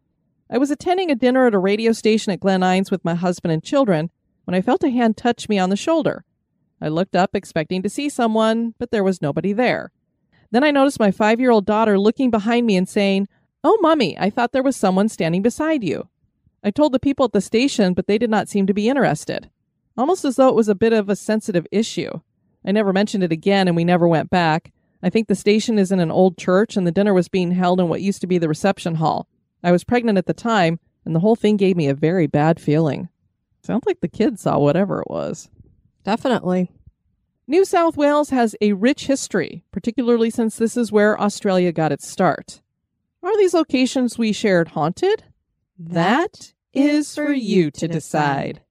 I 0.51 0.59
was 0.59 0.71
attending 0.71 1.11
a 1.11 1.15
dinner 1.15 1.47
at 1.47 1.55
a 1.55 1.59
radio 1.59 1.93
station 1.93 2.31
at 2.31 2.41
Glen 2.41 2.63
Innes 2.63 2.91
with 2.91 3.07
my 3.07 3.15
husband 3.15 3.53
and 3.53 3.65
children 3.65 4.11
when 4.45 4.55
I 4.55 4.61
felt 4.61 4.85
a 4.85 4.91
hand 4.91 5.17
touch 5.17 5.49
me 5.49 5.59
on 5.59 5.71
the 5.71 5.79
shoulder. 5.79 6.27
I 6.79 6.89
looked 6.89 7.17
up 7.17 7.31
expecting 7.35 7.83
to 7.85 7.89
see 7.89 8.11
someone, 8.11 8.75
but 8.79 8.91
there 8.91 9.03
was 9.03 9.23
nobody 9.23 9.55
there. 9.55 9.91
Then 10.51 10.63
I 10.63 10.73
noticed 10.73 11.01
my 11.01 11.11
five 11.11 11.41
year 11.41 11.53
old 11.53 11.65
daughter 11.65 11.99
looking 11.99 12.31
behind 12.31 12.67
me 12.67 12.77
and 12.77 12.87
saying, 12.87 13.29
Oh, 13.65 13.79
mummy, 13.81 14.15
I 14.19 14.29
thought 14.29 14.53
there 14.53 14.63
was 14.63 14.77
someone 14.77 15.09
standing 15.09 15.41
beside 15.41 15.83
you. 15.83 16.11
I 16.63 16.71
told 16.71 16.93
the 16.93 17.01
people 17.01 17.25
at 17.25 17.33
the 17.33 17.41
station, 17.41 17.95
but 17.95 18.09
they 18.09 18.19
did 18.19 18.29
not 18.29 18.51
seem 18.51 18.67
to 18.67 18.75
be 18.75 18.91
interested. 18.91 19.49
Almost 19.97 20.27
as 20.27 20.37
though 20.37 20.49
it 20.49 20.55
was 20.55 20.69
a 20.69 20.75
bit 20.75 20.93
of 20.93 21.09
a 21.09 21.17
sensitive 21.17 21.67
issue. 21.73 22.21
I 22.65 22.73
never 22.73 22.93
mentioned 22.93 23.25
it 23.25 23.33
again 23.33 23.69
and 23.69 23.77
we 23.77 23.85
never 23.85 24.07
went 24.07 24.31
back. 24.31 24.73
I 25.03 25.11
think 25.11 25.29
the 25.29 25.35
station 25.35 25.79
is 25.79 25.91
in 25.91 26.01
an 26.01 26.11
old 26.11 26.39
church 26.39 26.77
and 26.77 26.87
the 26.87 26.93
dinner 26.93 27.13
was 27.13 27.29
being 27.29 27.51
held 27.53 27.81
in 27.81 27.89
what 27.89 28.03
used 28.03 28.21
to 28.21 28.27
be 28.27 28.39
the 28.39 28.49
reception 28.49 28.97
hall. 28.97 29.29
I 29.63 29.73
was 29.73 29.85
pregnant 29.85 30.19
at 30.19 30.27
the 30.27 30.35
time 30.35 30.79
and 31.05 31.15
the 31.15 31.21
whole 31.21 31.37
thing 31.37 31.57
gave 31.57 31.77
me 31.77 31.89
a 31.89 31.95
very 31.95 32.27
bad 32.27 32.61
feeling. 32.61 33.09
Sounds 33.63 33.85
like 33.87 34.01
the 34.01 34.09
kids 34.09 34.43
saw 34.43 34.59
whatever 34.59 35.01
it 35.01 35.11
was. 35.11 35.49
Definitely. 36.05 36.73
New 37.47 37.65
South 37.65 37.97
Wales 37.97 38.31
has 38.31 38.57
a 38.61 38.73
rich 38.73 39.07
history, 39.07 39.65
particularly 39.73 40.31
since 40.31 40.57
this 40.57 40.77
is 40.77 40.93
where 40.93 41.21
Australia 41.21 41.73
got 41.73 41.93
its 41.93 42.09
start. 42.09 42.61
Are 43.23 43.37
these 43.37 43.55
locations 43.55 44.19
we 44.19 44.33
shared 44.33 44.69
haunted? 44.69 45.25
That 45.79 46.55
is 46.73 47.15
for 47.15 47.33
you 47.33 47.71
to 47.73 47.89
decide. 47.89 48.63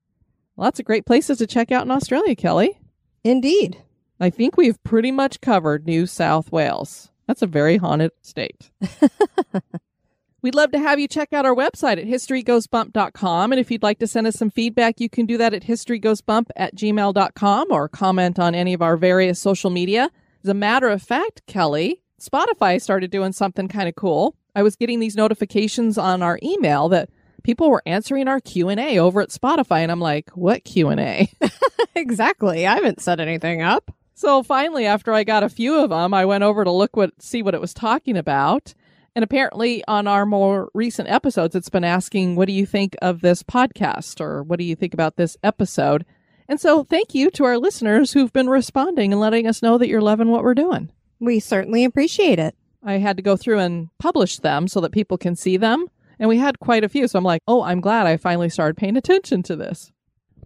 Lots 0.58 0.80
of 0.80 0.86
great 0.86 1.06
places 1.06 1.38
to 1.38 1.48
check 1.48 1.72
out 1.72 1.86
in 1.86 1.92
Australia, 1.92 2.36
Kelly. 2.36 2.81
Indeed. 3.24 3.84
I 4.20 4.30
think 4.30 4.58
we've 4.58 4.82
pretty 4.84 5.12
much 5.12 5.42
covered 5.42 5.86
New 5.86 6.06
South 6.06 6.52
Wales. 6.52 7.10
That's 7.28 7.42
a 7.42 7.48
very 7.48 7.78
haunted 7.78 8.12
state. 8.22 8.72
We'd 10.42 10.56
love 10.56 10.72
to 10.72 10.80
have 10.80 11.00
you 11.00 11.08
check 11.08 11.34
out 11.34 11.46
our 11.46 11.54
website 11.54 12.00
at 12.00 12.06
historygoesbump.com. 12.06 13.52
And 13.52 13.60
if 13.60 13.70
you'd 13.70 13.84
like 13.84 14.00
to 14.00 14.08
send 14.08 14.26
us 14.26 14.36
some 14.36 14.50
feedback, 14.50 15.00
you 15.00 15.08
can 15.08 15.28
do 15.28 15.38
that 15.38 15.54
at 15.54 15.64
historygoesbump 15.64 16.48
at 16.56 16.76
gmail.com 16.76 17.68
or 17.70 17.88
comment 17.88 18.40
on 18.40 18.56
any 18.56 18.74
of 18.74 18.82
our 18.82 18.98
various 18.98 19.40
social 19.40 19.70
media. 19.70 20.10
As 20.44 20.50
a 20.50 20.56
matter 20.56 20.90
of 20.90 21.04
fact, 21.04 21.44
Kelly, 21.46 22.02
Spotify 22.20 22.82
started 22.82 23.12
doing 23.12 23.34
something 23.34 23.68
kind 23.68 23.88
of 23.88 23.96
cool. 23.96 24.36
I 24.56 24.64
was 24.64 24.76
getting 24.76 25.00
these 25.00 25.16
notifications 25.16 25.98
on 25.98 26.24
our 26.24 26.40
email 26.42 26.90
that 26.90 27.10
people 27.44 27.70
were 27.70 27.84
answering 27.86 28.28
our 28.28 28.40
Q&A 28.40 29.00
over 29.00 29.22
at 29.22 29.30
Spotify 29.30 29.80
and 29.80 29.92
I'm 29.92 30.00
like, 30.00 30.30
"What 30.32 30.64
Q&A?" 30.64 31.32
exactly. 31.96 32.66
I 32.68 32.76
haven't 32.76 33.02
set 33.02 33.20
anything 33.20 33.62
up. 33.62 33.92
So 34.14 34.44
finally, 34.44 34.86
after 34.86 35.14
I 35.14 35.24
got 35.24 35.44
a 35.44 35.50
few 35.50 35.80
of 35.80 35.90
them, 35.90 36.14
I 36.14 36.26
went 36.26 36.44
over 36.44 36.64
to 36.64 36.72
look 36.72 36.96
what 36.96 37.22
see 37.22 37.42
what 37.42 37.56
it 37.56 37.62
was 37.62 37.74
talking 37.74 38.18
about. 38.18 38.74
And 39.16 39.24
apparently, 39.24 39.84
on 39.88 40.08
our 40.08 40.26
more 40.26 40.70
recent 40.74 41.10
episodes, 41.10 41.56
it's 41.56 41.70
been 41.70 41.84
asking, 41.84 42.36
"What 42.36 42.48
do 42.48 42.54
you 42.54 42.66
think 42.66 42.96
of 43.02 43.22
this 43.22 43.44
podcast?" 43.44 44.22
or 44.22 44.44
"What 44.44 44.60
do 44.60 44.64
you 44.64 44.76
think 44.76 44.94
about 44.94 45.18
this 45.18 45.38
episode?" 45.44 46.06
And 46.48 46.60
so, 46.60 46.84
thank 46.84 47.16
you 47.16 47.32
to 47.32 47.46
our 47.46 47.58
listeners 47.58 48.14
who've 48.14 48.32
been 48.32 48.50
responding 48.50 49.12
and 49.12 49.20
letting 49.20 49.48
us 49.48 49.62
know 49.62 49.78
that 49.78 49.88
you're 49.88 50.02
loving 50.02 50.30
what 50.30 50.44
we're 50.44 50.54
doing. 50.54 50.92
We 51.20 51.40
certainly 51.40 51.84
appreciate 51.84 52.40
it. 52.40 52.56
I 52.84 52.94
had 53.00 53.18
to 53.18 53.24
go 53.24 53.36
through 53.38 53.60
and 53.60 53.90
publish 54.00 54.38
them 54.38 54.68
so 54.68 54.82
that 54.82 54.92
people 54.92 55.18
can 55.18 55.36
see 55.36 55.58
them. 55.58 55.88
And 56.22 56.30
we 56.30 56.38
had 56.38 56.60
quite 56.60 56.84
a 56.84 56.90
few. 56.90 57.08
So 57.08 57.18
I'm 57.18 57.26
like, 57.26 57.42
oh, 57.48 57.64
I'm 57.64 57.82
glad 57.82 58.06
I 58.06 58.16
finally 58.16 58.48
started 58.48 58.78
paying 58.78 58.96
attention 58.96 59.42
to 59.44 59.56
this. 59.56 59.92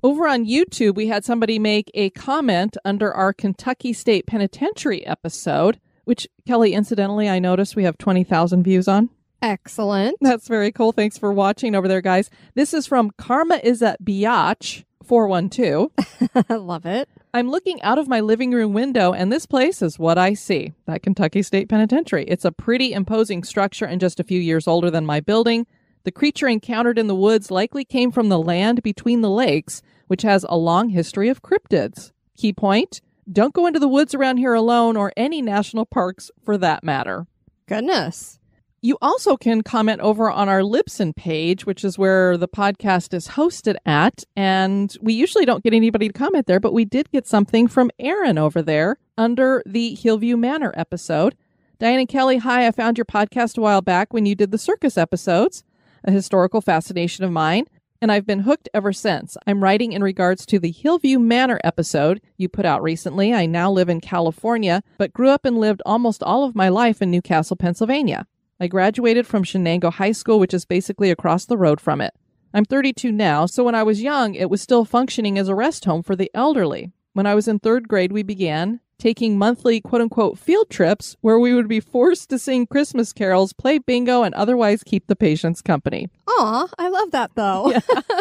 Over 0.02 0.26
on 0.26 0.46
YouTube, 0.46 0.96
we 0.96 1.08
had 1.08 1.26
somebody 1.26 1.60
make 1.60 1.92
a 1.94 2.12
comment 2.12 2.78
under 2.86 3.14
our 3.14 3.34
Kentucky 3.34 3.92
State 3.92 4.26
Penitentiary 4.26 5.06
episode, 5.06 5.82
which, 6.06 6.30
Kelly, 6.48 6.74
incidentally, 6.74 7.28
I 7.28 7.40
noticed 7.40 7.76
we 7.76 7.84
have 7.84 7.98
20,000 7.98 8.64
views 8.64 8.88
on. 8.88 9.10
Excellent. 9.42 10.16
That's 10.22 10.48
very 10.48 10.72
cool. 10.72 10.94
Thanks 10.94 11.18
for 11.18 11.34
watching 11.34 11.76
over 11.76 11.90
there, 11.90 12.02
guys. 12.02 12.30
This 12.54 12.74
is 12.74 12.88
from 12.88 13.12
Karma 13.18 13.60
is 13.62 13.82
at 13.82 14.02
Biatch 14.02 14.86
412. 15.04 15.92
I 16.50 16.56
love 16.56 16.86
it. 16.86 17.10
I'm 17.36 17.52
looking 17.52 17.82
out 17.82 17.98
of 17.98 18.08
my 18.08 18.22
living 18.22 18.52
room 18.52 18.72
window, 18.72 19.12
and 19.12 19.30
this 19.30 19.46
place 19.46 19.82
is 19.82 20.00
what 20.00 20.18
I 20.18 20.36
see 20.36 20.72
that 20.86 21.04
Kentucky 21.04 21.42
State 21.42 21.68
Penitentiary. 21.68 22.24
It's 22.30 22.46
a 22.46 22.52
pretty 22.54 22.94
imposing 22.94 23.44
structure 23.44 23.84
and 23.84 24.00
just 24.00 24.22
a 24.22 24.24
few 24.24 24.40
years 24.40 24.70
older 24.70 24.90
than 24.90 25.06
my 25.06 25.20
building. 25.20 25.68
The 26.06 26.14
creature 26.14 26.48
encountered 26.48 26.98
in 26.98 27.08
the 27.08 27.14
woods 27.14 27.52
likely 27.52 27.84
came 27.84 28.10
from 28.10 28.30
the 28.30 28.40
land 28.40 28.82
between 28.84 29.20
the 29.20 29.30
lakes, 29.30 29.82
which 30.08 30.22
has 30.22 30.46
a 30.48 30.56
long 30.56 30.88
history 30.88 31.28
of 31.28 31.42
cryptids. 31.42 32.14
Key 32.38 32.54
point 32.54 33.02
don't 33.30 33.54
go 33.54 33.68
into 33.68 33.82
the 33.82 33.90
woods 33.90 34.16
around 34.16 34.38
here 34.38 34.54
alone 34.54 34.96
or 34.96 35.12
any 35.18 35.42
national 35.42 35.86
parks 35.86 36.32
for 36.42 36.58
that 36.60 36.86
matter. 36.86 37.28
Goodness. 37.68 38.40
You 38.86 39.00
also 39.02 39.36
can 39.36 39.64
comment 39.64 40.00
over 40.02 40.30
on 40.30 40.48
our 40.48 40.60
Libsyn 40.60 41.16
page, 41.16 41.66
which 41.66 41.84
is 41.84 41.98
where 41.98 42.38
the 42.38 42.48
podcast 42.48 43.16
is 43.16 43.30
hosted 43.30 43.78
at. 43.84 44.24
And 44.36 44.96
we 45.02 45.14
usually 45.14 45.44
don't 45.44 45.64
get 45.64 45.74
anybody 45.74 46.08
to 46.08 46.14
comment 46.14 46.46
there, 46.46 46.60
but 46.60 46.72
we 46.72 46.86
did 46.86 47.10
get 47.10 47.26
something 47.26 47.68
from 47.68 47.90
Aaron 47.98 48.38
over 48.38 48.62
there 48.62 49.00
under 49.18 49.64
the 49.66 49.96
Hillview 49.96 50.38
Manor 50.38 50.72
episode. 50.78 51.36
Diane 51.80 51.98
and 51.98 52.08
Kelly, 52.08 52.38
hi. 52.38 52.68
I 52.68 52.70
found 52.70 53.00
your 53.00 53.06
podcast 53.06 53.58
a 53.58 53.62
while 53.62 53.82
back 53.82 54.14
when 54.14 54.28
you 54.28 54.36
did 54.36 54.52
the 54.52 54.60
circus 54.60 55.00
episodes, 55.00 55.64
a 56.04 56.12
historical 56.12 56.62
fascination 56.62 57.26
of 57.26 57.32
mine, 57.32 57.66
and 58.04 58.12
I've 58.12 58.28
been 58.28 58.42
hooked 58.42 58.70
ever 58.72 58.94
since. 58.94 59.36
I'm 59.48 59.64
writing 59.64 59.94
in 59.94 60.04
regards 60.04 60.46
to 60.46 60.60
the 60.60 60.70
Hillview 60.70 61.18
Manor 61.18 61.60
episode 61.64 62.22
you 62.38 62.50
put 62.50 62.68
out 62.68 62.84
recently. 62.84 63.34
I 63.34 63.48
now 63.48 63.72
live 63.72 63.90
in 63.90 64.00
California, 64.00 64.84
but 65.00 65.12
grew 65.12 65.30
up 65.30 65.44
and 65.44 65.58
lived 65.58 65.82
almost 65.88 66.22
all 66.22 66.44
of 66.44 66.54
my 66.54 66.70
life 66.70 67.02
in 67.02 67.10
New 67.10 67.24
Castle, 67.24 67.56
Pennsylvania. 67.56 68.28
I 68.60 68.68
graduated 68.68 69.28
from 69.28 69.44
Shenango 69.44 69.92
High 69.92 70.14
School, 70.14 70.40
which 70.40 70.54
is 70.54 70.66
basically 70.66 71.12
across 71.12 71.46
the 71.46 71.58
road 71.58 71.82
from 71.82 72.00
it. 72.00 72.14
I'm 72.54 72.64
32 72.64 73.12
now, 73.12 73.46
so 73.46 73.66
when 73.66 73.76
I 73.76 73.84
was 73.84 74.02
young, 74.02 74.34
it 74.34 74.50
was 74.50 74.62
still 74.62 74.86
functioning 74.86 75.38
as 75.38 75.50
a 75.50 75.56
rest 75.56 75.84
home 75.84 76.04
for 76.04 76.16
the 76.16 76.32
elderly. 76.34 76.94
When 77.12 77.26
I 77.26 77.36
was 77.36 77.50
in 77.50 77.60
third 77.60 77.90
grade, 77.90 78.14
we 78.14 78.24
began 78.24 78.80
taking 78.98 79.38
monthly 79.38 79.82
quote 79.82 80.02
unquote 80.02 80.40
field 80.40 80.70
trips 80.70 81.18
where 81.22 81.38
we 81.38 81.54
would 81.54 81.68
be 81.68 81.82
forced 81.82 82.30
to 82.30 82.40
sing 82.40 82.66
Christmas 82.66 83.12
carols, 83.12 83.52
play 83.52 83.78
bingo, 83.78 84.24
and 84.24 84.34
otherwise 84.36 84.84
keep 84.84 85.08
the 85.08 85.16
patients 85.16 85.62
company. 85.62 86.10
Aw, 86.28 86.70
I 86.78 86.88
love 86.88 87.12
that 87.12 87.32
though. 87.36 87.74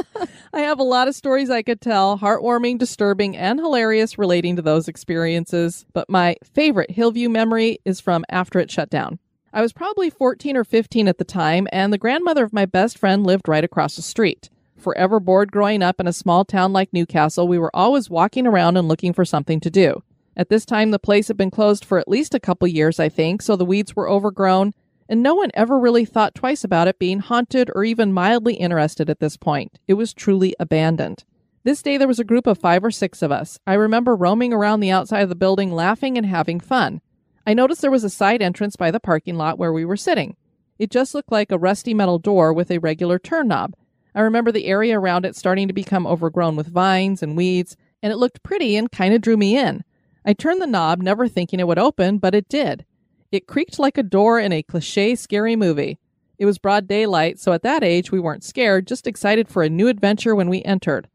I 0.53 0.61
have 0.61 0.79
a 0.79 0.85
lot 0.85 1.09
of 1.09 1.15
stories 1.15 1.51
I 1.51 1.63
could 1.63 1.81
tell, 1.81 2.19
heartwarming, 2.19 2.79
disturbing, 2.79 3.37
and 3.37 3.59
hilarious 3.59 4.19
relating 4.19 4.57
to 4.57 4.63
those 4.63 4.89
experiences, 4.89 5.87
but 5.93 6.09
my 6.11 6.37
favorite 6.43 6.91
Hillview 6.91 7.29
memory 7.29 7.79
is 7.85 8.01
from 8.01 8.25
after 8.29 8.59
it 8.59 8.71
shut 8.71 8.91
down. 8.91 9.19
I 9.55 9.63
was 9.63 9.73
probably 9.73 10.11
14 10.11 10.57
or 10.57 10.65
15 10.65 11.07
at 11.07 11.19
the 11.19 11.25
time, 11.25 11.69
and 11.71 11.93
the 11.93 11.99
grandmother 11.99 12.43
of 12.43 12.53
my 12.53 12.67
best 12.67 12.99
friend 12.99 13.25
lived 13.25 13.47
right 13.47 13.63
across 13.63 13.95
the 13.95 14.03
street. 14.03 14.51
Forever 14.77 15.21
bored 15.21 15.53
growing 15.53 15.81
up 15.81 16.01
in 16.01 16.09
a 16.09 16.13
small 16.13 16.45
town 16.45 16.73
like 16.73 16.93
New 16.93 17.07
Castle, 17.07 17.47
we 17.47 17.61
were 17.61 17.71
always 17.73 18.11
walking 18.11 18.49
around 18.49 18.77
and 18.77 18.89
looking 18.89 19.13
for 19.13 19.25
something 19.25 19.61
to 19.61 19.71
do. 19.71 20.03
At 20.37 20.49
this 20.49 20.67
time, 20.67 20.91
the 20.91 20.99
place 20.99 21.29
had 21.29 21.37
been 21.37 21.53
closed 21.53 21.85
for 21.85 22.01
at 22.01 22.09
least 22.09 22.35
a 22.35 22.41
couple 22.41 22.67
years, 22.67 22.99
I 22.99 23.09
think, 23.09 23.43
so 23.43 23.55
the 23.55 23.65
weeds 23.65 23.95
were 23.95 24.11
overgrown, 24.11 24.73
and 25.09 25.23
no 25.23 25.37
one 25.37 25.53
ever 25.55 25.79
really 25.79 26.05
thought 26.05 26.35
twice 26.35 26.65
about 26.65 26.89
it 26.89 26.99
being 26.99 27.21
haunted 27.21 27.71
or 27.77 27.85
even 27.85 28.13
mildly 28.13 28.55
interested 28.55 29.09
at 29.09 29.21
this 29.21 29.37
point. 29.37 29.79
It 29.87 29.95
was 29.95 30.13
truly 30.13 30.57
abandoned. 30.59 31.23
This 31.63 31.81
day, 31.81 31.97
there 31.97 32.09
was 32.09 32.19
a 32.19 32.25
group 32.25 32.49
of 32.49 32.59
five 32.59 32.85
or 32.85 32.91
six 32.91 33.23
of 33.23 33.31
us. 33.31 33.61
I 33.69 33.75
remember 33.75 34.17
roaming 34.17 34.53
around 34.53 34.81
the 34.81 34.91
outside 34.91 35.23
of 35.23 35.29
the 35.29 35.37
building, 35.37 35.71
laughing 35.71 36.19
and 36.19 36.27
having 36.27 36.59
fun. 36.59 37.01
I 37.47 37.55
noticed 37.55 37.83
there 37.83 37.91
was 37.91 38.05
a 38.05 38.11
side 38.11 38.41
entrance 38.41 38.77
by 38.77 38.91
the 38.91 39.01
parking 39.01 39.37
lot 39.37 39.59
where 39.59 39.73
we 39.73 39.85
were 39.85 39.97
sitting. 39.97 40.37
It 40.79 40.91
just 40.91 41.15
looked 41.15 41.31
like 41.31 41.53
a 41.53 41.59
rusty 41.59 41.93
metal 41.93 42.19
door 42.19 42.53
with 42.53 42.71
a 42.71 42.79
regular 42.79 43.19
turn 43.19 43.49
knob. 43.49 43.75
I 44.15 44.21
remember 44.21 44.51
the 44.51 44.67
area 44.67 44.99
around 44.99 45.27
it 45.27 45.37
starting 45.37 45.69
to 45.69 45.75
become 45.75 46.07
overgrown 46.07 46.57
with 46.57 46.73
vines 46.73 47.23
and 47.23 47.37
weeds, 47.37 47.77
and 48.03 48.13
it 48.13 48.17
looked 48.17 48.43
pretty 48.43 48.77
and 48.77 48.91
kind 48.91 49.13
of 49.13 49.21
drew 49.21 49.37
me 49.37 49.59
in. 49.59 49.85
I 50.25 50.33
turned 50.33 50.63
the 50.63 50.67
knob, 50.67 51.03
never 51.03 51.29
thinking 51.29 51.61
it 51.61 51.67
would 51.67 51.79
open, 51.79 52.19
but 52.19 52.35
it 52.35 52.49
did. 52.49 52.87
It 53.31 53.47
creaked 53.47 53.79
like 53.79 53.99
a 53.99 54.03
door 54.03 54.41
in 54.41 54.53
a 54.53 54.63
cliche 54.63 55.15
scary 55.15 55.57
movie. 55.57 55.99
It 56.39 56.47
was 56.47 56.59
broad 56.59 56.89
daylight, 56.89 57.39
so 57.39 57.53
at 57.53 57.63
that 57.63 57.85
age 57.85 58.11
we 58.11 58.21
weren't 58.21 58.45
scared, 58.45 58.87
just 58.87 59.07
excited 59.07 59.49
for 59.49 59.63
a 59.63 59.69
new 59.69 59.89
adventure 59.89 60.35
when 60.35 60.49
we 60.49 60.63
entered. 60.63 61.09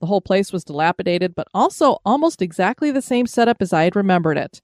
The 0.00 0.06
whole 0.06 0.20
place 0.20 0.52
was 0.52 0.64
dilapidated, 0.64 1.34
but 1.34 1.48
also 1.52 1.98
almost 2.04 2.40
exactly 2.40 2.90
the 2.90 3.02
same 3.02 3.26
setup 3.26 3.58
as 3.60 3.72
I 3.72 3.84
had 3.84 3.96
remembered 3.96 4.38
it. 4.38 4.62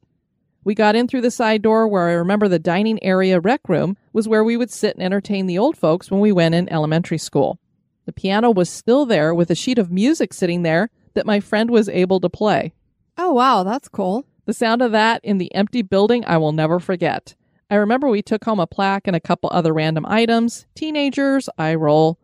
We 0.65 0.75
got 0.75 0.95
in 0.95 1.09
through 1.09 1.23
the 1.23 1.31
side 1.31 1.63
door 1.63 1.89
where 1.89 2.09
I 2.09 2.13
remember 2.13 2.47
the 2.47 2.59
dining 2.59 3.03
area 3.03 3.41
rec 3.41 3.69
room 3.69 3.97
was 4.13 4.29
where 4.29 4.45
we 4.45 4.57
would 4.57 4.71
sit 4.71 4.95
and 4.95 5.03
entertain 5.03 5.47
the 5.47 5.59
old 5.59 5.77
folks 5.77 6.11
when 6.11 6.21
we 6.21 6.31
went 6.31 6.55
in 6.55 6.73
elementary 6.73 7.19
school. 7.19 7.59
The 8.07 8.13
piano 8.13 8.51
was 8.51 8.71
still 8.71 9.07
there 9.07 9.35
with 9.35 9.51
a 9.51 9.57
sheet 9.57 9.79
of 9.79 9.91
music 9.91 10.33
sitting 10.33 10.63
there 10.63 10.91
that 11.15 11.27
my 11.27 11.41
friend 11.41 11.71
was 11.71 11.89
able 11.89 12.21
to 12.21 12.29
play. 12.29 12.75
Oh, 13.19 13.33
wow, 13.33 13.63
that's 13.65 13.89
cool. 13.89 14.25
The 14.47 14.53
sound 14.53 14.83
of 14.83 14.93
that 14.93 15.25
in 15.25 15.39
the 15.39 15.55
empty 15.55 15.83
building 15.83 16.25
I 16.25 16.37
will 16.37 16.53
never 16.53 16.81
forget. 16.81 17.35
I 17.71 17.77
remember 17.77 18.09
we 18.09 18.23
took 18.23 18.45
home 18.45 18.61
a 18.61 18.67
plaque 18.67 19.07
and 19.07 19.17
a 19.17 19.21
couple 19.21 19.51
other 19.53 19.73
random 19.73 20.05
items. 20.07 20.67
Teenagers, 20.75 21.49
I 21.57 21.75
roll. 21.75 22.19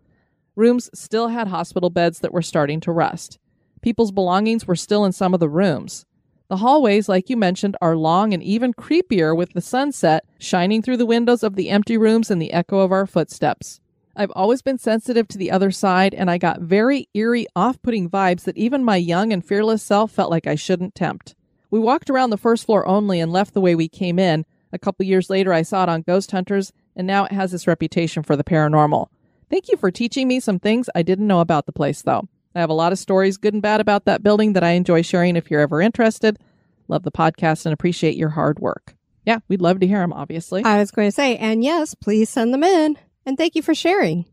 Rooms 0.56 0.90
still 0.92 1.28
had 1.28 1.48
hospital 1.48 1.90
beds 1.90 2.20
that 2.20 2.32
were 2.32 2.42
starting 2.42 2.80
to 2.80 2.92
rust. 2.92 3.38
People's 3.80 4.10
belongings 4.10 4.66
were 4.66 4.76
still 4.76 5.04
in 5.04 5.12
some 5.12 5.34
of 5.34 5.40
the 5.40 5.48
rooms. 5.48 6.04
The 6.48 6.56
hallways, 6.56 7.10
like 7.10 7.28
you 7.28 7.36
mentioned, 7.36 7.76
are 7.82 7.94
long 7.94 8.32
and 8.32 8.42
even 8.42 8.72
creepier 8.72 9.36
with 9.36 9.52
the 9.52 9.60
sunset 9.60 10.24
shining 10.38 10.80
through 10.80 10.96
the 10.96 11.04
windows 11.04 11.42
of 11.42 11.56
the 11.56 11.68
empty 11.68 11.98
rooms 11.98 12.30
and 12.30 12.40
the 12.40 12.54
echo 12.54 12.78
of 12.78 12.90
our 12.90 13.06
footsteps. 13.06 13.80
I've 14.16 14.32
always 14.34 14.62
been 14.62 14.78
sensitive 14.78 15.28
to 15.28 15.38
the 15.38 15.50
other 15.50 15.70
side, 15.70 16.14
and 16.14 16.30
I 16.30 16.38
got 16.38 16.62
very 16.62 17.06
eerie, 17.12 17.46
off 17.54 17.80
putting 17.82 18.08
vibes 18.08 18.44
that 18.44 18.56
even 18.56 18.82
my 18.82 18.96
young 18.96 19.30
and 19.30 19.44
fearless 19.44 19.82
self 19.82 20.10
felt 20.10 20.30
like 20.30 20.46
I 20.46 20.54
shouldn't 20.54 20.94
tempt. 20.94 21.34
We 21.70 21.78
walked 21.78 22.08
around 22.08 22.30
the 22.30 22.38
first 22.38 22.64
floor 22.64 22.86
only 22.88 23.20
and 23.20 23.30
left 23.30 23.52
the 23.52 23.60
way 23.60 23.74
we 23.74 23.88
came 23.88 24.18
in. 24.18 24.46
A 24.72 24.78
couple 24.78 25.04
years 25.04 25.28
later, 25.28 25.52
I 25.52 25.60
saw 25.60 25.82
it 25.82 25.90
on 25.90 26.00
Ghost 26.00 26.30
Hunters, 26.30 26.72
and 26.96 27.06
now 27.06 27.26
it 27.26 27.32
has 27.32 27.52
this 27.52 27.66
reputation 27.66 28.22
for 28.22 28.36
the 28.36 28.44
paranormal. 28.44 29.08
Thank 29.50 29.68
you 29.68 29.76
for 29.76 29.90
teaching 29.90 30.26
me 30.26 30.40
some 30.40 30.58
things 30.58 30.88
I 30.94 31.02
didn't 31.02 31.26
know 31.26 31.40
about 31.40 31.66
the 31.66 31.72
place, 31.72 32.00
though. 32.00 32.26
I 32.54 32.60
have 32.60 32.70
a 32.70 32.74
lot 32.74 32.92
of 32.92 32.98
stories, 32.98 33.36
good 33.36 33.54
and 33.54 33.62
bad, 33.62 33.80
about 33.80 34.04
that 34.06 34.22
building 34.22 34.54
that 34.54 34.64
I 34.64 34.70
enjoy 34.70 35.02
sharing 35.02 35.36
if 35.36 35.50
you're 35.50 35.60
ever 35.60 35.80
interested. 35.80 36.38
Love 36.88 37.02
the 37.02 37.12
podcast 37.12 37.66
and 37.66 37.72
appreciate 37.72 38.16
your 38.16 38.30
hard 38.30 38.58
work. 38.58 38.94
Yeah, 39.26 39.40
we'd 39.48 39.60
love 39.60 39.80
to 39.80 39.86
hear 39.86 39.98
them, 39.98 40.12
obviously. 40.12 40.64
I 40.64 40.78
was 40.78 40.90
going 40.90 41.08
to 41.08 41.12
say, 41.12 41.36
and 41.36 41.62
yes, 41.62 41.94
please 41.94 42.30
send 42.30 42.54
them 42.54 42.64
in. 42.64 42.96
And 43.26 43.36
thank 43.36 43.54
you 43.54 43.62
for 43.62 43.74
sharing. 43.74 44.24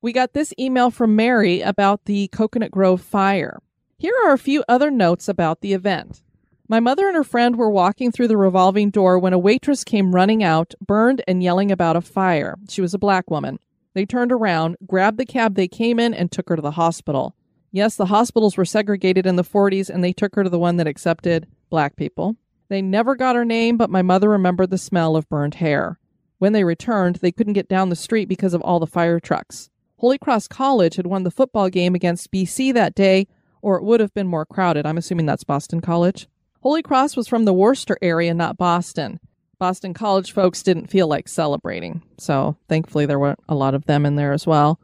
We 0.00 0.14
got 0.14 0.32
this 0.32 0.54
email 0.58 0.90
from 0.90 1.14
Mary 1.14 1.60
about 1.60 2.06
the 2.06 2.28
Coconut 2.28 2.70
Grove 2.70 3.02
fire. 3.02 3.60
Here 3.98 4.14
are 4.24 4.32
a 4.32 4.38
few 4.38 4.64
other 4.66 4.90
notes 4.90 5.28
about 5.28 5.60
the 5.60 5.74
event. 5.74 6.22
My 6.66 6.80
mother 6.80 7.06
and 7.06 7.16
her 7.16 7.24
friend 7.24 7.56
were 7.56 7.70
walking 7.70 8.10
through 8.10 8.28
the 8.28 8.36
revolving 8.38 8.88
door 8.88 9.18
when 9.18 9.34
a 9.34 9.38
waitress 9.38 9.84
came 9.84 10.14
running 10.14 10.42
out, 10.42 10.72
burned 10.80 11.22
and 11.28 11.42
yelling 11.42 11.70
about 11.70 11.96
a 11.96 12.00
fire. 12.00 12.56
She 12.70 12.80
was 12.80 12.94
a 12.94 12.98
black 12.98 13.30
woman. 13.30 13.58
They 13.92 14.06
turned 14.06 14.32
around, 14.32 14.76
grabbed 14.86 15.18
the 15.18 15.26
cab 15.26 15.56
they 15.56 15.68
came 15.68 16.00
in, 16.00 16.14
and 16.14 16.32
took 16.32 16.48
her 16.48 16.56
to 16.56 16.62
the 16.62 16.70
hospital. 16.70 17.34
Yes, 17.72 17.96
the 17.96 18.06
hospitals 18.06 18.56
were 18.56 18.64
segregated 18.64 19.26
in 19.26 19.36
the 19.36 19.44
40s, 19.44 19.88
and 19.88 20.02
they 20.02 20.12
took 20.12 20.34
her 20.34 20.42
to 20.42 20.50
the 20.50 20.58
one 20.58 20.76
that 20.76 20.88
accepted 20.88 21.46
black 21.68 21.96
people. 21.96 22.36
They 22.68 22.82
never 22.82 23.14
got 23.14 23.36
her 23.36 23.44
name, 23.44 23.76
but 23.76 23.90
my 23.90 24.02
mother 24.02 24.28
remembered 24.28 24.70
the 24.70 24.78
smell 24.78 25.16
of 25.16 25.28
burned 25.28 25.56
hair. 25.56 25.98
When 26.38 26.52
they 26.52 26.64
returned, 26.64 27.16
they 27.16 27.32
couldn't 27.32 27.52
get 27.52 27.68
down 27.68 27.88
the 27.88 27.96
street 27.96 28.28
because 28.28 28.54
of 28.54 28.62
all 28.62 28.80
the 28.80 28.86
fire 28.86 29.20
trucks. 29.20 29.70
Holy 29.98 30.18
Cross 30.18 30.48
College 30.48 30.96
had 30.96 31.06
won 31.06 31.24
the 31.24 31.30
football 31.30 31.68
game 31.68 31.94
against 31.94 32.32
BC 32.32 32.72
that 32.74 32.94
day, 32.94 33.28
or 33.60 33.76
it 33.76 33.84
would 33.84 34.00
have 34.00 34.14
been 34.14 34.26
more 34.26 34.46
crowded. 34.46 34.86
I'm 34.86 34.96
assuming 34.96 35.26
that's 35.26 35.44
Boston 35.44 35.80
College. 35.80 36.26
Holy 36.62 36.82
Cross 36.82 37.16
was 37.16 37.28
from 37.28 37.44
the 37.44 37.52
Worcester 37.52 37.98
area, 38.00 38.32
not 38.32 38.56
Boston. 38.56 39.20
Boston 39.58 39.92
College 39.92 40.32
folks 40.32 40.62
didn't 40.62 40.86
feel 40.86 41.06
like 41.06 41.28
celebrating, 41.28 42.02
so 42.18 42.56
thankfully 42.68 43.04
there 43.04 43.18
weren't 43.18 43.40
a 43.48 43.54
lot 43.54 43.74
of 43.74 43.84
them 43.84 44.06
in 44.06 44.16
there 44.16 44.32
as 44.32 44.46
well. 44.46 44.80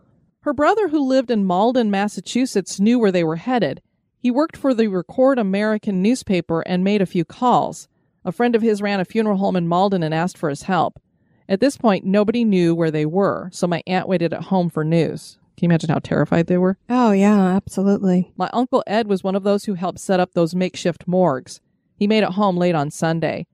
Her 0.47 0.55
brother, 0.55 0.86
who 0.86 1.01
lived 1.01 1.32
in 1.32 1.44
Malden, 1.44 1.90
Massachusetts, 1.90 2.78
knew 2.78 3.01
where 3.01 3.11
they 3.11 3.24
were 3.24 3.34
headed. 3.34 3.82
He 4.16 4.30
worked 4.30 4.57
for 4.57 4.74
the 4.74 4.86
Record 4.86 5.40
American 5.40 6.03
newspaper 6.03 6.61
and 6.61 6.84
made 6.84 7.03
a 7.03 7.07
few 7.07 7.24
calls. 7.24 7.88
A 8.24 8.30
friend 8.30 8.55
of 8.55 8.62
his 8.62 8.80
ran 8.80 9.01
a 9.01 9.05
funeral 9.05 9.38
home 9.38 9.57
in 9.57 9.66
Malden 9.66 10.05
and 10.05 10.14
asked 10.14 10.38
for 10.38 10.49
his 10.49 10.62
help. 10.62 11.01
At 11.49 11.59
this 11.59 11.76
point, 11.76 12.05
nobody 12.05 12.44
knew 12.44 12.76
where 12.76 12.92
they 12.92 13.05
were, 13.05 13.49
so 13.53 13.66
my 13.66 13.82
aunt 13.88 14.07
waited 14.07 14.32
at 14.32 14.44
home 14.44 14.70
for 14.70 14.84
news. 14.84 15.36
Can 15.57 15.64
you 15.64 15.70
imagine 15.70 15.90
how 15.90 15.99
terrified 15.99 16.47
they 16.47 16.59
were? 16.59 16.78
Oh, 16.88 17.11
yeah, 17.11 17.40
absolutely. 17.57 18.30
My 18.36 18.49
uncle 18.53 18.84
Ed 18.86 19.09
was 19.09 19.24
one 19.24 19.34
of 19.34 19.42
those 19.42 19.64
who 19.64 19.74
helped 19.74 19.99
set 19.99 20.20
up 20.20 20.34
those 20.34 20.55
makeshift 20.55 21.09
morgues. 21.09 21.61
He 21.97 22.07
made 22.07 22.22
it 22.22 22.34
home 22.34 22.57
late 22.57 22.76
on 22.76 22.92
Sunday. 22.92 23.49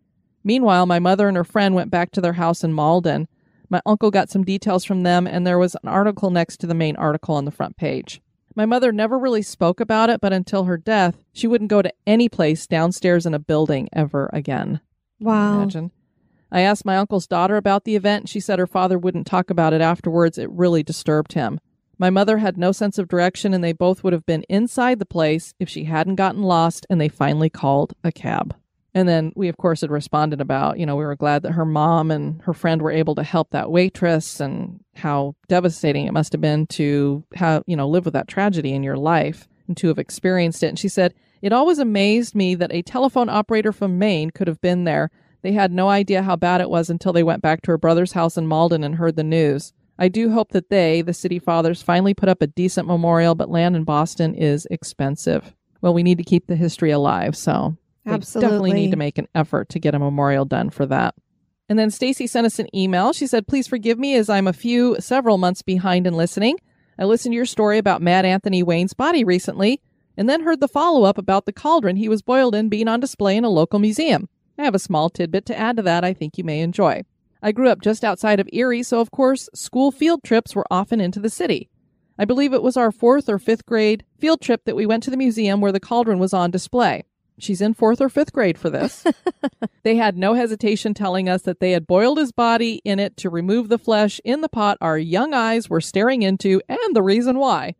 Meanwhile, 0.45 0.84
my 0.84 0.99
mother 0.99 1.26
and 1.26 1.38
her 1.38 1.43
friend 1.45 1.74
went 1.74 1.90
back 1.90 2.11
to 2.11 2.20
their 2.20 2.34
house 2.34 2.62
in 2.62 2.74
Malden. 2.74 3.28
My 3.73 3.81
uncle 3.87 4.11
got 4.11 4.29
some 4.29 4.45
details 4.45 4.85
from 4.85 5.03
them, 5.03 5.27
and 5.27 5.47
there 5.47 5.59
was 5.59 5.75
an 5.83 5.89
article 5.89 6.29
next 6.29 6.59
to 6.59 6.66
the 6.66 6.75
main 6.75 6.95
article 6.97 7.37
on 7.37 7.47
the 7.47 7.51
front 7.51 7.79
page. 7.79 8.20
My 8.55 8.66
mother 8.66 8.93
never 8.93 9.18
really 9.18 9.41
spoke 9.41 9.81
about 9.81 10.11
it, 10.11 10.20
but 10.20 10.31
until 10.31 10.64
her 10.64 10.77
death, 10.77 11.25
she 11.33 11.47
wouldn't 11.47 11.70
go 11.70 11.81
to 11.81 11.91
any 12.07 12.29
place 12.29 12.66
downstairs 12.66 13.25
in 13.25 13.33
a 13.33 13.39
building 13.39 13.89
ever 13.95 14.29
again. 14.31 14.83
Wow. 15.18 15.55
Imagine. 15.62 15.91
I 16.51 16.61
asked 16.61 16.85
my 16.85 16.99
uncle's 16.99 17.27
daughter 17.27 17.57
about 17.57 17.85
the 17.85 17.97
event, 17.97 18.25
and 18.25 18.29
she 18.29 18.41
said 18.41 18.59
her 18.59 18.66
father 18.66 18.99
wouldn't 18.99 19.27
talk 19.27 19.49
about 19.49 19.73
it 19.73 19.81
afterwards. 19.81 20.37
It 20.37 20.51
really 20.51 20.83
disturbed 20.83 21.33
him. 21.33 21.59
My 21.97 22.11
mother 22.11 22.37
had 22.39 22.59
no 22.59 22.73
sense 22.73 22.99
of 22.99 23.09
direction, 23.09 23.55
and 23.55 23.64
they 23.64 23.73
both 23.73 24.05
would 24.05 24.12
have 24.12 24.27
been 24.27 24.45
inside 24.51 24.99
the 24.99 25.07
place 25.07 25.55
if 25.59 25.70
she 25.70 25.85
hadn't 25.85 26.16
gotten 26.16 26.43
lost, 26.43 26.85
and 26.91 27.01
they 27.01 27.09
finally 27.09 27.49
called 27.49 27.95
a 28.05 28.12
cab. 28.12 28.55
And 28.95 29.09
then 29.09 29.32
we, 29.34 29.49
of 29.49 29.57
course, 29.57 29.80
had 29.80 29.90
responded 29.90 30.40
about, 30.40 30.78
you 30.78 30.84
know, 30.84 30.97
we 30.97 31.05
were 31.05 31.16
glad 31.16 31.43
that 31.43 31.53
her 31.53 31.64
mom 31.64 32.11
and 32.11 32.43
her 32.43 32.53
friend 32.53 32.82
were 32.82 32.90
able 32.90 33.14
to 33.14 33.22
help 33.22 33.51
that 33.51 33.70
waitress 33.70 34.38
and 34.38 34.80
how 34.95 35.34
devastating 35.49 36.07
it 36.07 36.12
must 36.12 36.32
have 36.32 36.43
been 36.43 36.66
to 36.66 37.24
have, 37.34 37.62
you 37.66 37.76
know, 37.76 37.88
live 37.88 38.05
with 38.05 38.14
that 38.14 38.28
tragedy 38.28 38.74
in 38.74 38.82
your 38.82 38.99
life 38.99 39.49
and 39.66 39.76
to 39.78 39.88
have 39.88 39.99
experienced 39.99 40.62
it. 40.62 40.68
And 40.68 40.78
she 40.78 40.88
said, 40.88 41.14
it 41.40 41.53
always 41.53 41.78
amazed 41.78 42.34
me 42.34 42.55
that 42.55 42.72
a 42.72 42.82
telephone 42.82 43.28
operator 43.28 43.72
from 43.72 43.99
Maine 43.99 44.30
could 44.30 44.47
have 44.47 44.61
been 44.61 44.84
there. 44.84 45.11
They 45.40 45.53
had 45.53 45.72
no 45.72 45.88
idea 45.88 46.22
how 46.22 46.36
bad 46.36 46.61
it 46.61 46.70
was 46.70 46.90
until 46.90 47.12
they 47.12 47.24
went 47.24 47.43
back 47.43 47.62
to 47.62 47.70
her 47.70 47.78
brother's 47.78 48.12
house 48.12 48.36
in 48.36 48.47
Malden 48.47 48.84
and 48.84 48.97
heard 48.97 49.16
the 49.16 49.24
news. 49.24 49.72
I 49.99 50.09
do 50.09 50.30
hope 50.30 50.53
that 50.53 50.68
they, 50.68 51.03
the 51.03 51.14
city 51.14 51.38
fathers, 51.38 51.82
finally 51.82 52.14
put 52.14 52.28
up 52.28 52.43
a 52.43 52.47
decent 52.47 52.86
memorial, 52.86 53.34
but 53.34 53.51
land 53.51 53.74
in 53.74 53.84
Boston 53.84 54.34
is 54.34 54.66
expensive. 54.70 55.55
Well, 55.80 55.95
we 55.95 56.03
need 56.03 56.18
to 56.18 56.24
keep 56.24 56.47
the 56.47 56.57
history 56.57 56.90
alive, 56.90 57.36
so 57.36 57.76
they 58.05 58.18
definitely 58.18 58.72
need 58.72 58.90
to 58.90 58.96
make 58.96 59.18
an 59.18 59.28
effort 59.34 59.68
to 59.70 59.78
get 59.78 59.94
a 59.94 59.98
memorial 59.98 60.44
done 60.44 60.70
for 60.70 60.86
that. 60.86 61.14
And 61.68 61.78
then 61.78 61.90
Stacy 61.90 62.26
sent 62.26 62.46
us 62.46 62.59
an 62.59 62.74
email. 62.76 63.12
She 63.12 63.26
said, 63.26 63.46
"Please 63.46 63.66
forgive 63.66 63.98
me 63.98 64.14
as 64.16 64.28
I'm 64.28 64.46
a 64.46 64.53
few 64.53 64.96
several 65.00 65.38
months 65.38 65.62
behind 65.62 66.07
in 66.07 66.14
listening. 66.14 66.57
I 66.98 67.05
listened 67.05 67.32
to 67.32 67.36
your 67.36 67.46
story 67.46 67.78
about 67.78 68.03
Mad 68.03 68.24
Anthony 68.24 68.62
Wayne's 68.62 68.92
body 68.92 69.24
recently, 69.24 69.80
and 70.16 70.28
then 70.28 70.42
heard 70.42 70.61
the 70.61 70.68
follow-up 70.68 71.16
about 71.16 71.46
the 71.46 71.53
cauldron 71.53 71.96
he 71.96 72.09
was 72.09 72.20
boiled 72.20 72.55
in 72.55 72.68
being 72.68 72.88
on 72.88 73.00
display 73.00 73.36
in 73.36 73.44
a 73.44 73.48
local 73.48 73.78
museum. 73.78 74.28
I 74.59 74.64
have 74.64 74.74
a 74.74 74.78
small 74.78 75.09
tidbit 75.09 75.46
to 75.46 75.59
add 75.59 75.76
to 75.76 75.82
that 75.82 76.05
I 76.05 76.12
think 76.12 76.36
you 76.36 76.44
may 76.44 76.61
enjoy. 76.61 77.05
I 77.42 77.53
grew 77.53 77.68
up 77.68 77.80
just 77.80 78.05
outside 78.05 78.38
of 78.38 78.48
Erie, 78.53 78.82
so 78.82 79.00
of 79.00 79.11
course, 79.11 79.48
school 79.55 79.90
field 79.90 80.22
trips 80.22 80.55
were 80.55 80.66
often 80.70 81.00
into 81.00 81.18
the 81.18 81.30
city. 81.30 81.70
I 82.18 82.26
believe 82.26 82.53
it 82.53 82.62
was 82.62 82.76
our 82.76 82.92
fourth 82.92 83.28
or 83.28 83.38
fifth 83.38 83.64
grade 83.64 84.05
field 84.18 84.42
trip 84.42 84.64
that 84.66 84.76
we 84.76 84.84
went 84.84 85.03
to 85.05 85.11
the 85.11 85.16
museum 85.16 85.61
where 85.61 85.72
the 85.72 85.80
cauldron 85.80 86.18
was 86.18 86.34
on 86.34 86.50
display. 86.50 87.05
She's 87.39 87.61
in 87.61 87.74
fourth 87.74 88.01
or 88.01 88.09
fifth 88.09 88.33
grade 88.33 88.59
for 88.59 88.70
this. 88.70 89.05
they 89.83 89.97
had 89.97 90.16
no 90.16 90.35
hesitation 90.35 90.95
telling 90.95 91.28
us 91.28 91.43
that 91.43 91.61
they 91.61 91.72
had 91.72 91.87
boiled 91.87 92.18
his 92.18 92.33
body 92.33 92.80
in 92.85 92.99
it 92.99 93.16
to 93.18 93.30
remove 93.30 93.68
the 93.68 93.78
flesh 93.78 94.20
in 94.24 94.41
the 94.41 94.49
pot 94.49 94.78
our 94.80 94.99
young 94.99 95.35
eyes 95.35 95.68
were 95.68 95.80
staring 95.80 96.22
into 96.22 96.61
and 96.68 96.95
the 96.95 97.03
reason 97.03 97.39
why. 97.39 97.74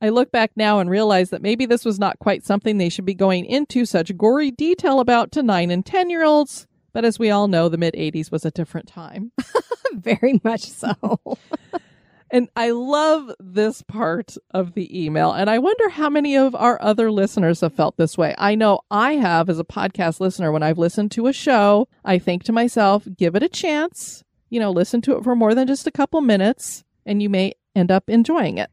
I 0.00 0.10
look 0.10 0.30
back 0.30 0.52
now 0.54 0.78
and 0.78 0.88
realize 0.88 1.30
that 1.30 1.42
maybe 1.42 1.66
this 1.66 1.84
was 1.84 1.98
not 1.98 2.20
quite 2.20 2.44
something 2.44 2.78
they 2.78 2.88
should 2.88 3.04
be 3.04 3.14
going 3.14 3.44
into 3.44 3.84
such 3.84 4.16
gory 4.16 4.50
detail 4.52 5.00
about 5.00 5.32
to 5.32 5.42
9 5.42 5.70
and 5.70 5.84
10 5.84 6.10
year 6.10 6.24
olds. 6.24 6.66
But 6.92 7.04
as 7.04 7.18
we 7.18 7.30
all 7.30 7.48
know, 7.48 7.68
the 7.68 7.78
mid 7.78 7.94
80s 7.94 8.30
was 8.30 8.44
a 8.44 8.50
different 8.50 8.88
time. 8.88 9.32
Very 9.92 10.40
much 10.44 10.62
so. 10.62 10.94
And 12.30 12.48
I 12.54 12.70
love 12.70 13.32
this 13.40 13.82
part 13.82 14.36
of 14.52 14.74
the 14.74 15.04
email. 15.04 15.32
And 15.32 15.48
I 15.48 15.58
wonder 15.58 15.88
how 15.88 16.10
many 16.10 16.36
of 16.36 16.54
our 16.54 16.80
other 16.82 17.10
listeners 17.10 17.62
have 17.62 17.72
felt 17.72 17.96
this 17.96 18.18
way. 18.18 18.34
I 18.36 18.54
know 18.54 18.80
I 18.90 19.14
have 19.14 19.48
as 19.48 19.58
a 19.58 19.64
podcast 19.64 20.20
listener. 20.20 20.52
When 20.52 20.62
I've 20.62 20.78
listened 20.78 21.10
to 21.12 21.26
a 21.26 21.32
show, 21.32 21.88
I 22.04 22.18
think 22.18 22.44
to 22.44 22.52
myself, 22.52 23.06
give 23.16 23.34
it 23.34 23.42
a 23.42 23.48
chance. 23.48 24.24
You 24.50 24.60
know, 24.60 24.70
listen 24.70 25.00
to 25.02 25.16
it 25.16 25.24
for 25.24 25.34
more 25.34 25.54
than 25.54 25.66
just 25.66 25.86
a 25.86 25.92
couple 25.92 26.20
minutes, 26.20 26.84
and 27.06 27.22
you 27.22 27.30
may 27.30 27.54
end 27.74 27.90
up 27.90 28.08
enjoying 28.08 28.58
it. 28.58 28.70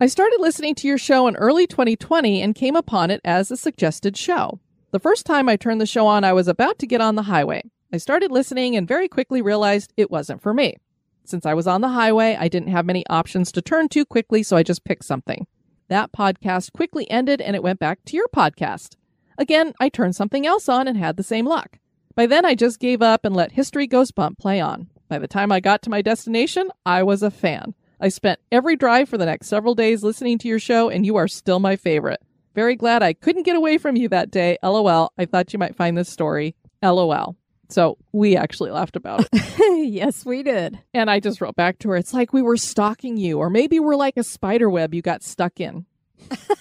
I 0.00 0.06
started 0.06 0.38
listening 0.40 0.74
to 0.76 0.88
your 0.88 0.98
show 0.98 1.26
in 1.28 1.36
early 1.36 1.66
2020 1.66 2.42
and 2.42 2.54
came 2.54 2.74
upon 2.76 3.10
it 3.10 3.20
as 3.24 3.50
a 3.50 3.56
suggested 3.56 4.16
show. 4.16 4.60
The 4.90 5.00
first 5.00 5.26
time 5.26 5.48
I 5.48 5.56
turned 5.56 5.80
the 5.80 5.86
show 5.86 6.06
on, 6.06 6.24
I 6.24 6.32
was 6.32 6.48
about 6.48 6.78
to 6.80 6.86
get 6.86 7.00
on 7.00 7.14
the 7.14 7.22
highway. 7.22 7.62
I 7.92 7.98
started 7.98 8.30
listening 8.30 8.76
and 8.76 8.88
very 8.88 9.08
quickly 9.08 9.42
realized 9.42 9.92
it 9.96 10.10
wasn't 10.10 10.42
for 10.42 10.52
me. 10.52 10.76
Since 11.24 11.46
I 11.46 11.54
was 11.54 11.66
on 11.66 11.80
the 11.80 11.88
highway, 11.88 12.36
I 12.38 12.48
didn't 12.48 12.70
have 12.70 12.84
many 12.84 13.06
options 13.08 13.52
to 13.52 13.62
turn 13.62 13.88
to 13.90 14.04
quickly, 14.04 14.42
so 14.42 14.56
I 14.56 14.62
just 14.62 14.84
picked 14.84 15.04
something. 15.04 15.46
That 15.88 16.12
podcast 16.12 16.72
quickly 16.72 17.08
ended 17.10 17.40
and 17.40 17.54
it 17.54 17.62
went 17.62 17.78
back 17.78 18.00
to 18.06 18.16
your 18.16 18.28
podcast. 18.34 18.96
Again, 19.38 19.72
I 19.80 19.88
turned 19.88 20.16
something 20.16 20.46
else 20.46 20.68
on 20.68 20.88
and 20.88 20.96
had 20.96 21.16
the 21.16 21.22
same 21.22 21.46
luck. 21.46 21.78
By 22.14 22.26
then, 22.26 22.44
I 22.44 22.54
just 22.54 22.80
gave 22.80 23.02
up 23.02 23.24
and 23.24 23.34
let 23.34 23.52
History 23.52 23.86
Goes 23.86 24.10
Bump 24.10 24.38
play 24.38 24.60
on. 24.60 24.88
By 25.08 25.18
the 25.18 25.28
time 25.28 25.52
I 25.52 25.60
got 25.60 25.82
to 25.82 25.90
my 25.90 26.02
destination, 26.02 26.70
I 26.84 27.02
was 27.02 27.22
a 27.22 27.30
fan. 27.30 27.74
I 28.00 28.08
spent 28.08 28.40
every 28.50 28.76
drive 28.76 29.08
for 29.08 29.16
the 29.16 29.26
next 29.26 29.46
several 29.46 29.74
days 29.74 30.02
listening 30.02 30.38
to 30.38 30.48
your 30.48 30.58
show, 30.58 30.88
and 30.90 31.06
you 31.06 31.16
are 31.16 31.28
still 31.28 31.60
my 31.60 31.76
favorite. 31.76 32.20
Very 32.54 32.76
glad 32.76 33.02
I 33.02 33.12
couldn't 33.12 33.44
get 33.44 33.56
away 33.56 33.78
from 33.78 33.96
you 33.96 34.08
that 34.08 34.30
day. 34.30 34.58
LOL. 34.62 35.12
I 35.16 35.24
thought 35.24 35.52
you 35.52 35.58
might 35.58 35.76
find 35.76 35.96
this 35.96 36.08
story. 36.08 36.54
LOL. 36.82 37.36
So 37.72 37.96
we 38.12 38.36
actually 38.36 38.70
laughed 38.70 38.96
about 38.96 39.26
it. 39.32 39.88
yes, 39.90 40.26
we 40.26 40.42
did. 40.42 40.78
And 40.92 41.10
I 41.10 41.20
just 41.20 41.40
wrote 41.40 41.56
back 41.56 41.78
to 41.80 41.88
her, 41.90 41.96
it's 41.96 42.12
like 42.12 42.32
we 42.32 42.42
were 42.42 42.58
stalking 42.58 43.16
you, 43.16 43.38
or 43.38 43.48
maybe 43.48 43.80
we're 43.80 43.96
like 43.96 44.16
a 44.18 44.22
spider 44.22 44.68
web 44.68 44.94
you 44.94 45.00
got 45.00 45.22
stuck 45.22 45.58
in. 45.58 45.86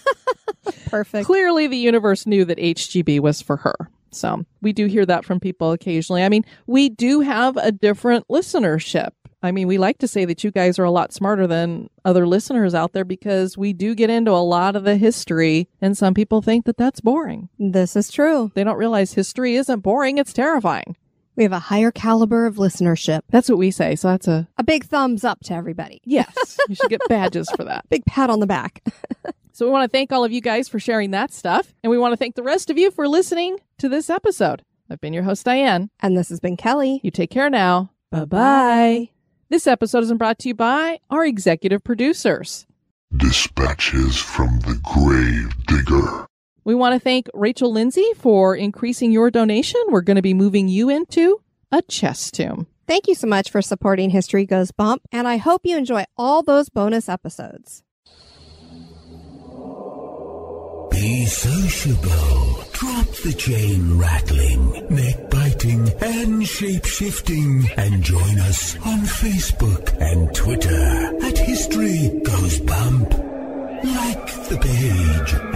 Perfect. 0.88 1.26
Clearly, 1.26 1.68
the 1.68 1.78
universe 1.78 2.26
knew 2.26 2.46
that 2.46 2.58
HGB 2.58 3.20
was 3.20 3.42
for 3.42 3.58
her. 3.58 3.76
So 4.12 4.46
we 4.62 4.74
do 4.74 4.88
hear 4.88 5.06
that 5.06 5.26
from 5.26 5.40
people 5.40 5.72
occasionally. 5.72 6.24
I 6.24 6.30
mean, 6.30 6.46
we 6.68 6.90
do 6.90 7.22
have 7.22 7.58
a 7.58 7.72
different 7.72 8.28
listenership. 8.28 9.12
I 9.44 9.52
mean, 9.52 9.68
we 9.68 9.78
like 9.78 9.98
to 10.00 10.08
say 10.08 10.26
that 10.26 10.44
you 10.44 10.52
guys 10.52 10.78
are 10.78 10.84
a 10.84 10.92
lot 10.92 11.14
smarter 11.14 11.48
than 11.48 11.90
other 12.06 12.28
listeners 12.28 12.76
out 12.76 12.94
there 12.94 13.06
because 13.06 13.58
we 13.58 13.74
do 13.74 13.96
get 13.96 14.10
into 14.10 14.32
a 14.32 14.44
lot 14.44 14.76
of 14.76 14.84
the 14.84 14.98
history, 14.98 15.68
and 15.82 15.98
some 15.98 16.14
people 16.14 16.42
think 16.42 16.66
that 16.66 16.78
that's 16.78 17.02
boring. 17.02 17.50
This 17.58 17.96
is 17.96 18.12
true. 18.12 18.52
They 18.54 18.64
don't 18.64 18.78
realize 18.78 19.14
history 19.14 19.56
isn't 19.56 19.80
boring, 19.80 20.20
it's 20.20 20.34
terrifying. 20.34 20.96
We 21.36 21.44
have 21.44 21.52
a 21.54 21.60
higher 21.60 21.92
caliber 21.92 22.46
of 22.46 22.56
listenership. 22.56 23.22
That's 23.30 23.48
what 23.50 23.58
we 23.58 23.72
say. 23.72 23.96
So 23.96 24.10
that's 24.10 24.28
a 24.28 24.48
A 24.58 24.64
big 24.64 24.84
thumbs 24.86 25.24
up 25.24 25.40
to 25.46 25.54
everybody. 25.54 26.02
yes. 26.04 26.58
you 26.70 26.76
should 26.76 26.90
get 26.90 27.02
badges 27.08 27.50
for 27.56 27.64
that. 27.64 27.90
Big 27.90 28.04
pat 28.06 28.30
on 28.30 28.40
the 28.40 28.48
back. 28.48 28.84
So 29.54 29.66
we 29.66 29.72
want 29.74 29.84
to 29.92 29.96
thank 29.96 30.12
all 30.14 30.24
of 30.24 30.32
you 30.32 30.40
guys 30.42 30.70
for 30.70 30.80
sharing 30.80 31.12
that 31.12 31.32
stuff. 31.34 31.72
And 31.84 31.92
we 31.92 31.98
want 31.98 32.14
to 32.14 32.18
thank 32.18 32.36
the 32.36 32.42
rest 32.42 32.70
of 32.70 32.78
you 32.80 32.90
for 32.90 33.08
listening 33.08 33.58
to 33.80 33.90
this 33.90 34.10
episode. 34.10 34.64
I've 34.90 35.02
been 35.02 35.12
your 35.14 35.22
host, 35.24 35.44
Diane. 35.46 35.90
And 36.00 36.18
this 36.18 36.30
has 36.30 36.40
been 36.40 36.56
Kelly. 36.58 37.02
You 37.04 37.12
take 37.12 37.30
care 37.30 37.50
now. 37.50 37.92
Bye 38.12 38.26
bye. 38.26 39.10
This 39.50 39.68
episode 39.68 40.04
is 40.04 40.14
brought 40.14 40.40
to 40.40 40.48
you 40.48 40.56
by 40.56 41.00
our 41.12 41.26
executive 41.26 41.84
producers. 41.84 42.66
Dispatches 43.18 44.18
from 44.18 44.58
the 44.62 44.80
grave 44.84 45.54
digger. 45.68 46.26
We 46.64 46.76
want 46.76 46.94
to 46.94 47.00
thank 47.00 47.28
Rachel 47.34 47.72
Lindsay 47.72 48.08
for 48.16 48.56
increasing 48.56 49.12
your 49.12 49.32
donation. 49.32 49.82
We're 49.90 50.02
going 50.02 50.16
to 50.16 50.22
be 50.22 50.34
moving 50.34 50.68
you 50.68 50.90
into 50.90 51.42
a 51.72 51.82
chest 51.82 52.36
tomb. 52.36 52.68
Thank 52.88 53.08
you 53.08 53.16
so 53.16 53.28
much 53.28 53.50
for 53.50 53.62
supporting 53.62 54.10
History 54.10 54.46
Goes 54.46 54.72
Bump, 54.72 55.02
and 55.12 55.28
I 55.28 55.38
hope 55.38 55.62
you 55.64 55.78
enjoy 55.78 56.04
all 56.18 56.44
those 56.44 56.70
bonus 56.70 57.08
episodes. 57.08 57.84
Be 60.92 61.26
sociable. 61.26 62.66
Drop 62.74 63.08
the 63.24 63.34
chain 63.38 63.98
rattling, 63.98 64.88
neck 64.90 65.30
biting, 65.30 65.90
and 66.02 66.46
shape 66.46 66.86
shifting. 66.86 67.70
And 67.78 68.04
join 68.04 68.40
us 68.40 68.76
on 68.86 69.00
Facebook 69.00 70.00
and 70.02 70.36
Twitter 70.36 71.18
at 71.24 71.38
History 71.38 72.22
Goes 72.24 72.60
Bump. 72.60 73.14
Like 73.84 74.28
the 74.50 74.60
page 74.62 75.51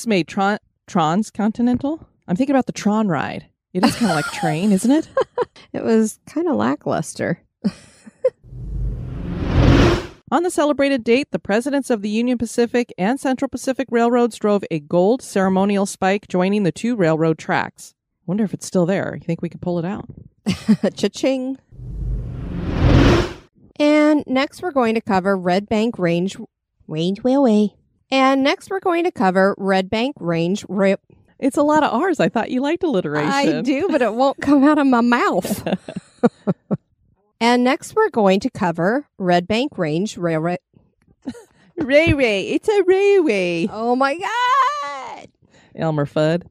This 0.00 0.06
made 0.06 0.28
Tron 0.28 0.56
Tron's 0.86 1.30
Continental. 1.30 2.08
I'm 2.26 2.34
thinking 2.34 2.56
about 2.56 2.64
the 2.64 2.72
Tron 2.72 3.08
ride. 3.08 3.44
It 3.74 3.84
is 3.84 3.94
kind 3.96 4.10
of 4.10 4.16
like 4.16 4.24
train, 4.32 4.72
isn't 4.72 4.90
it? 4.90 5.06
It 5.74 5.84
was 5.84 6.18
kind 6.24 6.48
of 6.48 6.56
lackluster. 6.56 7.42
On 10.32 10.42
the 10.42 10.50
celebrated 10.50 11.04
date, 11.04 11.28
the 11.32 11.38
presidents 11.38 11.90
of 11.90 12.00
the 12.00 12.08
Union 12.08 12.38
Pacific 12.38 12.94
and 12.96 13.20
Central 13.20 13.50
Pacific 13.50 13.88
Railroads 13.90 14.38
drove 14.38 14.64
a 14.70 14.80
gold 14.80 15.20
ceremonial 15.20 15.84
spike 15.84 16.28
joining 16.28 16.62
the 16.62 16.72
two 16.72 16.96
railroad 16.96 17.36
tracks. 17.36 17.94
Wonder 18.24 18.44
if 18.44 18.54
it's 18.54 18.66
still 18.66 18.86
there. 18.86 19.14
You 19.20 19.26
think 19.26 19.42
we 19.42 19.50
could 19.50 19.60
pull 19.60 19.78
it 19.78 19.84
out? 19.84 20.08
Cha-ching. 20.96 21.58
And 23.78 24.24
next 24.26 24.62
we're 24.62 24.72
going 24.72 24.94
to 24.94 25.02
cover 25.02 25.36
Red 25.36 25.68
Bank 25.68 25.98
Range 25.98 26.38
Range 26.88 27.20
Railway. 27.22 27.74
And 28.10 28.42
next 28.42 28.70
we're 28.70 28.80
going 28.80 29.04
to 29.04 29.12
cover 29.12 29.54
Red 29.56 29.88
Bank 29.88 30.16
Range 30.18 30.64
Rail. 30.68 30.96
It's 31.38 31.56
a 31.56 31.62
lot 31.62 31.82
of 31.82 31.92
R's. 31.92 32.20
I 32.20 32.28
thought 32.28 32.50
you 32.50 32.60
liked 32.60 32.82
alliteration. 32.82 33.30
I 33.30 33.62
do, 33.62 33.88
but 33.88 34.02
it 34.02 34.14
won't 34.14 34.40
come 34.40 34.64
out 34.64 34.78
of 34.78 34.86
my 34.86 35.00
mouth. 35.00 35.66
and 37.40 37.64
next 37.64 37.94
we're 37.94 38.10
going 38.10 38.40
to 38.40 38.50
cover 38.50 39.06
Red 39.16 39.46
Bank 39.48 39.78
Range 39.78 40.16
Railroad. 40.16 40.58
Railway. 41.76 42.42
It's 42.48 42.68
a 42.68 42.82
railway. 42.82 43.66
Oh 43.70 43.96
my 43.96 44.18
God! 44.18 45.28
Elmer 45.74 46.04
Fudd. 46.04 46.42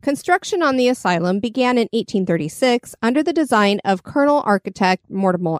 Construction 0.00 0.62
on 0.62 0.76
the 0.76 0.88
asylum 0.88 1.38
began 1.38 1.76
in 1.76 1.88
1836 1.92 2.94
under 3.02 3.22
the 3.22 3.32
design 3.32 3.80
of 3.84 4.02
Colonel 4.02 4.42
Architect 4.44 5.08
Mortimer. 5.10 5.58